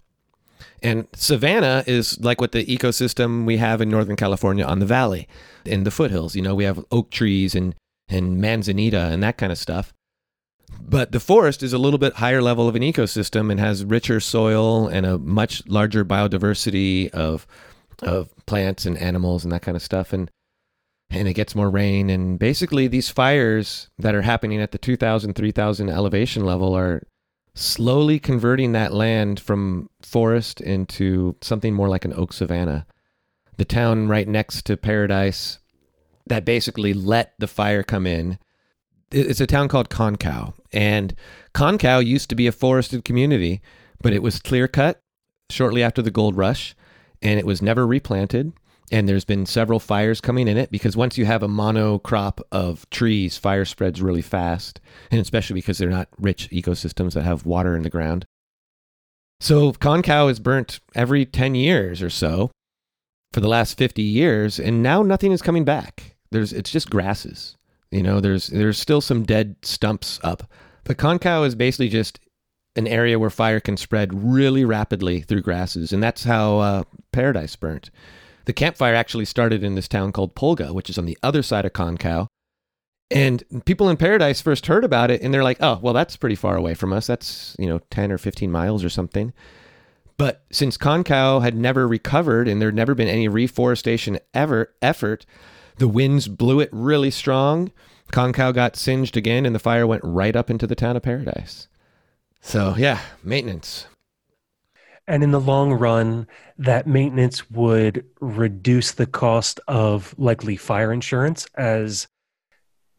And 0.83 1.09
savanna 1.15 1.83
is 1.87 2.21
like 2.21 2.41
what 2.41 2.53
the 2.53 2.65
ecosystem 2.67 3.47
we 3.47 3.57
have 3.57 3.81
in 3.81 3.89
Northern 3.89 4.17
California 4.17 4.65
on 4.65 4.79
the 4.79 4.87
valley, 4.87 5.27
in 5.65 5.85
the 5.85 5.91
foothills. 5.91 6.37
You 6.37 6.43
know, 6.43 6.55
we 6.55 6.65
have 6.65 6.85
oak 6.93 7.11
trees 7.11 7.55
and, 7.55 7.75
and 8.09 8.39
manzanita 8.39 9.07
and 9.07 9.23
that 9.23 9.39
kind 9.39 9.51
of 9.51 9.59
stuff. 9.59 9.93
But 10.81 11.13
the 11.13 11.21
forest 11.21 11.63
is 11.63 11.73
a 11.73 11.79
little 11.79 11.99
bit 11.99 12.15
higher 12.15 12.43
level 12.43 12.69
of 12.69 12.77
an 12.77 12.83
ecosystem 12.83 13.51
and 13.51 13.59
has 13.59 13.85
richer 13.85 14.21
soil 14.21 14.87
and 14.87 15.07
a 15.07 15.19
much 15.19 15.67
larger 15.67 16.05
biodiversity 16.05 17.11
of 17.11 17.47
of 18.03 18.29
plants 18.47 18.85
and 18.85 18.99
animals 18.99 19.45
and 19.45 19.53
that 19.53 19.63
kind 19.63 19.77
of 19.77 19.83
stuff. 19.83 20.13
And 20.13 20.31
and 21.11 21.29
it 21.29 21.35
gets 21.35 21.55
more 21.55 21.71
rain. 21.71 22.11
And 22.11 22.39
basically 22.39 22.89
these 22.89 23.09
fires 23.09 23.89
that 23.99 24.15
are 24.15 24.23
happening 24.23 24.61
at 24.61 24.73
the 24.73 24.79
2000 24.79 25.35
3000 25.35 25.89
elevation 25.89 26.45
level 26.45 26.77
are 26.77 27.07
slowly 27.55 28.19
converting 28.19 28.73
that 28.73 28.93
land 28.93 29.39
from 29.39 29.89
forest 30.03 30.61
into 30.61 31.37
something 31.41 31.73
more 31.73 31.89
like 31.89 32.05
an 32.05 32.15
oak 32.15 32.33
savanna. 32.33 32.87
The 33.57 33.65
town 33.65 34.09
right 34.09 34.27
next 34.27 34.67
to 34.67 34.77
Paradise 34.77 35.61
that 36.27 36.45
basically 36.45 36.95
let 36.95 37.35
the 37.39 37.47
fire 37.47 37.83
come 37.83 38.07
in 38.07 38.39
it's 39.15 39.41
a 39.41 39.47
town 39.47 39.69
called 39.69 39.91
Concow, 39.91 40.55
and 40.75 41.15
Concow 41.55 42.05
used 42.05 42.29
to 42.29 42.35
be 42.35 42.49
a 42.49 42.53
forested 42.53 43.05
community, 43.05 43.63
but 44.03 44.13
it 44.13 44.23
was 44.23 44.41
clear 44.41 44.69
cut 44.69 45.01
shortly 45.49 45.83
after 45.83 46.03
the 46.03 46.11
gold 46.11 46.37
rush, 46.37 46.75
and 47.23 47.39
it 47.39 47.47
was 47.47 47.63
never 47.63 47.87
replanted. 47.87 48.53
And 48.93 49.09
there's 49.09 49.25
been 49.25 49.47
several 49.47 49.81
fires 49.81 50.21
coming 50.21 50.47
in 50.47 50.59
it 50.59 50.71
because 50.71 50.97
once 50.97 51.17
you 51.17 51.25
have 51.25 51.43
a 51.43 51.49
monocrop 51.49 52.41
of 52.53 52.89
trees, 52.91 53.39
fire 53.39 53.65
spreads 53.65 54.03
really 54.03 54.21
fast, 54.21 54.81
and 55.11 55.21
especially 55.21 55.55
because 55.55 55.79
they're 55.79 55.89
not 55.89 56.09
rich 56.19 56.51
ecosystems 56.51 57.15
that 57.15 57.23
have 57.23 57.47
water 57.47 57.77
in 57.77 57.83
the 57.83 57.89
ground. 57.89 58.27
So 59.41 59.73
Concow 59.73 60.31
is 60.31 60.39
burnt 60.39 60.81
every 60.95 61.25
10 61.25 61.55
years 61.55 62.03
or 62.03 62.11
so 62.11 62.51
for 63.33 63.41
the 63.41 63.49
last 63.49 63.79
50 63.79 64.03
years, 64.03 64.61
and 64.61 64.83
now 64.83 65.03
nothing 65.03 65.33
is 65.33 65.43
coming 65.43 65.65
back. 65.65 66.17
There's 66.31 66.53
it's 66.53 66.71
just 66.71 66.91
grasses. 66.91 67.57
You 67.95 68.03
know, 68.03 68.21
there's 68.21 68.49
there's 68.49 68.77
still 68.77 69.01
some 69.01 69.23
dead 69.23 69.55
stumps 69.63 70.19
up. 70.25 70.51
But 70.83 70.97
Concow 70.97 71.47
is 71.47 71.55
basically 71.55 71.89
just 71.89 72.19
an 72.75 72.89
area 72.89 73.21
where 73.21 73.31
fire 73.31 73.61
can 73.61 73.77
spread 73.77 74.13
really 74.13 74.65
rapidly 74.65 75.21
through 75.21 75.43
grasses, 75.43 75.93
and 75.93 76.03
that's 76.03 76.25
how 76.25 76.59
uh, 76.59 76.83
Paradise 77.13 77.55
burnt. 77.55 77.91
The 78.47 78.53
Camp 78.53 78.77
Fire 78.77 78.97
actually 78.97 79.27
started 79.27 79.63
in 79.63 79.77
this 79.77 79.87
town 79.87 80.11
called 80.11 80.35
Pulga, 80.35 80.75
which 80.75 80.91
is 80.91 80.99
on 80.99 81.07
the 81.07 81.17
other 81.23 81.41
side 81.41 81.65
of 81.65 81.73
Concow. 81.73 82.27
And 83.13 83.45
people 83.65 83.89
in 83.89 83.97
Paradise 83.97 84.41
first 84.41 84.67
heard 84.67 84.83
about 84.83 85.13
it, 85.13 85.23
and 85.23 85.33
they're 85.33 85.45
like, 85.45 85.59
"Oh, 85.63 85.79
well, 85.81 85.95
that's 85.95 86.17
pretty 86.17 86.35
far 86.35 86.57
away 86.57 86.75
from 86.75 86.93
us. 86.93 87.07
That's 87.07 87.55
you 87.61 87.69
know 87.69 87.79
ten 87.91 88.11
or 88.11 88.19
fifteen 88.19 88.51
miles 88.51 88.83
or 88.83 88.91
something." 88.91 89.33
But 90.17 90.43
since 90.51 90.77
Concow 90.77 91.43
had 91.43 91.57
never 91.57 91.87
recovered, 91.87 92.49
and 92.49 92.61
there'd 92.61 92.75
never 92.75 92.97
been 92.97 93.09
any 93.09 93.29
reforestation 93.29 94.19
ever 94.33 94.75
effort, 94.83 95.27
the 95.77 95.89
winds 95.89 96.29
blew 96.29 96.61
it 96.61 96.69
really 96.73 97.11
strong. 97.11 97.73
Concow 98.13 98.55
got 98.55 98.77
singed 98.77 99.17
again, 99.17 99.45
and 99.47 99.55
the 99.55 99.61
fire 99.61 99.87
went 99.87 100.05
right 100.05 100.37
up 100.37 100.51
into 100.51 100.67
the 100.67 100.75
town 100.75 100.97
of 100.97 101.03
Paradise. 101.03 101.69
So, 102.41 102.75
yeah, 102.77 103.01
maintenance. 103.23 103.87
And 105.07 105.23
in 105.23 105.33
the 105.33 105.41
long 105.41 105.73
run, 105.73 106.27
that 106.59 106.87
maintenance 106.87 107.51
would 107.51 108.05
reduce 108.21 108.93
the 108.93 109.07
cost 109.07 109.61
of 109.69 110.15
likely 110.19 110.57
fire 110.57 110.93
insurance 110.93 111.47
as 111.57 112.07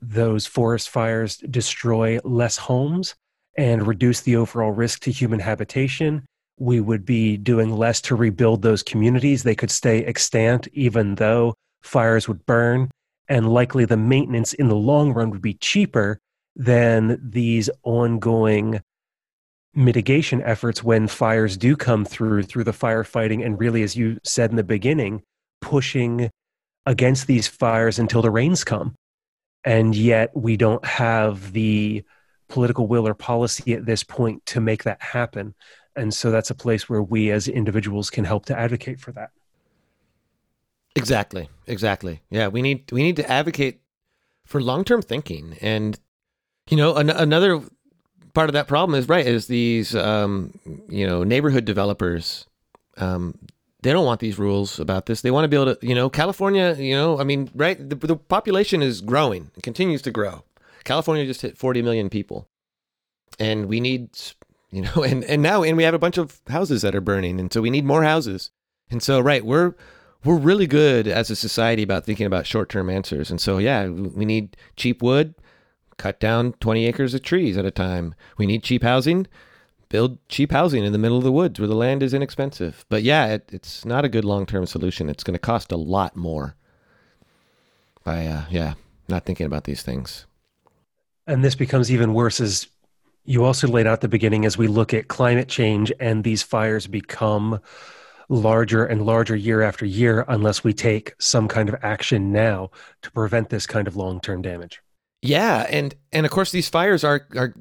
those 0.02 0.46
forest 0.46 0.90
fires 0.90 1.38
destroy 1.38 2.20
less 2.24 2.58
homes 2.58 3.16
and 3.58 3.88
reduce 3.88 4.22
the 4.22 4.36
overall 4.36 4.72
risk 4.72 5.00
to 5.02 5.12
human 5.12 5.40
habitation. 5.40 6.26
We 6.60 6.80
would 6.80 7.06
be 7.06 7.38
doing 7.38 7.76
less 7.76 8.02
to 8.02 8.16
rebuild 8.16 8.62
those 8.62 8.84
communities. 8.84 9.44
They 9.44 9.56
could 9.56 9.72
stay 9.72 10.04
extant 10.04 10.68
even 10.74 11.16
though 11.16 11.56
fires 11.86 12.28
would 12.28 12.46
burn, 12.46 12.90
and 13.28 13.50
likely 13.50 13.86
the 13.86 13.98
maintenance 13.98 14.54
in 14.54 14.68
the 14.68 14.76
long 14.76 15.14
run 15.14 15.30
would 15.30 15.42
be 15.42 15.54
cheaper 15.54 16.20
than 16.56 17.20
these 17.22 17.70
ongoing 17.84 18.82
mitigation 19.74 20.42
efforts 20.44 20.84
when 20.84 21.08
fires 21.08 21.58
do 21.58 21.76
come 21.76 22.06
through 22.06 22.42
through 22.44 22.64
the 22.64 22.72
firefighting 22.72 23.46
and 23.46 23.60
really 23.60 23.84
as 23.84 23.94
you 23.94 24.18
said 24.24 24.50
in 24.50 24.56
the 24.56 24.64
beginning 24.64 25.22
pushing 25.60 26.30
against 26.86 27.28
these 27.28 27.48
fires 27.48 28.00
until 28.00 28.22
the 28.22 28.30
rains 28.30 28.64
come. 28.64 28.96
And 29.64 29.96
yet 29.96 30.30
we 30.36 30.58
don't 30.58 30.86
have 30.86 31.52
the 31.52 32.04
political 32.48 32.88
will 32.88 33.08
or 33.08 33.16
policy 33.16 33.74
at 33.74 33.86
this 33.86 34.04
point 34.04 34.46
to 34.48 34.62
make 34.62 34.84
that 34.84 35.02
happen. 35.02 35.56
And 35.96 36.14
so 36.14 36.30
that's 36.30 36.52
a 36.52 36.56
place 36.56 36.88
where 36.88 37.02
we 37.02 37.32
as 37.32 37.48
individuals 37.48 38.10
can 38.10 38.24
help 38.24 38.46
to 38.46 38.58
advocate 38.58 39.00
for 39.00 39.12
that 39.14 39.32
Exactly. 40.96 41.50
Exactly. 41.68 42.22
Yeah, 42.30 42.48
we 42.48 42.62
need 42.62 42.92
we 42.92 43.04
need 43.04 43.16
to 43.18 43.30
advocate 43.30 43.82
for 44.46 44.62
long-term 44.62 45.02
thinking 45.02 45.58
and 45.62 46.00
you 46.70 46.78
know 46.78 46.96
an- 46.96 47.10
another 47.10 47.62
part 48.34 48.50
of 48.50 48.54
that 48.54 48.68
problem 48.68 48.98
is 48.98 49.10
right 49.10 49.26
is 49.26 49.48
these 49.48 49.96
um, 49.96 50.58
you 50.88 51.06
know 51.08 51.24
neighborhood 51.24 51.66
developers 51.66 52.46
um, 52.98 53.38
they 53.82 53.92
don't 53.92 54.06
want 54.06 54.20
these 54.20 54.38
rules 54.38 54.80
about 54.80 55.08
this 55.08 55.22
they 55.22 55.32
want 55.32 55.44
to 55.44 55.48
be 55.48 55.56
able 55.56 55.76
to 55.76 55.88
you 55.88 55.96
know 55.96 56.10
california 56.10 56.76
you 56.78 56.94
know 56.96 57.20
i 57.20 57.24
mean 57.24 57.50
right 57.56 57.90
the, 57.90 57.96
the 57.96 58.16
population 58.16 58.82
is 58.82 59.02
growing 59.02 59.50
it 59.56 59.64
continues 59.64 60.02
to 60.02 60.12
grow 60.12 60.44
california 60.84 61.26
just 61.26 61.42
hit 61.42 61.58
40 61.58 61.82
million 61.82 62.10
people 62.10 62.48
and 63.40 63.68
we 63.68 63.80
need 63.80 64.10
you 64.72 64.82
know 64.82 65.04
and 65.04 65.24
and 65.24 65.42
now 65.42 65.64
and 65.64 65.76
we 65.78 65.84
have 65.84 65.94
a 65.94 66.00
bunch 66.00 66.18
of 66.18 66.40
houses 66.50 66.84
that 66.84 66.94
are 66.96 67.02
burning 67.02 67.40
and 67.40 67.52
so 67.52 67.62
we 67.62 67.70
need 67.70 67.86
more 67.86 68.04
houses 68.04 68.52
and 68.92 69.02
so 69.02 69.20
right 69.20 69.44
we're 69.46 69.74
we're 70.26 70.38
really 70.38 70.68
good 70.68 71.08
as 71.08 71.30
a 71.30 71.36
society 71.36 71.84
about 71.84 72.04
thinking 72.04 72.26
about 72.26 72.48
short-term 72.48 72.90
answers. 72.90 73.30
And 73.30 73.40
so, 73.40 73.60
yeah, 73.60 73.88
we 73.88 74.26
need 74.26 74.58
cheap 74.76 75.02
wood, 75.04 75.36
cut 75.98 76.20
down 76.20 76.54
20 76.54 76.88
acres 76.88 77.14
of 77.14 77.22
trees 77.22 77.58
at 77.58 77.66
a 77.66 77.72
time. 77.72 78.16
We 78.38 78.48
need 78.48 78.64
cheap 78.64 78.82
housing, 78.84 79.28
build 79.90 80.18
cheap 80.28 80.52
housing 80.52 80.84
in 80.84 80.92
the 80.92 80.98
middle 80.98 81.18
of 81.18 81.24
the 81.24 81.32
woods 81.32 81.60
where 81.60 81.68
the 81.68 81.76
land 81.76 82.02
is 82.02 82.14
inexpensive. 82.14 82.86
But 82.90 83.04
yeah, 83.04 83.28
it, 83.28 83.50
it's 83.54 83.86
not 83.86 84.04
a 84.04 84.10
good 84.10 84.26
long-term 84.26 84.66
solution. 84.66 85.10
It's 85.10 85.24
going 85.24 85.36
to 85.36 85.40
cost 85.40 85.72
a 85.72 85.78
lot 85.78 86.16
more 86.16 86.56
by, 88.04 88.26
uh, 88.26 88.46
yeah, 88.50 88.74
not 89.08 89.26
thinking 89.26 89.46
about 89.46 89.66
these 89.66 89.84
things. 89.84 90.26
And 91.28 91.44
this 91.44 91.56
becomes 91.56 91.92
even 91.92 92.14
worse 92.14 92.40
as 92.40 92.68
you 93.26 93.44
also 93.44 93.68
laid 93.68 93.88
out 93.88 93.94
at 93.94 94.02
the 94.02 94.08
beginning 94.08 94.46
as 94.46 94.58
we 94.58 94.68
look 94.68 94.94
at 94.94 95.08
climate 95.08 95.48
change 95.48 95.92
and 96.00 96.24
these 96.24 96.44
fires 96.44 96.88
become 96.88 97.60
larger 98.30 98.86
and 98.86 99.06
larger 99.06 99.36
year 99.36 99.62
after 99.62 99.86
year 99.86 100.26
unless 100.28 100.64
we 100.64 100.74
take 100.74 101.14
some 101.20 101.48
kind 101.48 101.70
of 101.70 101.76
action 101.84 102.32
now 102.32 102.70
to 103.02 103.12
prevent 103.12 103.50
this 103.50 103.68
kind 103.68 103.88
of 103.88 103.96
long-term 103.96 104.42
damage. 104.42 104.82
Yeah, 105.22 105.66
and 105.70 105.96
and 106.12 106.26
of 106.26 106.32
course 106.32 106.52
these 106.52 106.70
fires 106.70 107.04
are 107.04 107.28
are 107.36 107.56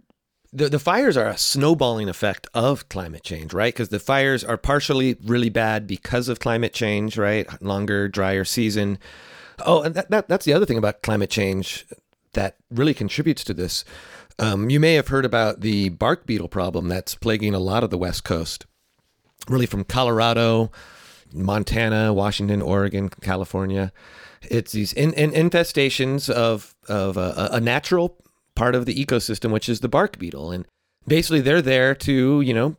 the, 0.53 0.69
the 0.69 0.79
fires 0.79 1.17
are 1.17 1.29
a 1.29 1.37
snowballing 1.37 2.09
effect 2.09 2.47
of 2.55 2.89
climate 2.89 3.25
change, 3.25 3.53
right? 3.53 3.75
Because 3.75 3.89
the 3.89 3.99
fires 3.99 4.45
are 4.45 4.57
partially 4.57 5.17
really 5.25 5.51
bad 5.51 5.87
because 5.87 6.29
of 6.29 6.39
climate 6.39 6.73
change, 6.73 7.19
right? 7.19 7.47
Longer, 7.61 8.09
drier 8.09 8.45
season. 8.45 8.99
Oh, 9.67 9.83
and 9.83 9.95
that, 9.95 10.11
that 10.11 10.29
that's 10.29 10.45
the 10.45 10.53
other 10.53 10.67
thing 10.67 10.79
about 10.79 11.03
climate 11.03 11.31
change 11.31 11.87
that 12.35 12.57
really 12.71 12.95
contributes 12.95 13.45
to 13.45 13.55
this. 13.55 13.85
Um, 14.39 14.69
you 14.69 14.81
may 14.81 14.95
have 14.95 15.09
heard 15.09 15.25
about 15.25 15.61
the 15.61 15.89
bark 15.91 16.27
beetle 16.27 16.49
problem 16.49 16.89
that's 16.89 17.15
plaguing 17.15 17.55
a 17.55 17.61
lot 17.61 17.85
of 17.85 17.91
the 17.91 17.99
West 17.99 18.25
Coast 18.25 18.67
really 19.49 19.67
from 19.67 19.85
Colorado, 19.85 20.71
Montana, 21.33 22.13
Washington, 22.13 22.63
Oregon, 22.63 23.09
California. 23.09 23.93
It's 24.43 24.73
these 24.73 24.93
in, 24.93 25.13
in 25.15 25.31
infestations 25.31 26.31
of 26.31 26.75
of 26.89 27.17
a, 27.17 27.49
a, 27.53 27.61
natural 27.61 28.19
part 28.55 28.75
of 28.75 28.87
the 28.87 28.95
ecosystem, 28.95 29.51
which 29.51 29.69
is 29.69 29.81
the 29.81 29.89
bark 29.89 30.19
beetle, 30.19 30.51
and 30.51 30.67
basically 31.07 31.41
they're 31.41 31.63
there 31.63 31.95
to 31.95 32.41
you 32.43 32.55
know 32.55 32.77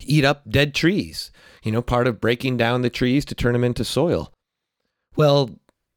eat 0.00 0.24
up 0.24 0.48
dead 0.48 0.74
trees. 0.74 1.30
You 1.62 1.72
know, 1.72 1.82
part 1.82 2.06
of 2.06 2.20
breaking 2.20 2.56
down 2.56 2.80
the 2.80 2.90
trees 2.90 3.24
to 3.26 3.34
turn 3.34 3.52
them 3.52 3.64
into 3.64 3.84
soil. 3.84 4.32
Well, 5.16 5.50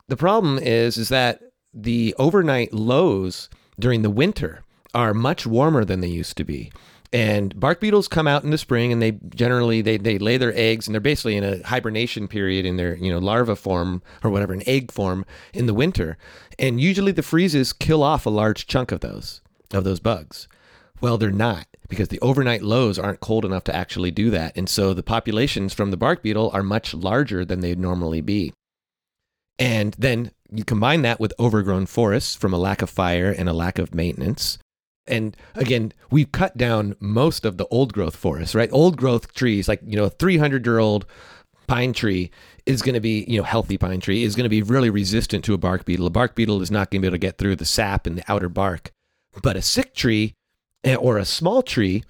the 0.09 0.17
problem 0.17 0.59
is 0.59 0.97
is 0.97 1.09
that 1.09 1.41
the 1.73 2.13
overnight 2.19 2.73
lows 2.73 3.49
during 3.79 4.01
the 4.01 4.09
winter 4.09 4.63
are 4.93 5.13
much 5.13 5.47
warmer 5.47 5.85
than 5.85 6.01
they 6.01 6.07
used 6.07 6.37
to 6.37 6.43
be 6.43 6.71
And 7.13 7.57
bark 7.59 7.79
beetles 7.79 8.07
come 8.07 8.27
out 8.27 8.43
in 8.43 8.49
the 8.49 8.57
spring 8.57 8.91
and 8.91 8.99
they 8.99 9.11
generally 9.35 9.81
they, 9.81 9.97
they 9.97 10.17
lay 10.17 10.37
their 10.37 10.51
eggs 10.55 10.87
and 10.87 10.95
they're 10.95 10.99
basically 10.99 11.37
in 11.37 11.43
a 11.43 11.61
hibernation 11.61 12.27
period 12.27 12.65
in 12.65 12.77
their, 12.77 12.95
you 12.95 13.11
know, 13.11 13.19
larva 13.19 13.55
form 13.55 14.01
or 14.23 14.31
whatever, 14.31 14.51
an 14.51 14.63
egg 14.65 14.91
form 14.91 15.23
in 15.53 15.67
the 15.67 15.75
winter. 15.75 16.17
And 16.57 16.81
usually 16.81 17.11
the 17.11 17.21
freezes 17.21 17.71
kill 17.71 18.01
off 18.01 18.25
a 18.25 18.31
large 18.31 18.65
chunk 18.65 18.91
of 18.91 19.01
those 19.01 19.41
of 19.71 19.83
those 19.83 19.99
bugs. 19.99 20.47
Well, 21.01 21.19
they're 21.19 21.31
not 21.31 21.67
because 21.87 22.07
the 22.07 22.21
overnight 22.21 22.63
lows 22.63 22.97
aren't 22.97 23.19
cold 23.19 23.45
enough 23.45 23.65
to 23.65 23.75
actually 23.75 24.09
do 24.09 24.31
that. 24.31 24.57
And 24.57 24.67
so 24.67 24.95
the 24.95 25.03
populations 25.03 25.73
from 25.73 25.91
the 25.91 25.97
bark 25.97 26.23
beetle 26.23 26.49
are 26.53 26.63
much 26.63 26.95
larger 26.95 27.45
than 27.45 27.59
they'd 27.59 27.77
normally 27.77 28.21
be. 28.21 28.53
And 29.59 29.93
then 29.99 30.31
you 30.51 30.63
combine 30.63 31.03
that 31.03 31.19
with 31.19 31.33
overgrown 31.39 31.85
forests 31.85 32.35
from 32.35 32.53
a 32.53 32.57
lack 32.57 32.81
of 32.81 32.89
fire 32.89 33.29
and 33.31 33.47
a 33.47 33.53
lack 33.53 33.77
of 33.77 33.93
maintenance. 33.93 34.57
And 35.07 35.35
again, 35.55 35.93
we've 36.11 36.31
cut 36.31 36.55
down 36.57 36.95
most 36.99 37.45
of 37.45 37.57
the 37.57 37.67
old 37.67 37.93
growth 37.93 38.15
forests, 38.15 38.55
right? 38.55 38.69
Old 38.71 38.97
growth 38.97 39.33
trees, 39.33 39.67
like, 39.67 39.81
you 39.85 39.97
know, 39.97 40.05
a 40.05 40.09
300 40.09 40.65
year 40.65 40.79
old 40.79 41.05
pine 41.67 41.93
tree 41.93 42.31
is 42.65 42.81
going 42.81 42.93
to 42.93 43.01
be, 43.01 43.25
you 43.27 43.37
know, 43.37 43.43
healthy 43.43 43.77
pine 43.77 43.99
tree 43.99 44.23
is 44.23 44.35
going 44.35 44.45
to 44.45 44.49
be 44.49 44.61
really 44.61 44.89
resistant 44.89 45.43
to 45.45 45.53
a 45.53 45.57
bark 45.57 45.85
beetle. 45.85 46.07
A 46.07 46.11
bark 46.11 46.35
beetle 46.35 46.61
is 46.61 46.71
not 46.71 46.89
going 46.89 47.01
to 47.01 47.01
be 47.01 47.07
able 47.07 47.15
to 47.15 47.19
get 47.19 47.37
through 47.37 47.57
the 47.57 47.65
sap 47.65 48.07
and 48.07 48.17
the 48.17 48.31
outer 48.31 48.49
bark. 48.49 48.91
But 49.41 49.57
a 49.57 49.61
sick 49.61 49.93
tree 49.93 50.35
eh, 50.83 50.95
or 50.95 51.17
a 51.17 51.25
small 51.25 51.63
tree 51.63 52.03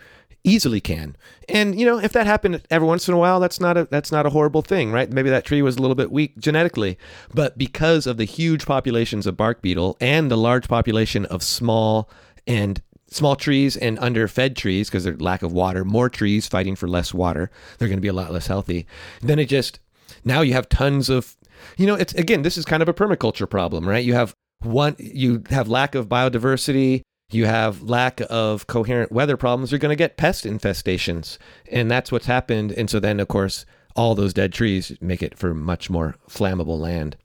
easily 0.44 0.82
can. 0.82 1.16
And 1.48 1.80
you 1.80 1.86
know, 1.86 2.00
if 2.00 2.12
that 2.14 2.28
happened 2.28 2.62
every 2.70 2.88
once 2.88 3.08
in 3.08 3.14
a 3.14 3.18
while, 3.18 3.40
that's 3.40 3.60
not 3.60 3.78
a 3.78 3.86
that's 3.86 4.12
not 4.12 4.26
a 4.26 4.30
horrible 4.30 4.62
thing, 4.62 4.92
right? 4.92 5.10
Maybe 5.10 5.30
that 5.30 5.46
tree 5.46 5.62
was 5.62 5.78
a 5.78 5.82
little 5.82 5.96
bit 5.96 6.12
weak 6.12 6.38
genetically, 6.38 6.98
but 7.34 7.58
because 7.58 8.06
of 8.06 8.18
the 8.18 8.26
huge 8.26 8.66
populations 8.66 9.26
of 9.26 9.38
bark 9.38 9.62
beetle 9.62 9.98
and 10.02 10.30
the 10.30 10.38
large 10.38 10.68
population 10.68 11.26
of 11.26 11.44
small 11.44 12.10
and 12.48 12.82
small 13.08 13.36
trees 13.36 13.78
and 13.78 14.00
underfed 14.00 14.58
trees 14.58 14.90
because 14.90 15.04
there's 15.04 15.22
lack 15.22 15.44
of 15.44 15.54
water, 15.54 15.86
more 15.86 16.10
trees 16.10 16.48
fighting 16.48 16.76
for 16.76 16.88
less 16.88 17.14
water, 17.14 17.50
they're 17.78 17.88
going 17.88 17.98
to 17.98 18.02
be 18.02 18.08
a 18.08 18.14
lot 18.14 18.32
less 18.32 18.48
healthy. 18.48 18.86
Then 19.22 19.40
it 19.40 19.46
just 19.46 19.80
now 20.26 20.42
you 20.42 20.54
have 20.54 20.70
tons 20.70 21.10
of 21.10 21.36
you 21.78 21.88
know, 21.88 21.96
it's 21.96 22.14
again, 22.16 22.42
this 22.42 22.58
is 22.58 22.66
kind 22.66 22.84
of 22.84 22.90
a 22.90 22.94
permaculture 22.94 23.50
problem, 23.50 23.88
right? 23.88 24.04
You 24.04 24.14
have 24.16 24.34
one 24.62 24.96
you 24.98 25.44
have 25.50 25.68
lack 25.68 25.96
of 25.96 26.10
biodiversity, 26.10 27.02
you 27.32 27.46
have 27.46 27.84
lack 27.84 28.22
of 28.30 28.68
coherent 28.68 29.12
weather 29.12 29.38
problems, 29.38 29.72
you're 29.72 29.80
going 29.80 29.90
to 29.90 29.96
get 29.96 30.18
pest 30.18 30.46
infestations. 30.46 31.38
And 31.72 31.90
that's 31.90 32.12
what's 32.12 32.26
happened. 32.26 32.72
And 32.72 32.90
so 32.90 33.00
then 33.00 33.20
of 33.20 33.28
course, 33.28 33.66
all 33.96 34.16
those 34.16 34.34
dead 34.34 34.54
trees 34.54 34.92
make 35.00 35.22
it 35.22 35.38
for 35.38 35.54
much 35.54 35.90
more 35.90 36.16
flammable 36.28 36.80
land. 36.80 37.16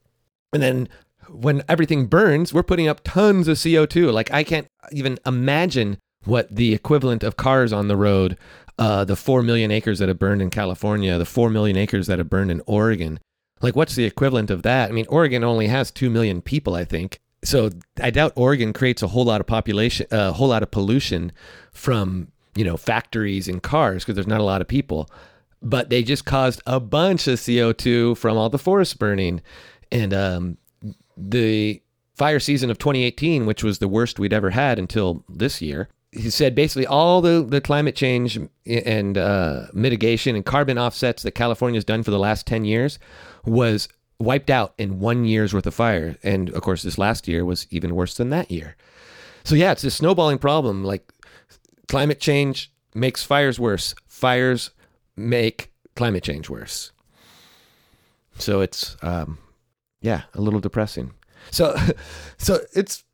And 0.52 0.62
then 0.62 0.88
when 1.30 1.62
everything 1.68 2.06
burns, 2.06 2.52
we're 2.52 2.62
putting 2.62 2.88
up 2.88 3.02
tons 3.04 3.48
of 3.48 3.56
CO2. 3.56 4.12
Like 4.12 4.32
I 4.32 4.44
can't 4.44 4.68
even 4.92 5.18
imagine 5.26 5.98
what 6.24 6.54
the 6.54 6.74
equivalent 6.74 7.22
of 7.22 7.36
cars 7.36 7.72
on 7.72 7.88
the 7.88 7.96
road, 7.96 8.36
uh, 8.78 9.04
the 9.04 9.16
4 9.16 9.42
million 9.42 9.70
acres 9.70 9.98
that 9.98 10.08
have 10.08 10.18
burned 10.18 10.42
in 10.42 10.50
California, 10.50 11.18
the 11.18 11.24
4 11.24 11.50
million 11.50 11.76
acres 11.76 12.06
that 12.06 12.18
have 12.18 12.30
burned 12.30 12.50
in 12.50 12.62
Oregon. 12.66 13.18
Like, 13.60 13.74
what's 13.74 13.94
the 13.94 14.04
equivalent 14.04 14.50
of 14.50 14.62
that? 14.62 14.88
I 14.88 14.92
mean, 14.92 15.06
Oregon 15.08 15.42
only 15.42 15.66
has 15.68 15.90
2 15.90 16.10
million 16.10 16.40
people, 16.40 16.74
I 16.74 16.84
think. 16.84 17.20
So 17.44 17.70
I 18.00 18.10
doubt 18.10 18.32
Oregon 18.36 18.72
creates 18.72 19.02
a 19.02 19.08
whole 19.08 19.24
lot 19.24 19.40
of 19.40 19.46
population, 19.46 20.06
a 20.10 20.16
uh, 20.16 20.32
whole 20.32 20.48
lot 20.48 20.62
of 20.62 20.70
pollution 20.70 21.32
from, 21.72 22.28
you 22.54 22.64
know, 22.64 22.76
factories 22.76 23.48
and 23.48 23.62
cars 23.62 24.04
because 24.04 24.16
there's 24.16 24.26
not 24.26 24.40
a 24.40 24.44
lot 24.44 24.60
of 24.60 24.68
people. 24.68 25.08
But 25.60 25.90
they 25.90 26.02
just 26.02 26.24
caused 26.24 26.62
a 26.66 26.78
bunch 26.78 27.26
of 27.26 27.38
CO2 27.38 28.16
from 28.16 28.36
all 28.36 28.48
the 28.48 28.58
forest 28.58 28.98
burning. 28.98 29.40
And 29.90 30.14
um, 30.14 30.58
the 31.18 31.82
fire 32.14 32.40
season 32.40 32.70
of 32.70 32.78
2018, 32.78 33.46
which 33.46 33.62
was 33.62 33.78
the 33.78 33.88
worst 33.88 34.18
we'd 34.18 34.32
ever 34.32 34.50
had 34.50 34.78
until 34.78 35.24
this 35.28 35.60
year, 35.60 35.88
he 36.12 36.30
said 36.30 36.54
basically 36.54 36.86
all 36.86 37.20
the, 37.20 37.44
the 37.46 37.60
climate 37.60 37.94
change 37.94 38.38
and 38.66 39.18
uh, 39.18 39.66
mitigation 39.72 40.34
and 40.34 40.44
carbon 40.44 40.78
offsets 40.78 41.22
that 41.22 41.32
California's 41.32 41.84
done 41.84 42.02
for 42.02 42.10
the 42.10 42.18
last 42.18 42.46
10 42.46 42.64
years 42.64 42.98
was 43.44 43.88
wiped 44.18 44.50
out 44.50 44.74
in 44.78 44.98
one 44.98 45.24
year's 45.24 45.52
worth 45.52 45.66
of 45.66 45.74
fire. 45.74 46.16
And 46.22 46.50
of 46.50 46.62
course, 46.62 46.82
this 46.82 46.98
last 46.98 47.28
year 47.28 47.44
was 47.44 47.66
even 47.70 47.94
worse 47.94 48.16
than 48.16 48.30
that 48.30 48.50
year. 48.50 48.76
So, 49.44 49.54
yeah, 49.54 49.72
it's 49.72 49.84
a 49.84 49.90
snowballing 49.90 50.38
problem. 50.38 50.82
Like 50.82 51.12
climate 51.88 52.20
change 52.20 52.72
makes 52.94 53.22
fires 53.22 53.60
worse, 53.60 53.94
fires 54.06 54.70
make 55.16 55.72
climate 55.94 56.22
change 56.22 56.48
worse. 56.48 56.92
So 58.38 58.60
it's 58.60 58.96
um, 59.02 59.38
yeah, 60.00 60.22
a 60.34 60.40
little 60.40 60.60
depressing. 60.60 61.12
So, 61.50 61.76
so 62.38 62.60
it's, 62.74 63.04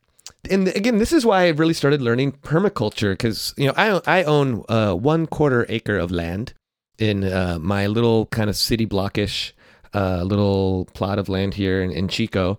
and 0.50 0.68
again, 0.68 0.98
this 0.98 1.12
is 1.12 1.24
why 1.24 1.44
I 1.44 1.48
really 1.48 1.74
started 1.74 2.02
learning 2.02 2.32
permaculture 2.32 3.12
because 3.12 3.54
you 3.56 3.66
know 3.66 3.74
I 3.76 4.00
I 4.06 4.24
own 4.24 4.64
uh, 4.68 4.94
one 4.94 5.26
quarter 5.26 5.66
acre 5.68 5.98
of 5.98 6.10
land 6.10 6.54
in 6.98 7.24
uh, 7.24 7.58
my 7.60 7.86
little 7.86 8.26
kind 8.26 8.48
of 8.48 8.56
city 8.56 8.86
blockish 8.86 9.52
uh, 9.94 10.22
little 10.22 10.86
plot 10.94 11.18
of 11.18 11.28
land 11.28 11.54
here 11.54 11.82
in, 11.82 11.90
in 11.90 12.08
Chico, 12.08 12.58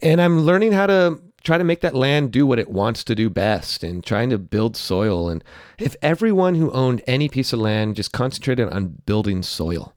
and 0.00 0.20
I'm 0.20 0.40
learning 0.40 0.72
how 0.72 0.86
to 0.86 1.20
try 1.42 1.58
to 1.58 1.64
make 1.64 1.80
that 1.80 1.94
land 1.94 2.30
do 2.30 2.46
what 2.46 2.58
it 2.58 2.70
wants 2.70 3.02
to 3.04 3.14
do 3.14 3.28
best 3.28 3.82
and 3.82 4.04
trying 4.04 4.30
to 4.30 4.38
build 4.38 4.76
soil. 4.76 5.28
And 5.28 5.42
if 5.78 5.96
everyone 6.00 6.54
who 6.54 6.70
owned 6.70 7.02
any 7.06 7.28
piece 7.28 7.52
of 7.52 7.58
land 7.58 7.96
just 7.96 8.12
concentrated 8.12 8.68
on 8.68 9.02
building 9.06 9.42
soil, 9.42 9.94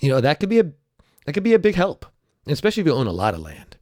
you 0.00 0.08
know 0.08 0.20
that 0.20 0.40
could 0.40 0.48
be 0.48 0.60
a 0.60 0.72
that 1.24 1.32
could 1.32 1.44
be 1.44 1.54
a 1.54 1.58
big 1.58 1.76
help 1.76 2.06
especially 2.46 2.82
if 2.82 2.86
you 2.86 2.94
own 2.94 3.06
a 3.06 3.12
lot 3.12 3.34
of 3.34 3.40
land. 3.40 3.76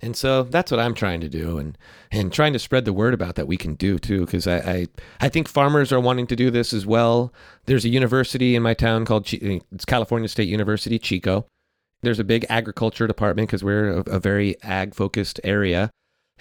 And 0.00 0.16
so 0.16 0.44
that's 0.44 0.70
what 0.70 0.78
I'm 0.78 0.94
trying 0.94 1.20
to 1.22 1.28
do, 1.28 1.58
and 1.58 1.76
and 2.12 2.32
trying 2.32 2.52
to 2.52 2.60
spread 2.60 2.84
the 2.84 2.92
word 2.92 3.14
about 3.14 3.34
that 3.34 3.48
we 3.48 3.56
can 3.56 3.74
do 3.74 3.98
too, 3.98 4.24
because 4.24 4.46
I, 4.46 4.58
I, 4.58 4.86
I 5.20 5.28
think 5.28 5.48
farmers 5.48 5.92
are 5.92 5.98
wanting 5.98 6.28
to 6.28 6.36
do 6.36 6.52
this 6.52 6.72
as 6.72 6.86
well. 6.86 7.32
There's 7.66 7.84
a 7.84 7.88
university 7.88 8.54
in 8.54 8.62
my 8.62 8.74
town 8.74 9.04
called 9.04 9.26
it's 9.32 9.84
California 9.84 10.28
State 10.28 10.48
University, 10.48 11.00
Chico. 11.00 11.46
There's 12.02 12.20
a 12.20 12.24
big 12.24 12.46
agriculture 12.48 13.08
department 13.08 13.48
because 13.48 13.64
we're 13.64 13.88
a, 13.88 14.00
a 14.02 14.20
very 14.20 14.54
ag 14.62 14.94
focused 14.94 15.40
area, 15.42 15.90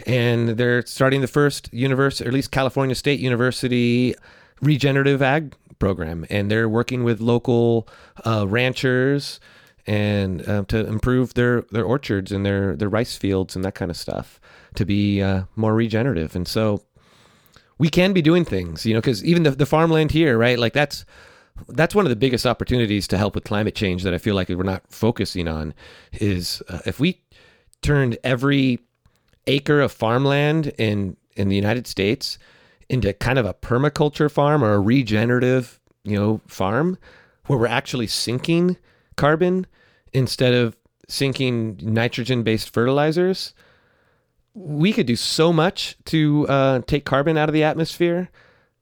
and 0.05 0.49
they're 0.49 0.85
starting 0.85 1.21
the 1.21 1.27
first 1.27 1.73
university, 1.73 2.25
or 2.25 2.27
at 2.27 2.35
least 2.35 2.51
California 2.51 2.93
State 2.93 3.19
University 3.19 4.13
regenerative 4.61 5.23
ag 5.23 5.55
program, 5.79 6.27
and 6.29 6.51
they're 6.51 6.69
working 6.69 7.03
with 7.03 7.21
local 7.21 7.87
uh, 8.23 8.45
ranchers 8.47 9.39
and 9.87 10.47
uh, 10.47 10.63
to 10.67 10.85
improve 10.85 11.33
their 11.33 11.61
their 11.71 11.85
orchards 11.85 12.31
and 12.31 12.45
their 12.45 12.75
their 12.75 12.89
rice 12.89 13.15
fields 13.15 13.55
and 13.55 13.63
that 13.63 13.75
kind 13.75 13.89
of 13.89 13.97
stuff 13.97 14.39
to 14.75 14.85
be 14.85 15.21
uh, 15.21 15.43
more 15.55 15.73
regenerative. 15.73 16.35
And 16.35 16.47
so 16.47 16.83
we 17.77 17.89
can 17.89 18.13
be 18.13 18.21
doing 18.21 18.43
things, 18.43 18.85
you 18.85 18.93
know, 18.93 18.99
because 18.99 19.23
even 19.23 19.43
the, 19.43 19.51
the 19.51 19.65
farmland 19.65 20.11
here, 20.11 20.37
right? 20.37 20.59
Like 20.59 20.73
that's 20.73 21.05
that's 21.69 21.95
one 21.95 22.05
of 22.05 22.09
the 22.09 22.15
biggest 22.15 22.45
opportunities 22.45 23.07
to 23.07 23.17
help 23.17 23.33
with 23.33 23.43
climate 23.43 23.75
change 23.75 24.03
that 24.03 24.13
I 24.13 24.19
feel 24.19 24.35
like 24.35 24.49
we're 24.49 24.63
not 24.63 24.83
focusing 24.89 25.47
on 25.47 25.73
is 26.13 26.61
uh, 26.69 26.79
if 26.85 26.99
we 26.99 27.21
turned 27.81 28.17
every 28.23 28.79
acre 29.47 29.79
of 29.79 29.91
farmland 29.91 30.67
in 30.77 31.15
in 31.35 31.49
the 31.49 31.55
United 31.55 31.87
States 31.87 32.37
into 32.89 33.13
kind 33.13 33.39
of 33.39 33.45
a 33.45 33.53
permaculture 33.53 34.31
farm 34.31 34.63
or 34.63 34.73
a 34.73 34.79
regenerative, 34.79 35.79
you 36.03 36.17
know, 36.17 36.41
farm 36.47 36.97
where 37.45 37.59
we're 37.59 37.67
actually 37.67 38.07
sinking 38.07 38.77
carbon 39.15 39.65
instead 40.13 40.53
of 40.53 40.75
sinking 41.07 41.79
nitrogen 41.81 42.43
based 42.43 42.73
fertilizers, 42.73 43.53
we 44.53 44.91
could 44.91 45.05
do 45.05 45.15
so 45.15 45.53
much 45.53 45.95
to 46.05 46.47
uh, 46.47 46.81
take 46.87 47.05
carbon 47.05 47.37
out 47.37 47.47
of 47.47 47.53
the 47.53 47.63
atmosphere, 47.63 48.29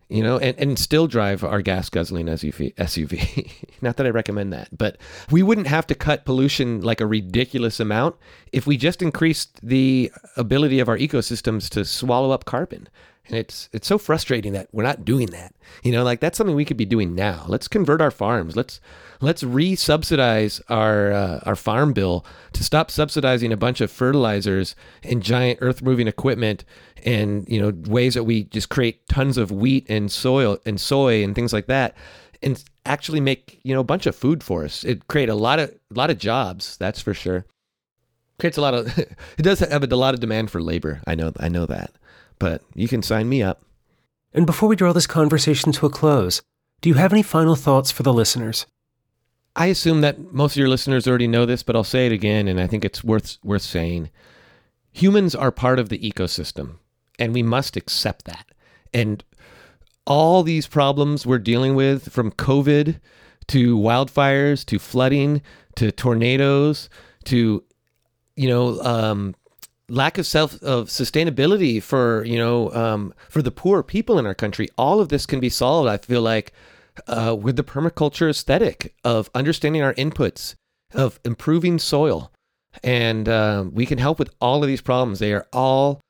you 0.07 0.23
know, 0.23 0.37
and, 0.37 0.57
and 0.57 0.79
still 0.79 1.07
drive 1.07 1.43
our 1.43 1.61
gas 1.61 1.89
guzzling 1.89 2.27
SUV. 2.27 2.73
SUV. 2.75 3.51
Not 3.81 3.97
that 3.97 4.05
I 4.05 4.09
recommend 4.09 4.53
that, 4.53 4.69
but 4.75 4.97
we 5.31 5.43
wouldn't 5.43 5.67
have 5.67 5.85
to 5.87 5.95
cut 5.95 6.25
pollution 6.25 6.81
like 6.81 7.01
a 7.01 7.05
ridiculous 7.05 7.79
amount 7.79 8.15
if 8.53 8.65
we 8.65 8.77
just 8.77 9.01
increased 9.01 9.59
the 9.61 10.11
ability 10.37 10.79
of 10.79 10.87
our 10.87 10.97
ecosystems 10.97 11.69
to 11.69 11.83
swallow 11.83 12.31
up 12.31 12.45
carbon. 12.45 12.87
And 13.27 13.37
it's 13.37 13.69
it's 13.73 13.87
so 13.87 13.97
frustrating 13.97 14.53
that 14.53 14.69
we're 14.71 14.83
not 14.83 15.05
doing 15.05 15.27
that. 15.27 15.55
You 15.83 15.91
know, 15.91 16.03
like 16.03 16.19
that's 16.19 16.37
something 16.37 16.55
we 16.55 16.65
could 16.65 16.77
be 16.77 16.85
doing 16.85 17.15
now. 17.15 17.45
Let's 17.47 17.67
convert 17.67 18.01
our 18.01 18.11
farms. 18.11 18.55
Let's 18.55 18.79
let's 19.19 19.43
re-subsidize 19.43 20.61
our 20.69 21.11
uh, 21.11 21.39
our 21.45 21.55
farm 21.55 21.93
bill 21.93 22.25
to 22.53 22.63
stop 22.63 22.91
subsidizing 22.91 23.51
a 23.51 23.57
bunch 23.57 23.81
of 23.81 23.89
fertilizers 23.89 24.75
and 25.03 25.23
giant 25.23 25.59
earth-moving 25.61 26.07
equipment 26.07 26.65
and 27.03 27.47
you 27.49 27.59
know 27.59 27.73
ways 27.89 28.13
that 28.13 28.23
we 28.23 28.43
just 28.43 28.69
create 28.69 29.07
tons 29.07 29.37
of 29.37 29.51
wheat 29.51 29.85
and 29.89 30.11
soil 30.11 30.57
and 30.65 30.79
soy 30.79 31.23
and 31.23 31.33
things 31.33 31.53
like 31.53 31.65
that 31.67 31.95
and 32.41 32.63
actually 32.85 33.19
make 33.19 33.59
you 33.63 33.73
know 33.73 33.81
a 33.81 33.85
bunch 33.85 34.05
of 34.05 34.15
food 34.15 34.43
for 34.43 34.63
us. 34.63 34.83
It 34.83 35.07
create 35.07 35.29
a 35.29 35.35
lot 35.35 35.59
of 35.59 35.69
a 35.69 35.93
lot 35.93 36.09
of 36.09 36.17
jobs, 36.17 36.77
that's 36.77 37.01
for 37.01 37.13
sure. 37.13 37.45
Creates 38.39 38.57
a 38.57 38.61
lot 38.61 38.73
of 38.73 38.97
it 38.99 39.41
does 39.41 39.59
have 39.59 39.83
a, 39.83 39.87
a 39.87 39.95
lot 39.95 40.13
of 40.13 40.19
demand 40.19 40.51
for 40.51 40.61
labor. 40.61 41.01
I 41.07 41.15
know 41.15 41.33
I 41.39 41.49
know 41.49 41.65
that 41.65 41.91
but 42.39 42.61
you 42.73 42.87
can 42.87 43.01
sign 43.01 43.29
me 43.29 43.41
up. 43.41 43.63
And 44.33 44.45
before 44.45 44.67
we 44.69 44.75
draw 44.75 44.93
this 44.93 45.07
conversation 45.07 45.71
to 45.73 45.85
a 45.85 45.89
close, 45.89 46.41
do 46.81 46.89
you 46.89 46.95
have 46.95 47.13
any 47.13 47.23
final 47.23 47.55
thoughts 47.55 47.91
for 47.91 48.03
the 48.03 48.13
listeners? 48.13 48.65
I 49.55 49.67
assume 49.67 50.01
that 50.01 50.33
most 50.33 50.53
of 50.53 50.57
your 50.57 50.67
listeners 50.67 51.07
already 51.07 51.27
know 51.27 51.45
this, 51.45 51.63
but 51.63 51.75
I'll 51.75 51.85
say 51.85 52.05
it 52.05 52.11
again, 52.11 52.47
and 52.47 52.59
I 52.59 52.67
think 52.67 52.83
it's 52.83 53.03
worth 53.03 53.37
worth 53.43 53.61
saying. 53.61 54.09
Humans 54.91 55.35
are 55.35 55.51
part 55.51 55.79
of 55.79 55.89
the 55.89 55.99
ecosystem, 55.99 56.75
and 57.17 57.33
we 57.33 57.43
must 57.43 57.77
accept 57.77 58.25
that. 58.25 58.45
And 58.93 59.23
all 60.05 60.43
these 60.43 60.67
problems 60.67 61.25
we're 61.25 61.39
dealing 61.39 61.75
with 61.75 62.11
from 62.11 62.31
COVID 62.31 62.99
to 63.47 63.77
wildfires 63.77 64.65
to 64.65 64.79
flooding 64.79 65.41
to 65.75 65.91
tornadoes 65.91 66.89
to 67.25 67.63
you 68.35 68.49
know 68.49 68.79
um, 68.81 69.35
lack 69.89 70.17
of 70.17 70.25
self 70.25 70.61
of 70.63 70.87
sustainability 70.87 71.81
for 71.81 72.23
you 72.25 72.37
know 72.37 72.71
um, 72.73 73.13
for 73.29 73.41
the 73.41 73.51
poor 73.51 73.83
people 73.83 74.17
in 74.17 74.25
our 74.25 74.35
country. 74.35 74.67
All 74.77 74.99
of 74.99 75.09
this 75.09 75.25
can 75.25 75.39
be 75.39 75.49
solved 75.49 75.89
i 75.89 75.97
feel 75.97 76.21
like 76.21 76.51
uh, 77.07 77.35
with 77.39 77.55
the 77.55 77.63
permaculture 77.63 78.29
aesthetic 78.29 78.93
of 79.03 79.29
understanding 79.35 79.81
our 79.81 79.93
inputs 79.95 80.55
of 80.93 81.19
improving 81.25 81.79
soil. 81.79 82.31
And 82.83 83.29
uh, 83.29 83.65
we 83.71 83.85
can 83.85 83.97
help 83.97 84.19
with 84.19 84.33
all 84.41 84.61
of 84.61 84.67
these 84.67 84.81
problems. 84.81 85.19
They 85.19 85.33
are 85.33 85.47
all 85.53 86.01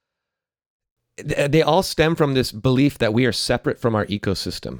they 1.23 1.61
all 1.61 1.82
stem 1.82 2.15
from 2.15 2.34
this 2.34 2.51
belief 2.51 2.97
that 2.97 3.13
we 3.13 3.26
are 3.26 3.32
separate 3.32 3.80
from 3.80 3.95
our 3.95 4.05
ecosystem. 4.07 4.80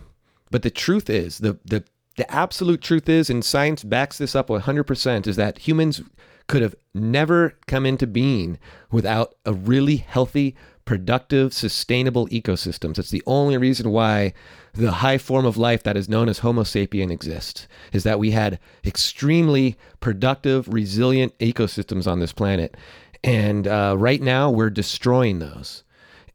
But 0.52 0.64
the 0.64 0.70
truth 0.70 1.10
is 1.10 1.38
the 1.40 1.58
the 1.64 1.84
the 2.18 2.30
absolute 2.32 2.82
truth 2.82 3.10
is 3.10 3.30
and 3.30 3.44
science 3.44 3.84
backs 3.84 4.18
this 4.18 4.36
up 4.36 4.48
100% 4.48 5.28
is 5.28 5.36
that 5.36 5.58
humans 5.60 6.02
could 6.48 6.62
have 6.62 6.76
never 6.94 7.58
come 7.68 7.86
into 7.86 8.08
being 8.08 8.60
without 8.92 9.36
a 9.46 9.54
really 9.54 9.98
healthy, 9.98 10.56
productive, 10.86 11.54
sustainable 11.54 12.28
ecosystems. 12.28 13.00
It's 13.00 13.10
the 13.10 13.24
only 13.26 13.58
reason 13.58 13.92
why 13.92 14.34
the 14.74 14.92
high 14.92 15.18
form 15.18 15.46
of 15.46 15.58
life 15.58 15.84
that 15.84 15.98
is 15.98 16.10
known 16.10 16.30
as 16.30 16.40
Homo 16.40 16.64
sapien 16.64 17.10
exists, 17.10 17.68
is 17.94 18.04
that 18.04 18.20
we 18.20 18.32
had 18.32 18.60
extremely 18.86 19.78
productive, 20.00 20.68
resilient 20.68 21.38
ecosystems 21.40 22.06
on 22.06 22.20
this 22.20 22.34
planet. 22.34 22.76
And 23.24 23.68
uh, 23.68 23.96
right 23.98 24.22
now, 24.22 24.52
we're 24.52 24.70
destroying 24.70 25.40
those. 25.40 25.84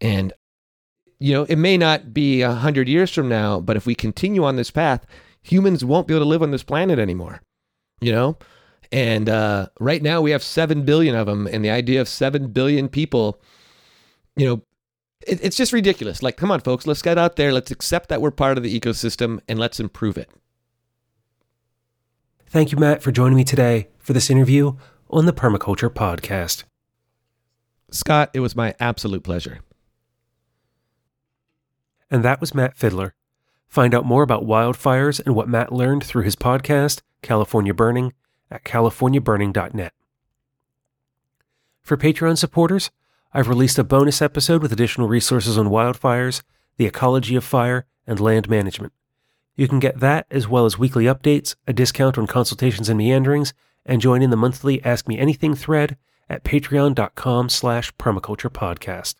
And, 0.01 0.33
you 1.19 1.33
know, 1.33 1.45
it 1.45 1.57
may 1.57 1.77
not 1.77 2.13
be 2.13 2.43
a 2.43 2.53
hundred 2.53 2.89
years 2.89 3.13
from 3.13 3.29
now, 3.29 3.61
but 3.61 3.77
if 3.77 3.87
we 3.87 3.95
continue 3.95 4.43
on 4.43 4.57
this 4.57 4.71
path, 4.71 5.07
humans 5.43 5.85
won't 5.85 6.09
be 6.09 6.15
able 6.15 6.25
to 6.25 6.29
live 6.29 6.43
on 6.43 6.51
this 6.51 6.65
planet 6.65 6.99
anymore. 6.99 7.43
You 8.01 8.13
know, 8.13 8.39
and 8.93 9.29
uh, 9.29 9.69
right 9.79 10.03
now 10.03 10.21
we 10.21 10.33
have 10.33 10.43
7 10.43 10.85
billion 10.85 11.15
of 11.15 11.27
them. 11.27 11.47
And 11.47 11.65
the 11.65 11.71
idea 11.71 12.01
of 12.01 12.09
7 12.09 12.49
billion 12.49 12.89
people, 12.89 13.41
you 14.37 14.47
know, 14.47 14.63
it, 15.27 15.39
it's 15.43 15.57
just 15.57 15.73
ridiculous. 15.73 16.23
Like, 16.23 16.37
come 16.37 16.51
on, 16.51 16.61
folks, 16.61 16.87
let's 16.87 17.03
get 17.03 17.19
out 17.19 17.37
there. 17.37 17.53
Let's 17.53 17.71
accept 17.71 18.09
that 18.09 18.21
we're 18.21 18.31
part 18.31 18.57
of 18.57 18.65
the 18.65 18.81
ecosystem 18.81 19.41
and 19.49 19.59
let's 19.59 19.79
improve 19.79 20.19
it. 20.19 20.31
Thank 22.47 22.73
you, 22.73 22.79
Matt, 22.79 23.03
for 23.03 23.13
joining 23.13 23.37
me 23.37 23.45
today 23.45 23.89
for 23.99 24.13
this 24.13 24.29
interview 24.29 24.77
on 25.09 25.27
the 25.27 25.33
Permaculture 25.33 25.89
Podcast. 25.89 26.65
Scott, 27.93 28.31
it 28.35 28.41
was 28.41 28.57
my 28.57 28.75
absolute 28.81 29.23
pleasure. 29.23 29.61
And 32.11 32.25
that 32.25 32.41
was 32.41 32.55
Matt 32.55 32.77
Fidler. 32.77 33.13
Find 33.69 33.95
out 33.95 34.05
more 34.05 34.25
about 34.25 34.45
wildfires 34.45 35.25
and 35.25 35.37
what 35.37 35.49
Matt 35.49 35.73
learned 35.73 36.03
through 36.03 36.25
his 36.25 36.35
podcast, 36.35 37.03
California 37.23 37.73
Burning, 37.73 38.13
at 38.51 38.65
californiaburning.net. 38.65 39.93
For 41.83 41.97
Patreon 41.97 42.39
supporters, 42.39 42.91
I've 43.33 43.49
released 43.49 43.79
a 43.79 43.85
bonus 43.85 44.21
episode 44.21 44.63
with 44.63 44.73
additional 44.73 45.09
resources 45.09 45.57
on 45.57 45.69
wildfires, 45.69 46.43
the 46.77 46.87
ecology 46.87 47.37
of 47.37 47.45
fire, 47.45 47.87
and 48.07 48.19
land 48.19 48.49
management. 48.49 48.93
You 49.57 49.69
can 49.69 49.79
get 49.79 50.01
that 50.01 50.27
as 50.31 50.49
well 50.49 50.67
as 50.67 50.79
weekly 50.79 51.05
updates, 51.05 51.55
a 51.67 51.73
discount 51.73 52.17
on 52.17 52.27
consultations 52.27 52.89
and 52.89 52.99
meanderings, 52.99 53.53
and 53.85 54.01
join 54.01 54.23
in 54.23 54.31
the 54.31 54.37
monthly 54.37 54.83
Ask 54.85 55.07
Me 55.07 55.19
Anything 55.19 55.55
thread 55.55 55.97
at 56.29 56.45
patreon.com 56.45 57.49
slash 57.49 57.95
permaculturepodcast. 57.97 59.17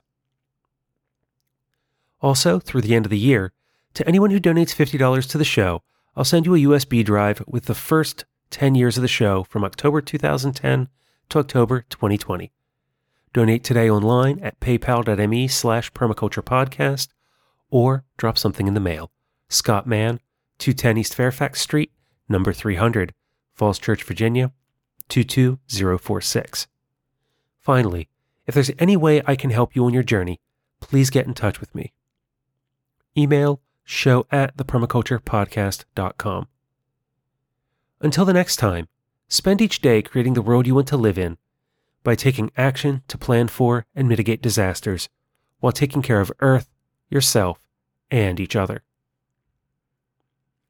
Also, 2.21 2.59
through 2.59 2.83
the 2.83 2.95
end 2.95 3.07
of 3.07 3.11
the 3.11 3.19
year, 3.19 3.53
to 3.95 4.07
anyone 4.07 4.31
who 4.31 4.41
donates 4.41 4.75
$50 4.75 5.29
to 5.29 5.39
the 5.39 5.45
show, 5.45 5.83
I'll 6.17 6.25
send 6.25 6.47
you 6.47 6.55
a 6.55 6.59
USB 6.59 7.05
drive 7.05 7.43
with 7.47 7.65
the 7.65 7.75
first 7.75 8.25
10 8.51 8.75
years 8.75 8.97
of 8.97 9.03
the 9.03 9.09
show 9.09 9.45
from 9.45 9.65
October 9.65 10.01
2010 10.01 10.89
to 11.29 11.39
October 11.39 11.85
2020. 11.89 12.53
Donate 13.33 13.63
today 13.63 13.89
online 13.89 14.41
at 14.41 14.59
paypal.me 14.61 15.49
slash 15.49 15.93
permaculturepodcast 15.93 17.09
or 17.71 18.05
drop 18.17 18.37
something 18.37 18.67
in 18.67 18.75
the 18.75 18.81
mail. 18.81 19.11
Scott 19.49 19.87
Mann, 19.87 20.21
210 20.59 20.99
East 20.99 21.15
Fairfax 21.15 21.61
Street, 21.61 21.93
number 22.29 22.53
300, 22.53 23.15
Falls 23.55 23.79
Church, 23.79 24.03
Virginia, 24.03 24.53
22046. 25.09 26.67
Finally, 27.59 28.09
if 28.47 28.55
there's 28.55 28.71
any 28.79 28.97
way 28.97 29.23
I 29.27 29.37
can 29.37 29.51
help 29.51 29.77
you 29.77 29.85
on 29.85 29.95
your 29.95 30.03
journey, 30.03 30.41
please 30.81 31.11
get 31.11 31.27
in 31.27 31.35
touch 31.35 31.61
with 31.61 31.75
me. 31.75 31.93
Email 33.17 33.61
show 33.85 34.27
at 34.31 34.57
thepermaculturepodcast.com. 34.57 36.49
Until 38.03 38.25
the 38.25 38.33
next 38.33 38.57
time, 38.57 38.89
spend 39.29 39.61
each 39.61 39.83
day 39.83 40.01
creating 40.01 40.33
the 40.33 40.43
world 40.43 40.67
you 40.67 40.75
want 40.75 40.89
to 40.89 40.97
live 40.97 41.19
in 41.19 41.37
by 42.03 42.15
taking 42.15 42.51
action 42.57 43.03
to 43.09 43.19
plan 43.19 43.49
for 43.49 43.85
and 43.95 44.09
mitigate 44.09 44.41
disasters 44.41 45.11
while 45.59 45.73
taking 45.73 46.01
care 46.01 46.21
of 46.21 46.33
Earth, 46.41 46.71
yourself, 47.11 47.61
and 48.11 48.41
each 48.41 48.57
other. 48.57 48.83